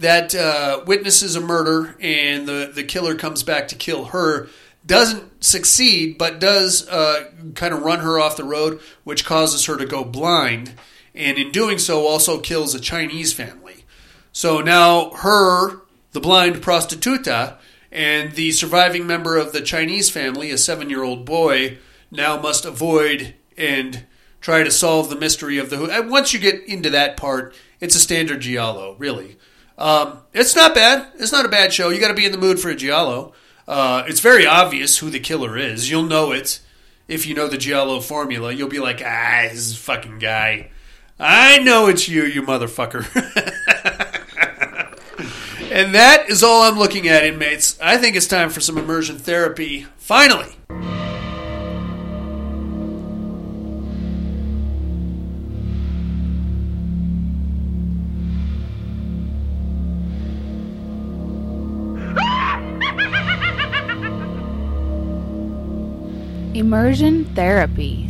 [0.00, 4.48] that uh, witnesses a murder, and the the killer comes back to kill her.
[4.84, 9.76] Doesn't succeed, but does uh, kind of run her off the road, which causes her
[9.76, 10.72] to go blind,
[11.14, 13.84] and in doing so, also kills a Chinese family.
[14.32, 15.82] So now her,
[16.12, 17.58] the blind prostituta,
[17.92, 21.78] and the surviving member of the Chinese family, a seven year old boy,
[22.10, 24.04] now must avoid and
[24.40, 26.10] try to solve the mystery of the who.
[26.10, 29.36] Once you get into that part, it's a standard Giallo, really.
[29.80, 31.08] Um, it's not bad.
[31.18, 31.88] It's not a bad show.
[31.88, 33.32] You got to be in the mood for a Giallo.
[33.66, 35.90] Uh, it's very obvious who the killer is.
[35.90, 36.60] You'll know it
[37.08, 38.52] if you know the Giallo formula.
[38.52, 40.70] You'll be like, ah, this fucking guy.
[41.18, 43.06] I know it's you, you motherfucker.
[45.72, 47.80] and that is all I'm looking at, inmates.
[47.80, 49.86] I think it's time for some immersion therapy.
[49.96, 50.56] Finally.
[66.70, 68.08] Immersion therapy.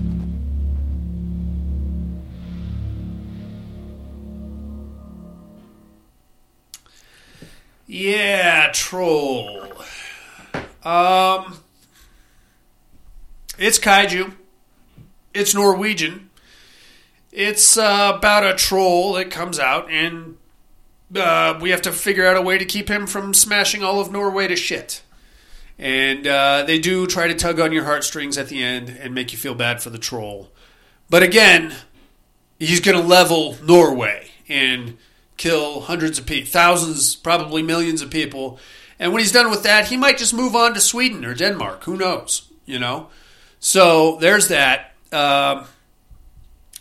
[7.86, 9.72] Yeah, troll.
[10.84, 11.60] Um,
[13.58, 14.34] it's kaiju.
[15.32, 16.28] It's Norwegian.
[17.32, 20.36] It's uh, about a troll that comes out, and
[21.16, 24.12] uh, we have to figure out a way to keep him from smashing all of
[24.12, 25.00] Norway to shit.
[25.80, 29.32] And uh, they do try to tug on your heartstrings at the end and make
[29.32, 30.52] you feel bad for the troll.
[31.08, 31.72] But again,
[32.58, 34.98] he's going to level Norway and
[35.38, 38.60] kill hundreds of people, thousands, probably millions of people.
[38.98, 41.84] And when he's done with that, he might just move on to Sweden or Denmark.
[41.84, 42.50] Who knows?
[42.66, 43.08] You know.
[43.58, 44.92] So there's that.
[45.10, 45.64] Um,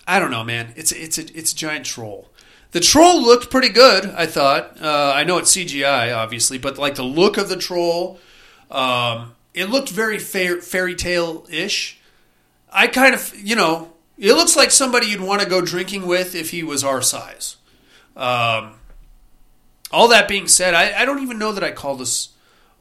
[0.06, 0.74] I don't know, man.
[0.76, 2.30] It's it's a it's a giant troll.
[2.72, 4.06] The troll looked pretty good.
[4.08, 4.82] I thought.
[4.82, 8.20] Uh, I know it's CGI, obviously, but like the look of the troll,
[8.70, 12.00] um, it looked very fair, fairy tale ish.
[12.72, 16.36] I kind of, you know, It looks like somebody you'd want to go drinking with
[16.36, 17.56] if he was our size.
[18.18, 18.74] Um,
[19.92, 22.30] all that being said, I, I don't even know that I call this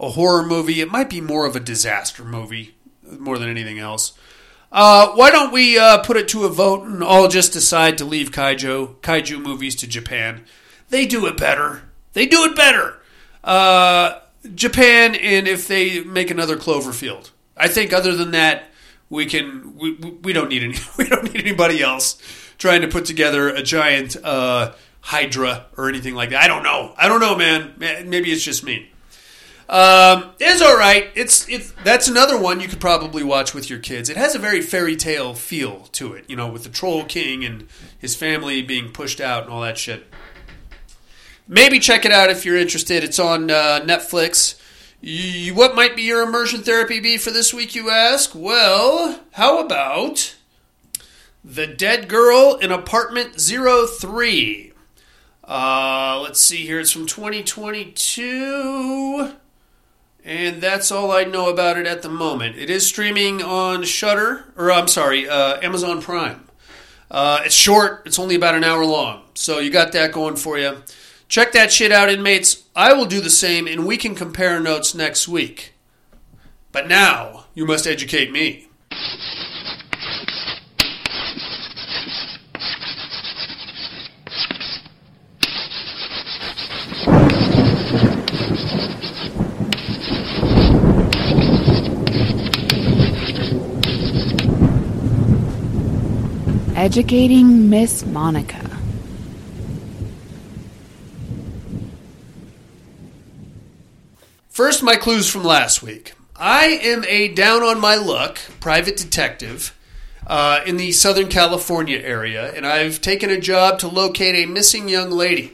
[0.00, 0.80] a horror movie.
[0.80, 4.18] It might be more of a disaster movie more than anything else.
[4.70, 8.04] Uh, why don't we uh, put it to a vote and all just decide to
[8.04, 10.44] leave kaiju kaiju movies to Japan?
[10.90, 11.88] They do it better.
[12.14, 13.00] They do it better.
[13.44, 14.18] Uh,
[14.54, 18.64] Japan, and if they make another Cloverfield, I think other than that,
[19.10, 19.76] we can.
[19.76, 20.76] We, we don't need any.
[20.98, 22.20] We don't need anybody else
[22.58, 26.42] trying to put together a giant uh, Hydra or anything like that.
[26.42, 26.92] I don't know.
[26.96, 27.74] I don't know, man.
[27.78, 28.90] Maybe it's just me.
[29.68, 31.10] Um, it's all right.
[31.14, 34.08] It's it's that's another one you could probably watch with your kids.
[34.08, 37.44] It has a very fairy tale feel to it, you know, with the Troll King
[37.44, 37.68] and
[37.98, 40.06] his family being pushed out and all that shit.
[41.50, 43.02] Maybe check it out if you're interested.
[43.02, 44.60] It's on uh, Netflix.
[45.00, 48.32] You, what might be your immersion therapy be for this week, you ask?
[48.34, 50.36] Well, how about
[51.42, 54.74] The Dead Girl in Apartment 03?
[55.42, 56.80] Uh, let's see here.
[56.80, 59.32] It's from 2022.
[60.22, 62.56] And that's all I know about it at the moment.
[62.56, 66.44] It is streaming on Shudder, or I'm sorry, uh, Amazon Prime.
[67.10, 68.02] Uh, it's short.
[68.04, 70.82] It's only about an hour long, so you got that going for you.
[71.28, 72.64] Check that shit out, inmates.
[72.74, 75.74] I will do the same, and we can compare notes next week.
[76.72, 78.64] But now you must educate me.
[96.74, 98.67] Educating Miss Monica.
[104.58, 106.14] First, my clues from last week.
[106.34, 109.72] I am a down on my luck private detective
[110.26, 114.88] uh, in the Southern California area, and I've taken a job to locate a missing
[114.88, 115.52] young lady.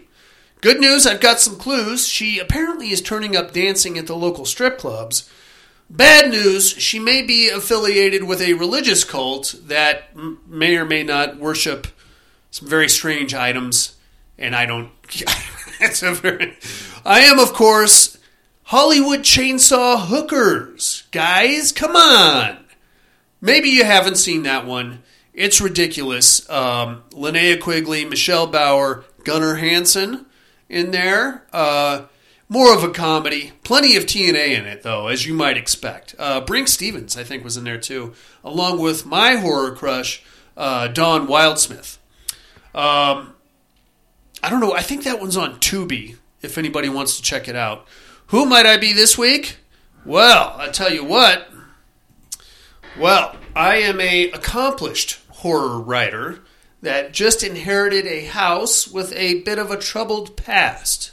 [0.63, 2.09] Good news, I've got some clues.
[2.09, 5.31] She apparently is turning up dancing at the local strip clubs.
[5.91, 11.03] Bad news, she may be affiliated with a religious cult that m- may or may
[11.03, 11.89] not worship
[12.51, 13.97] some very strange items,
[14.39, 14.89] and I don't.
[15.79, 16.57] it's a very.
[17.05, 18.14] I am, of course,
[18.77, 21.05] Hollywood Chainsaw Hookers.
[21.13, 22.65] Guys, come on.
[23.41, 25.05] Maybe you haven't seen that one.
[25.33, 26.51] It's ridiculous.
[26.51, 30.27] Um, Linnea Quigley, Michelle Bauer, Gunnar Hansen
[30.69, 31.45] in there.
[31.53, 32.07] Uh,
[32.49, 33.53] more of a comedy.
[33.63, 36.17] Plenty of TNA in it, though, as you might expect.
[36.19, 40.21] Uh, Brinke Stevens, I think, was in there too, along with my horror crush,
[40.57, 41.99] uh, Dawn Wildsmith.
[42.75, 43.37] Um,
[44.43, 44.73] I don't know.
[44.73, 46.17] I think that one's on Tubi.
[46.43, 47.87] If anybody wants to check it out.
[48.35, 49.59] Who might I be this week?
[50.05, 51.49] Well, I tell you what.
[52.99, 56.41] Well, I am a accomplished horror writer
[56.83, 61.13] that just inherited a house with a bit of a troubled past.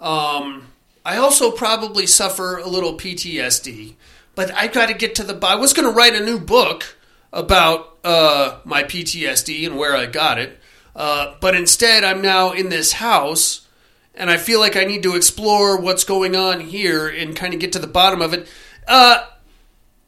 [0.00, 0.72] Um,
[1.04, 3.94] I also probably suffer a little PTSD,
[4.34, 5.38] but I got to get to the.
[5.46, 6.96] I was going to write a new book
[7.32, 10.58] about uh, my PTSD and where I got it,
[10.96, 13.67] uh, but instead I'm now in this house,
[14.18, 17.60] and I feel like I need to explore what's going on here and kind of
[17.60, 18.46] get to the bottom of it.
[18.86, 19.24] Uh,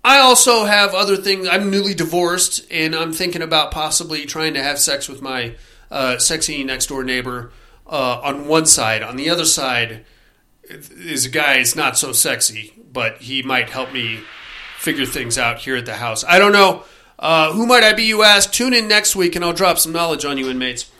[0.04, 1.46] I also have other things.
[1.48, 5.54] I'm newly divorced, and I'm thinking about possibly trying to have sex with my
[5.90, 7.52] uh, sexy next door neighbor
[7.86, 9.02] uh, on one side.
[9.02, 10.04] On the other side
[10.64, 14.20] is a guy who's not so sexy, but he might help me
[14.78, 16.24] figure things out here at the house.
[16.24, 16.84] I don't know.
[17.18, 18.50] Uh, who might I be, you ask?
[18.50, 20.90] Tune in next week, and I'll drop some knowledge on you, inmates.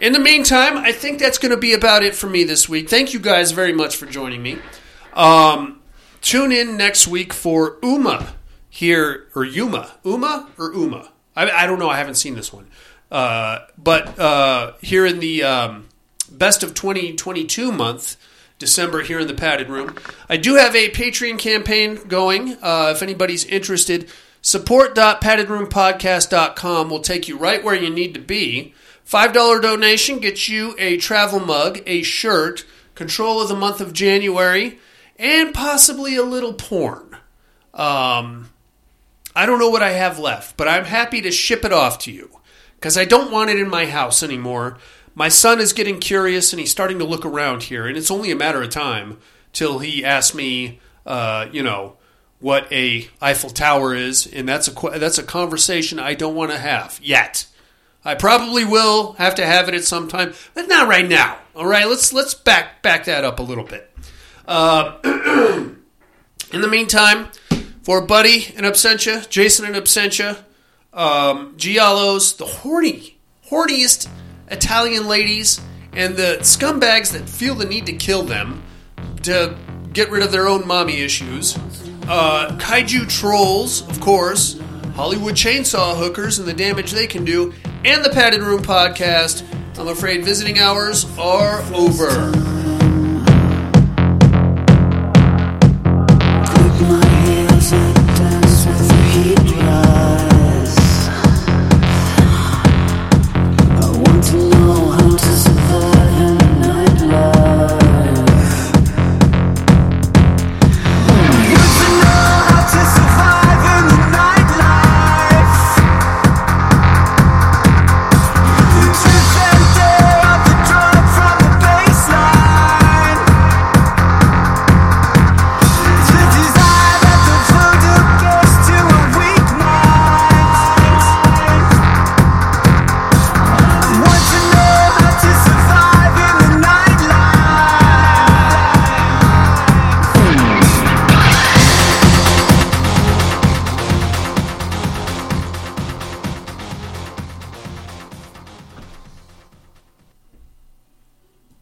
[0.00, 2.88] In the meantime, I think that's going to be about it for me this week.
[2.88, 4.60] Thank you guys very much for joining me.
[5.12, 5.80] Um,
[6.20, 8.34] tune in next week for Uma
[8.70, 9.96] here, or Yuma.
[10.04, 11.10] Uma or Uma?
[11.34, 11.90] I, I don't know.
[11.90, 12.68] I haven't seen this one.
[13.10, 15.88] Uh, but uh, here in the um,
[16.30, 18.16] best of 2022 month,
[18.60, 19.96] December, here in the padded room,
[20.28, 22.56] I do have a Patreon campaign going.
[22.62, 24.08] Uh, if anybody's interested,
[24.42, 28.74] support.paddedroompodcast.com will take you right where you need to be.
[29.08, 34.78] $5 donation gets you a travel mug, a shirt, control of the month of January,
[35.18, 37.16] and possibly a little porn.
[37.72, 38.50] Um,
[39.34, 42.12] I don't know what I have left, but I'm happy to ship it off to
[42.12, 42.40] you
[42.74, 44.76] because I don't want it in my house anymore.
[45.14, 48.30] My son is getting curious and he's starting to look around here, and it's only
[48.30, 49.16] a matter of time
[49.54, 51.96] till he asks me, uh, you know,
[52.40, 56.58] what a Eiffel Tower is, and that's a that's a conversation I don't want to
[56.58, 57.46] have yet.
[58.08, 61.36] I probably will have to have it at some time, but not right now.
[61.54, 63.94] All right, let's let's back back that up a little bit.
[64.46, 64.96] Uh,
[66.54, 67.28] in the meantime,
[67.82, 70.38] for Buddy and absentia, Jason and absentia,
[70.94, 73.18] um, giallos, the horny,
[73.50, 74.08] horniest
[74.50, 75.60] Italian ladies,
[75.92, 78.62] and the scumbags that feel the need to kill them
[79.24, 79.54] to
[79.92, 81.58] get rid of their own mommy issues.
[82.08, 84.58] Uh, kaiju trolls, of course.
[84.94, 87.52] Hollywood chainsaw hookers and the damage they can do
[87.84, 89.44] and the Padded Room podcast.
[89.78, 92.32] I'm afraid visiting hours are over.